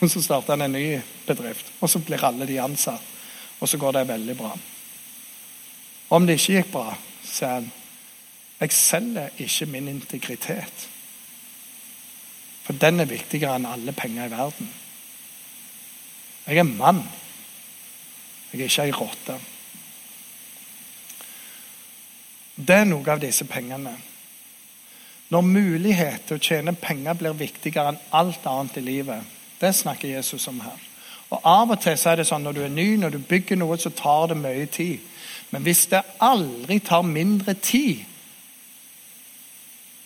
Så 0.00 0.22
starter 0.22 0.52
han 0.52 0.66
en 0.66 0.76
ny 0.76 1.00
bedrift, 1.26 1.72
og 1.80 1.90
så 1.90 1.98
blir 2.04 2.24
alle 2.24 2.46
de 2.46 2.60
ansatt. 2.60 3.14
Og 3.60 3.68
så 3.68 3.78
går 3.80 3.96
det 3.96 4.08
veldig 4.08 4.36
bra. 4.36 4.52
Om 6.12 6.26
det 6.26 6.36
ikke 6.36 6.58
gikk 6.58 6.72
bra, 6.74 6.90
sier 7.24 7.54
han 7.56 7.70
jeg 8.56 8.72
selger 8.72 9.34
ikke 9.36 9.66
min 9.68 9.88
integritet. 9.88 10.86
For 12.64 12.72
den 12.72 13.00
er 13.00 13.10
viktigere 13.10 13.58
enn 13.58 13.68
alle 13.68 13.92
penger 13.92 14.26
i 14.26 14.32
verden. 14.32 14.70
Jeg 16.46 16.62
er 16.62 16.70
mann. 16.70 17.02
Jeg 18.52 18.60
er 18.62 18.70
ikke 18.70 18.86
ei 18.86 18.94
rotte. 18.96 19.36
Det 22.56 22.78
er 22.80 22.88
noe 22.88 23.12
av 23.12 23.20
disse 23.20 23.44
pengene. 23.44 23.92
Når 25.28 25.42
mulighet 25.44 26.24
til 26.26 26.38
å 26.38 26.42
tjene 26.42 26.72
penger 26.80 27.18
blir 27.18 27.36
viktigere 27.36 27.92
enn 27.92 28.04
alt 28.16 28.46
annet 28.48 28.78
i 28.80 28.86
livet, 28.86 29.35
det 29.60 29.74
snakker 29.74 30.08
Jesus 30.08 30.48
om 30.48 30.60
her. 30.60 30.78
Og 31.30 31.40
Av 31.44 31.70
og 31.70 31.80
til 31.82 31.96
så 31.98 32.12
er 32.12 32.20
det 32.20 32.28
sånn 32.28 32.44
når 32.46 32.54
du 32.54 32.62
er 32.64 32.74
ny, 32.74 32.88
når 33.00 33.16
du 33.16 33.18
bygger 33.18 33.58
noe, 33.58 33.78
så 33.78 33.90
tar 33.90 34.30
det 34.30 34.38
mye 34.38 34.66
tid. 34.70 35.02
Men 35.50 35.62
hvis 35.66 35.86
det 35.90 36.02
aldri 36.22 36.78
tar 36.78 37.02
mindre 37.06 37.54
tid, 37.54 38.04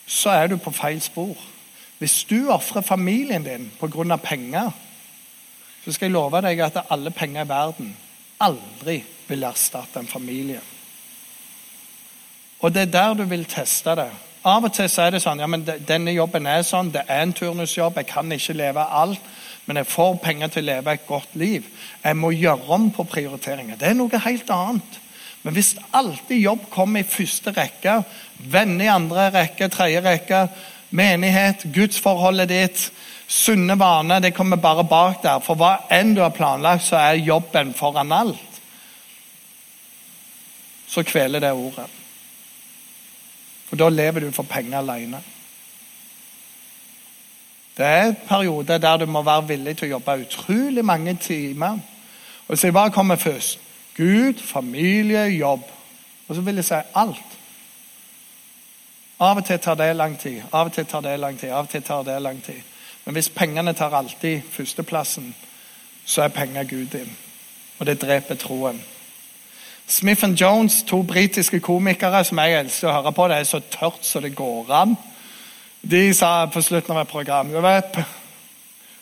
så 0.07 0.31
er 0.31 0.51
du 0.51 0.57
på 0.57 0.73
feil 0.75 1.01
spor. 1.03 1.37
Hvis 2.01 2.25
du 2.25 2.49
ofrer 2.51 2.81
familien 2.81 3.45
din 3.45 3.71
pga. 3.81 4.17
penger, 4.17 4.71
så 5.85 5.93
skal 5.93 6.07
jeg 6.07 6.13
love 6.13 6.41
deg 6.41 6.61
at 6.61 6.85
alle 6.91 7.11
penger 7.11 7.45
i 7.45 7.49
verden 7.49 7.97
aldri 8.41 9.03
vil 9.29 9.43
erstatte 9.43 10.01
en 10.01 10.09
familie. 10.09 10.61
Og 12.61 12.75
det 12.75 12.83
er 12.83 12.93
der 12.93 13.15
du 13.15 13.25
vil 13.25 13.45
teste 13.45 13.95
det. 13.97 14.11
Av 14.45 14.65
og 14.65 14.73
til 14.73 14.89
så 14.89 15.05
er 15.05 15.15
det 15.15 15.21
sånn 15.21 15.43
ja, 15.43 15.49
men 15.51 15.67
denne 15.67 16.15
jobben 16.15 16.49
er 16.49 16.63
sånn, 16.65 16.93
det 16.95 17.05
er 17.07 17.27
en 17.27 17.35
turnusjobb, 17.37 17.99
jeg 18.01 18.09
kan 18.09 18.33
ikke 18.33 18.57
leve 18.57 18.85
alt, 18.85 19.21
men 19.69 19.77
jeg 19.77 19.91
får 19.93 20.17
penger 20.25 20.55
til 20.55 20.65
å 20.65 20.69
leve 20.71 20.95
et 20.97 21.07
godt 21.07 21.37
liv. 21.39 21.67
Jeg 22.01 22.17
må 22.17 22.33
gjøre 22.33 22.73
om 22.75 22.89
på 22.95 23.05
prioriteringer. 23.07 23.77
Det 23.79 23.91
er 23.91 23.99
noe 23.99 24.23
helt 24.25 24.49
annet. 24.51 24.97
Men 25.45 25.57
hvis 25.57 25.75
alltid 25.97 26.41
jobb 26.41 26.65
kommer 26.73 27.05
i 27.05 27.09
første 27.09 27.53
rekke, 27.57 28.01
venner 28.51 28.89
i 28.89 28.93
andre 28.93 29.29
rekke, 29.37 29.69
tredje 29.73 30.03
rekke, 30.05 30.43
menighet, 30.97 31.69
gudsforholdet 31.75 32.51
ditt, 32.51 32.89
sunne 33.31 33.77
vaner, 33.79 34.25
det 34.25 34.35
kommer 34.35 34.61
bare 34.61 34.85
bak 34.89 35.23
der. 35.23 35.45
For 35.45 35.61
hva 35.61 35.87
enn 35.93 36.17
du 36.17 36.25
har 36.25 36.35
planlagt, 36.35 36.89
så 36.89 36.99
er 36.99 37.23
jobben 37.23 37.77
foran 37.79 38.13
alt. 38.17 38.61
Så 40.91 41.07
kveler 41.07 41.45
det 41.45 41.55
ordet. 41.55 42.00
For 43.71 43.79
da 43.79 43.89
lever 43.89 44.21
du 44.21 44.31
for 44.35 44.43
penger 44.43 44.79
alene. 44.79 45.23
Det 47.77 47.87
er 47.87 48.15
perioder 48.29 48.79
der 48.79 48.97
du 48.97 49.07
må 49.07 49.23
være 49.23 49.47
villig 49.49 49.77
til 49.79 49.87
å 49.89 49.91
jobbe 49.95 50.17
utrolig 50.25 50.85
mange 50.85 51.15
timer. 51.23 51.79
Og 52.49 52.59
si 52.59 52.69
hva 52.75 52.89
kommer 52.91 53.17
først? 53.17 53.61
Gud, 53.97 54.43
familie, 54.43 55.23
jobb. 55.39 55.63
Og 56.29 56.35
så 56.35 56.43
vil 56.43 56.59
jeg 56.59 56.67
si 56.67 56.81
alt. 56.95 57.39
Av 59.21 59.39
og 59.39 59.47
til 59.47 59.59
tar 59.63 59.79
det 59.79 59.95
lang 59.97 60.19
tid, 60.19 60.43
av 60.53 60.67
og 60.67 60.73
til 60.73 60.87
tar 60.89 61.05
det 61.05 61.19
lang 61.21 61.39
tid, 61.39 61.51
av 61.53 61.67
og 61.67 61.71
til 61.71 61.83
tar 61.83 62.03
det 62.03 62.23
lang 62.23 62.43
tid. 62.43 62.61
Men 63.05 63.15
hvis 63.15 63.29
pengene 63.29 63.73
tar 63.73 63.95
alltid 63.95 64.43
førsteplassen, 64.51 65.35
så 66.05 66.23
er 66.23 66.29
penger 66.29 66.65
Gud 66.65 66.87
din. 66.87 67.17
Og 67.79 67.87
det 67.87 68.01
dreper 68.03 68.35
troen. 68.35 68.81
Smith 69.91 70.25
and 70.25 70.39
Jones, 70.39 70.83
to 70.87 71.03
britiske 71.03 71.59
komikere 71.61 72.23
som 72.25 72.39
jeg 72.39 72.61
elsker 72.61 72.89
å 72.89 72.95
høre 73.01 73.13
på, 73.13 73.27
det 73.27 73.41
er 73.41 73.49
så 73.49 73.59
tørt 73.73 74.07
så 74.07 74.21
det 74.23 74.37
går 74.39 74.71
an. 74.71 74.95
De 75.83 76.05
sa 76.15 76.47
på 76.47 76.63
slutten 76.63 76.95
av 76.95 77.03
et 77.03 77.11
program 77.11 77.51
du 77.51 77.59
vet, 77.65 77.99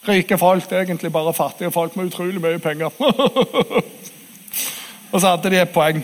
Rike 0.08 0.38
folk 0.38 0.68
det 0.70 0.78
er 0.78 0.86
egentlig 0.86 1.10
bare 1.12 1.34
fattige 1.34 1.72
folk 1.74 1.96
med 1.96 2.08
utrolig 2.08 2.40
mye 2.40 2.60
penger. 2.62 2.94
Og 5.12 5.20
så 5.20 5.26
hadde 5.26 5.50
de 5.50 5.58
et 5.60 5.74
poeng. 5.74 5.98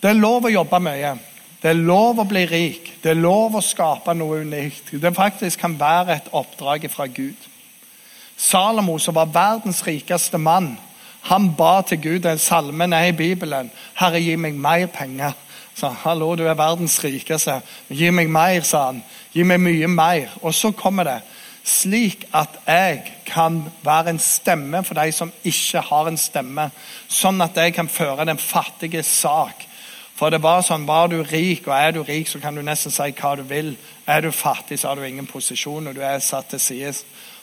Det 0.00 0.12
er 0.12 0.16
lov 0.16 0.46
å 0.46 0.54
jobbe 0.54 0.80
mye. 0.80 1.10
Det 1.60 1.72
er 1.72 1.82
lov 1.82 2.22
å 2.22 2.28
bli 2.28 2.46
rik. 2.48 2.94
Det 3.02 3.12
er 3.12 3.20
lov 3.20 3.58
å 3.58 3.64
skape 3.64 4.14
noe 4.16 4.40
unikt. 4.46 4.94
Det 5.02 5.12
faktisk 5.16 5.60
kan 5.60 5.76
være 5.80 6.16
et 6.16 6.32
oppdrag 6.32 6.86
fra 6.92 7.08
Gud. 7.10 7.48
Salomo, 8.36 8.98
som 8.98 9.16
var 9.16 9.32
verdens 9.32 9.82
rikeste 9.84 10.38
mann, 10.38 10.76
han 11.26 11.54
ba 11.58 11.82
til 11.82 12.02
Gud, 12.02 12.18
den 12.22 12.38
salmen 12.38 12.92
er 12.92 13.04
i 13.04 13.12
Bibelen. 13.12 13.70
'Herre, 13.94 14.20
gi 14.20 14.36
meg 14.36 14.54
mer 14.54 14.86
penger.' 14.86 15.32
sa. 15.74 15.88
'Hallo, 15.88 16.34
du 16.34 16.46
er 16.46 16.54
verdens 16.54 17.04
rikeste.' 17.04 17.60
'Gi 17.90 18.10
meg 18.10 18.28
mer', 18.30 18.60
sa 18.60 18.86
han. 18.86 19.02
'Gi 19.32 19.42
meg 19.42 19.60
mye 19.60 19.88
mer.' 19.88 20.28
Og 20.42 20.54
så 20.54 20.70
kommer 20.70 21.04
det 21.04 21.20
slik 21.66 22.24
at 22.34 22.48
jeg 22.66 23.02
kan 23.26 23.64
være 23.82 24.10
en 24.10 24.18
stemme 24.18 24.84
for 24.84 24.94
de 24.94 25.12
som 25.12 25.32
ikke 25.44 25.80
har 25.80 26.06
en 26.08 26.16
stemme. 26.16 26.70
Sånn 27.08 27.42
at 27.42 27.56
jeg 27.56 27.74
kan 27.74 27.88
føre 27.88 28.24
den 28.24 28.38
fattige 28.38 29.02
sak. 29.02 29.66
For 30.16 30.30
det 30.30 30.42
var 30.42 30.62
sånn, 30.62 30.86
Var 30.86 31.08
du 31.08 31.22
rik, 31.22 31.66
og 31.66 31.74
er 31.74 31.90
du 31.90 32.02
rik, 32.02 32.28
så 32.28 32.38
kan 32.40 32.54
du 32.54 32.62
nesten 32.62 32.90
si 32.90 33.10
hva 33.12 33.36
du 33.36 33.42
vil. 33.42 33.76
Er 34.06 34.20
du 34.20 34.30
fattig, 34.30 34.78
så 34.78 34.88
har 34.88 34.94
du 34.96 35.02
ingen 35.02 35.26
posisjon, 35.26 35.86
og 35.86 35.94
du 35.94 36.00
er 36.00 36.18
satt 36.18 36.48
til 36.48 36.60
side. 36.60 36.94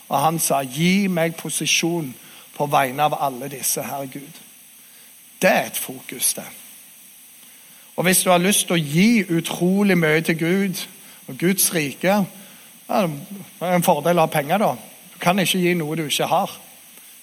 Og 0.10 0.20
han 0.20 0.40
sa, 0.40 0.64
'Gi 0.64 1.08
meg 1.08 1.36
posisjon 1.36 2.16
på 2.64 2.72
vegne 2.72 3.04
av 3.04 3.18
alle 3.20 3.50
disse, 3.52 3.84
Herre 3.84 4.08
Gud'. 4.08 4.42
Det 5.42 5.50
er 5.50 5.66
et 5.66 5.78
fokus, 5.78 6.34
det. 6.34 6.46
Og 7.96 8.04
hvis 8.04 8.24
du 8.24 8.30
har 8.30 8.38
lyst 8.38 8.68
til 8.68 8.78
å 8.78 8.84
gi 8.84 9.26
utrolig 9.38 9.98
mye 9.98 10.22
til 10.22 10.38
Gud 10.40 10.80
og 11.28 11.38
Guds 11.38 11.74
rike, 11.76 12.26
ja, 12.90 13.02
det 13.08 13.68
er 13.68 13.76
en 13.76 13.84
fordel 13.84 14.18
å 14.18 14.26
ha 14.26 14.32
penger, 14.32 14.58
da. 14.58 14.72
Du 15.14 15.20
kan 15.20 15.40
ikke 15.40 15.60
gi 15.60 15.74
noe 15.78 15.98
du 16.00 16.06
ikke 16.08 16.30
har. 16.32 16.56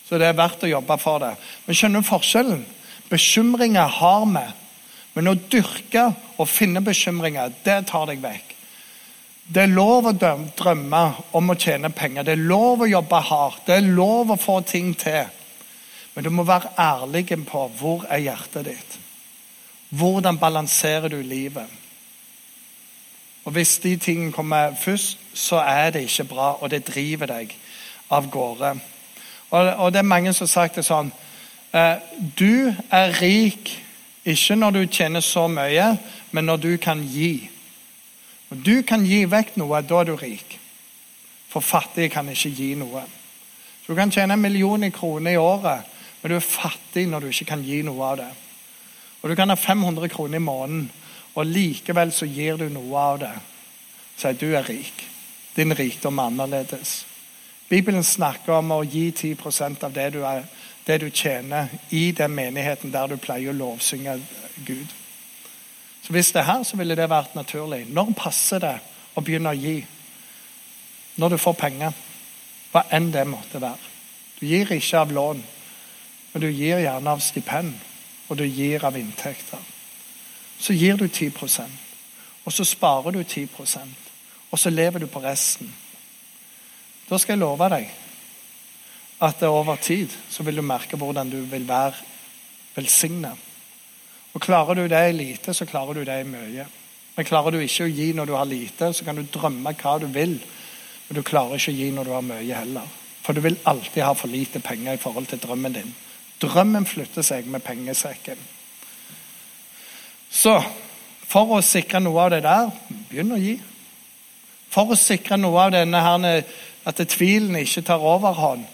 Så 0.09 0.18
det 0.18 0.28
er 0.28 0.36
verdt 0.36 0.64
å 0.66 0.70
jobbe 0.70 0.99
for 0.99 1.22
det. 1.22 1.32
Men 1.66 1.76
skjønner 1.76 2.05
du 2.05 2.07
forskjellen? 2.07 2.62
Bekymringer 3.11 3.88
har 4.01 4.24
vi. 4.26 4.47
Men 5.14 5.32
å 5.32 5.38
dyrke 5.53 6.12
og 6.38 6.49
finne 6.49 6.84
bekymringer, 6.84 7.53
det 7.64 7.86
tar 7.91 8.07
deg 8.11 8.22
vekk. 8.22 8.50
Det 9.45 9.62
er 9.62 9.72
lov 9.72 10.07
å 10.07 10.12
drømme 10.14 11.03
om 11.34 11.51
å 11.51 11.59
tjene 11.59 11.91
penger. 11.91 12.22
Det 12.26 12.36
er 12.36 12.49
lov 12.51 12.84
å 12.84 12.91
jobbe 12.91 13.20
hardt. 13.30 13.66
Det 13.66 13.76
er 13.76 13.93
lov 13.97 14.30
å 14.30 14.38
få 14.38 14.61
ting 14.66 14.93
til. 14.95 15.26
Men 16.14 16.24
du 16.24 16.30
må 16.30 16.45
være 16.47 16.72
ærlig 16.78 17.26
på 17.47 17.66
hvor 17.78 18.07
er 18.11 18.22
hjertet 18.24 18.68
ditt. 18.68 18.99
Hvordan 19.91 20.38
balanserer 20.38 21.09
du 21.09 21.22
livet? 21.22 21.66
Og 23.45 23.53
Hvis 23.53 23.78
de 23.78 23.97
tingene 23.97 24.32
kommer 24.32 24.74
først, 24.80 25.18
så 25.34 25.57
er 25.57 25.91
det 25.91 26.03
ikke 26.03 26.24
bra, 26.24 26.53
og 26.61 26.70
det 26.70 26.86
driver 26.86 27.26
deg 27.26 27.55
av 28.11 28.30
gårde. 28.30 28.74
Og, 29.51 29.93
det 29.93 29.99
er 29.99 30.07
mange 30.07 30.32
som 30.32 30.45
har 30.45 30.53
sagt 30.53 30.76
det 30.78 30.84
sånn 30.86 31.09
eh, 31.74 31.97
Du 32.38 32.70
er 32.91 33.16
rik 33.18 33.72
ikke 34.24 34.55
når 34.57 34.70
du 34.70 34.86
tjener 34.86 35.24
så 35.24 35.49
mye, 35.49 35.97
men 36.30 36.47
når 36.47 36.57
du 36.57 36.76
kan 36.76 37.03
gi. 37.03 37.51
Når 38.51 38.63
du 38.67 38.83
kan 38.83 39.05
gi 39.07 39.25
vekk 39.31 39.57
noe, 39.61 39.83
da 39.87 40.01
er 40.01 40.11
du 40.11 40.17
rik. 40.19 40.59
For 41.51 41.63
fattige 41.63 42.11
kan 42.11 42.29
ikke 42.31 42.51
gi 42.55 42.75
noe. 42.79 43.03
Så 43.83 43.93
Du 43.93 43.99
kan 43.99 44.11
tjene 44.11 44.35
en 44.35 44.43
million 44.43 44.91
kroner 44.91 45.31
i 45.33 45.37
året, 45.37 45.87
men 46.23 46.31
du 46.31 46.37
er 46.37 46.45
fattig 46.45 47.07
når 47.09 47.21
du 47.21 47.27
ikke 47.31 47.45
kan 47.45 47.63
gi 47.63 47.83
noe 47.83 48.05
av 48.07 48.17
det. 48.17 48.31
Og 49.23 49.31
Du 49.31 49.35
kan 49.35 49.49
ha 49.49 49.55
500 49.55 50.09
kroner 50.09 50.37
i 50.37 50.43
måneden, 50.43 50.91
og 51.35 51.47
likevel 51.47 52.13
så 52.13 52.27
gir 52.27 52.57
du 52.57 52.69
noe 52.69 52.99
av 52.99 53.19
det. 53.19 53.35
Så 54.17 54.33
du 54.33 54.55
er 54.55 54.69
rik. 54.69 55.07
Din 55.57 55.73
rikdom 55.73 56.19
er 56.19 56.23
annerledes. 56.23 57.07
Bibelen 57.69 58.05
snakker 58.05 58.53
om 58.59 58.73
å 58.75 58.83
gi 58.83 59.11
10% 59.11 59.85
av 59.85 59.93
det 59.93 60.11
du, 60.13 60.25
er, 60.27 60.43
det 60.87 61.01
du 61.01 61.11
tjener, 61.11 61.69
i 61.91 62.11
den 62.11 62.35
menigheten 62.35 62.91
der 62.91 63.07
du 63.07 63.17
pleier 63.17 63.53
å 63.53 63.59
lovsynge 63.59 64.19
Gud. 64.67 65.00
Så 66.11 66.13
Hvis 66.13 66.33
det 66.33 66.41
er 66.41 66.49
her, 66.51 66.63
så 66.63 66.77
ville 66.77 66.97
det 66.99 67.07
vært 67.07 67.35
naturlig. 67.39 67.85
Når 67.87 68.09
passer 68.19 68.59
det 68.59 68.77
å 69.15 69.23
begynne 69.23 69.53
å 69.53 69.59
gi? 69.59 69.77
Når 71.23 71.29
du 71.29 71.37
får 71.39 71.55
penger. 71.55 71.93
Hva 72.73 72.83
enn 72.91 73.13
det 73.15 73.23
måtte 73.31 73.61
være. 73.63 73.87
Du 74.41 74.47
gir 74.47 74.73
ikke 74.75 74.99
av 74.99 75.13
lån, 75.13 75.45
men 76.33 76.43
du 76.43 76.49
gir 76.49 76.83
gjerne 76.83 77.15
av 77.15 77.23
stipend, 77.23 77.75
og 78.29 78.39
du 78.39 78.43
gir 78.43 78.83
av 78.85 78.99
inntekter. 78.99 79.63
Så 80.59 80.75
gir 80.75 80.99
du 80.99 81.07
10% 81.07 81.79
og 82.45 82.53
så 82.53 82.65
sparer 82.65 83.15
du 83.15 83.23
10% 83.23 84.09
og 84.51 84.59
så 84.59 84.71
lever 84.71 84.99
du 84.99 85.07
på 85.07 85.23
resten. 85.23 85.69
Da 87.07 87.19
skal 87.19 87.37
jeg 87.37 87.45
love 87.45 87.69
deg 87.71 87.91
at 89.23 89.43
over 89.47 89.77
tid 89.77 90.11
så 90.31 90.43
vil 90.43 90.59
du 90.59 90.65
merke 90.67 90.99
hvordan 90.99 91.31
du 91.31 91.39
vil 91.47 91.69
være 91.69 91.95
velsignet. 92.75 93.50
Og 94.35 94.41
Klarer 94.41 94.74
du 94.74 94.87
det 94.89 95.09
i 95.09 95.16
lite, 95.16 95.55
så 95.55 95.66
klarer 95.66 95.95
du 95.95 96.05
det 96.05 96.20
i 96.20 96.28
mye. 96.28 96.66
Men 97.16 97.26
klarer 97.26 97.51
du 97.51 97.59
ikke 97.61 97.85
å 97.85 97.93
gi 97.93 98.12
når 98.14 98.26
du 98.26 98.35
har 98.37 98.47
lite, 98.49 98.93
så 98.95 99.05
kan 99.05 99.18
du 99.18 99.26
drømme 99.26 99.74
hva 99.83 99.99
du 99.99 100.07
vil, 100.07 100.39
men 101.09 101.18
du 101.18 101.22
klarer 101.26 101.59
ikke 101.59 101.72
å 101.72 101.78
gi 101.81 101.91
når 101.91 102.07
du 102.07 102.12
har 102.14 102.22
mye 102.24 102.61
heller. 102.62 102.87
For 103.20 103.37
du 103.37 103.43
vil 103.45 103.59
alltid 103.68 104.03
ha 104.07 104.12
for 104.16 104.31
lite 104.31 104.62
penger 104.64 104.95
i 104.97 105.03
forhold 105.03 105.26
til 105.26 105.43
drømmen 105.43 105.74
din. 105.74 105.91
Drømmen 106.41 106.87
flytter 106.87 107.26
seg 107.26 107.51
med 107.51 107.62
pengesekken. 107.66 108.39
Så 110.31 110.55
for 111.31 111.57
å 111.57 111.61
sikre 111.62 112.01
noe 112.01 112.24
av 112.24 112.31
det 112.33 112.45
der, 112.47 112.70
begynn 113.11 113.35
å 113.35 113.41
gi. 113.43 113.57
For 114.70 114.95
å 114.95 114.99
sikre 114.99 115.37
noe 115.39 115.66
av 115.66 115.74
denne 115.74 116.01
her, 116.03 116.45
at 116.87 117.03
tvilen 117.11 117.59
ikke 117.61 117.85
tar 117.87 118.03
overhånd, 118.03 118.64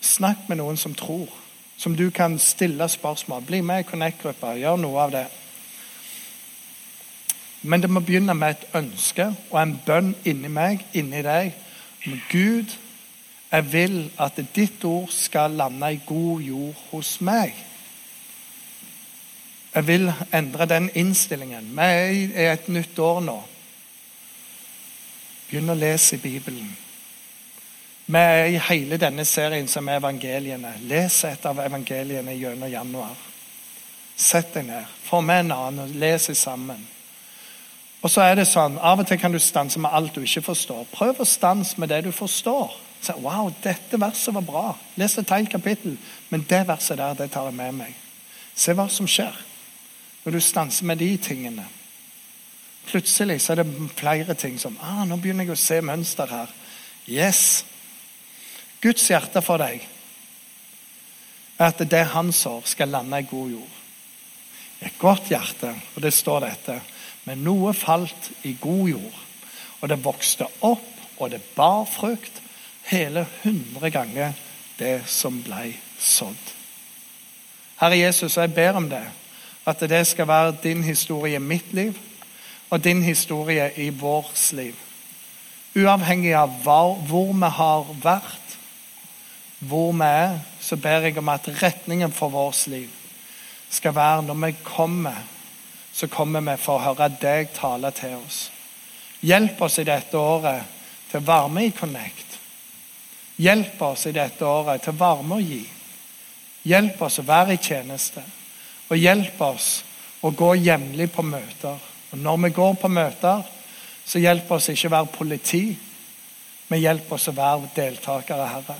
snakk 0.00 0.46
med 0.48 0.62
noen 0.62 0.78
som 0.80 0.94
tror. 0.96 1.28
Som 1.76 1.96
du 1.96 2.10
kan 2.10 2.38
stille 2.38 2.88
spørsmål. 2.88 3.42
Bli 3.42 3.60
med 3.60 3.80
i 3.80 3.88
Connect-gruppa. 3.90 4.54
Gjør 4.56 4.76
noe 4.80 5.02
av 5.02 5.12
det. 5.12 5.26
Men 7.62 7.82
det 7.82 7.90
må 7.90 8.00
begynne 8.00 8.34
med 8.34 8.54
et 8.54 8.66
ønske 8.78 9.26
og 9.50 9.60
en 9.62 9.76
bønn 9.86 10.12
inni 10.24 10.48
meg, 10.48 10.84
inni 10.94 11.22
deg. 11.26 11.54
Men 12.06 12.22
Gud, 12.30 12.76
jeg 13.50 13.72
vil 13.72 13.96
at 14.22 14.38
ditt 14.54 14.84
ord 14.84 15.10
skal 15.10 15.56
lande 15.58 15.92
i 15.92 16.00
god 16.06 16.40
jord 16.46 16.84
hos 16.90 17.16
meg. 17.20 17.54
Jeg 19.74 19.86
vil 19.86 20.12
endre 20.32 20.66
den 20.66 20.90
innstillingen. 20.94 21.68
Vi 21.76 21.82
er 21.82 22.08
i 22.10 22.48
et 22.52 22.68
nytt 22.68 22.98
år 22.98 23.20
nå. 23.20 23.36
Begynn 25.50 25.70
å 25.70 25.76
lese 25.78 26.16
i 26.16 26.22
Bibelen. 26.22 26.70
Vi 28.06 28.18
er 28.18 28.44
i 28.52 28.58
hele 28.68 28.98
denne 29.02 29.24
serien 29.26 29.66
som 29.68 29.88
er 29.88 29.98
evangeliene. 29.98 30.76
Les 30.86 31.24
et 31.26 31.46
av 31.46 31.58
evangeliene 31.64 32.36
gjennom 32.38 32.70
januar. 32.70 33.16
Sett 34.16 34.54
deg 34.54 34.68
ned. 34.68 34.92
Få 35.08 35.20
med 35.20 35.44
en 35.44 35.56
annen 35.56 35.88
og 35.88 35.96
les 35.98 36.30
sammen. 36.38 36.86
Og 38.00 38.10
så 38.12 38.22
er 38.22 38.36
det 38.38 38.46
sånn, 38.46 38.78
Av 38.78 39.00
og 39.02 39.08
til 39.08 39.18
kan 39.18 39.32
du 39.34 39.40
stanse 39.42 39.80
med 39.82 39.90
alt 39.90 40.14
du 40.14 40.22
ikke 40.22 40.44
forstår. 40.52 40.86
Prøv 40.92 41.20
å 41.20 41.26
stanse 41.26 41.80
med 41.80 41.90
det 41.90 42.04
du 42.06 42.12
forstår. 42.14 42.76
Så, 43.02 43.16
wow, 43.22 43.50
dette 43.62 43.98
verset 44.00 44.34
var 44.34 44.46
bra. 44.46 44.66
Les 44.96 45.18
et 45.18 45.30
helt 45.34 45.50
kapittel. 45.50 45.96
Men 46.30 46.46
det 46.48 46.62
verset 46.68 46.98
der, 46.98 47.18
det 47.18 47.30
tar 47.34 47.50
jeg 47.50 47.58
med 47.58 47.74
meg. 47.82 47.94
Se 48.54 48.72
hva 48.72 48.86
som 48.88 49.08
skjer 49.10 49.34
når 50.24 50.38
du 50.38 50.40
stanser 50.40 50.86
med 50.86 51.02
de 51.02 51.10
tingene. 51.22 51.66
Plutselig 52.86 53.40
så 53.42 53.52
er 53.52 53.64
det 53.64 53.90
flere 53.98 54.34
ting 54.38 54.60
som 54.62 54.78
ah, 54.82 55.02
Nå 55.06 55.18
begynner 55.18 55.46
jeg 55.46 55.56
å 55.56 55.58
se 55.58 55.80
mønster 55.82 56.30
her. 56.30 56.52
Yes. 57.10 57.64
Guds 58.82 59.08
hjerte 59.08 59.42
for 59.42 59.60
deg 59.62 59.84
er 61.56 61.70
at 61.70 61.80
det 61.90 62.02
han 62.12 62.32
sår, 62.32 62.66
skal 62.68 62.92
lande 62.92 63.20
i 63.20 63.28
god 63.30 63.50
jord. 63.50 63.76
et 64.80 64.98
godt 64.98 65.28
hjerte. 65.28 65.74
Og 65.94 66.02
det 66.02 66.12
står 66.12 66.40
dette. 66.40 66.80
Men 67.24 67.42
noe 67.44 67.72
falt 67.74 68.30
i 68.46 68.56
god 68.60 68.88
jord, 68.88 69.22
og 69.80 69.88
det 69.88 70.04
vokste 70.04 70.46
opp, 70.60 70.84
og 71.18 71.30
det 71.30 71.40
bar 71.56 71.86
frukt, 71.90 72.42
hele 72.86 73.26
hundre 73.42 73.90
ganger 73.90 74.36
det 74.78 75.00
som 75.10 75.40
ble 75.42 75.72
sådd. 75.98 76.52
Herre 77.80 77.98
Jesus, 77.98 78.36
jeg 78.36 78.54
ber 78.54 78.78
om 78.78 78.86
det, 78.90 79.02
at 79.66 79.80
det 79.90 80.04
skal 80.06 80.28
være 80.28 80.56
din 80.62 80.84
historie 80.84 81.36
i 81.36 81.42
mitt 81.42 81.72
liv, 81.74 81.98
og 82.70 82.84
din 82.84 83.02
historie 83.02 83.72
i 83.76 83.88
vårt 83.90 84.52
liv. 84.52 84.74
Uavhengig 85.76 86.34
av 86.34 86.54
hvor 86.62 87.02
vi 87.34 87.50
har 87.58 87.90
vært, 88.02 88.58
hvor 89.58 89.92
vi 89.92 90.04
er, 90.04 90.38
så 90.60 90.76
ber 90.76 91.06
jeg 91.06 91.18
om 91.18 91.28
at 91.32 91.48
retningen 91.62 92.12
for 92.12 92.28
vårt 92.28 92.66
liv 92.66 92.90
skal 93.70 93.94
være 93.94 94.22
når 94.22 94.38
vi 94.46 94.52
kommer, 94.64 95.22
så 95.92 96.06
kommer 96.06 96.44
vi 96.44 96.56
for 96.60 96.78
å 96.78 96.84
høre 96.92 97.08
deg 97.20 97.50
tale 97.56 97.90
til 97.96 98.18
oss. 98.18 98.50
Hjelp 99.26 99.60
oss 99.64 99.78
i 99.80 99.86
dette 99.88 100.18
året 100.18 100.74
til 101.10 101.20
å 101.20 101.26
være 101.26 101.52
med 101.52 101.70
i 101.70 101.74
Connect. 101.74 102.36
Hjelp 103.42 103.82
oss 103.82 104.06
i 104.06 104.14
dette 104.16 104.44
året 104.46 104.84
til 104.84 104.94
å 104.94 105.00
være 105.00 105.26
med 105.26 105.36
å 105.36 105.44
gi. 105.44 105.64
Hjelp 106.66 107.02
oss 107.02 107.18
å 107.20 107.26
være 107.26 107.56
i 107.56 107.62
tjeneste. 107.62 108.22
Og 108.88 108.96
hjelp 109.00 109.40
oss 109.42 109.70
å 110.22 110.30
gå 110.30 110.54
jevnlig 110.60 111.08
på 111.12 111.24
møter. 111.26 111.80
Og 112.12 112.18
når 112.18 112.42
vi 112.44 112.52
går 112.56 112.76
på 112.80 112.90
møter, 112.92 113.42
så 114.06 114.22
hjelp 114.22 114.50
oss 114.54 114.70
ikke 114.70 114.90
å 114.90 114.94
være 114.94 115.14
politi, 115.16 115.64
men 116.68 116.82
hjelp 116.82 117.10
oss 117.12 117.28
å 117.30 117.34
være 117.34 117.72
deltakere, 117.74 118.46
Herre. 118.46 118.76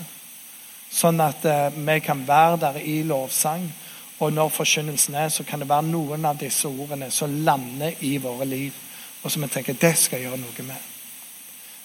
Sånn 0.97 1.20
at 1.20 1.44
eh, 1.44 1.74
vi 1.76 1.99
kan 2.01 2.22
være 2.28 2.61
der 2.62 2.80
i 2.80 3.03
lovsang. 3.05 3.66
Og 4.18 4.32
når 4.32 4.49
forkynnelsen 4.49 5.14
er, 5.14 5.28
så 5.28 5.44
kan 5.44 5.61
det 5.61 5.68
være 5.68 5.90
noen 5.90 6.24
av 6.24 6.38
disse 6.40 6.68
ordene 6.68 7.11
som 7.12 7.34
lander 7.44 8.01
i 8.01 8.16
våre 8.16 8.49
liv, 8.49 8.72
og 9.22 9.32
som 9.32 9.44
vi 9.44 9.51
tenker 9.53 9.76
det 9.76 9.92
skal 10.01 10.22
jeg 10.22 10.30
gjøre 10.30 10.40
noe 10.40 10.66
med. 10.70 10.88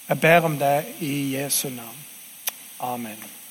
Jeg 0.08 0.20
ber 0.20 0.48
om 0.48 0.56
det 0.58 0.74
i 1.04 1.36
Jesu 1.36 1.68
navn. 1.68 2.02
Amen. 2.80 3.41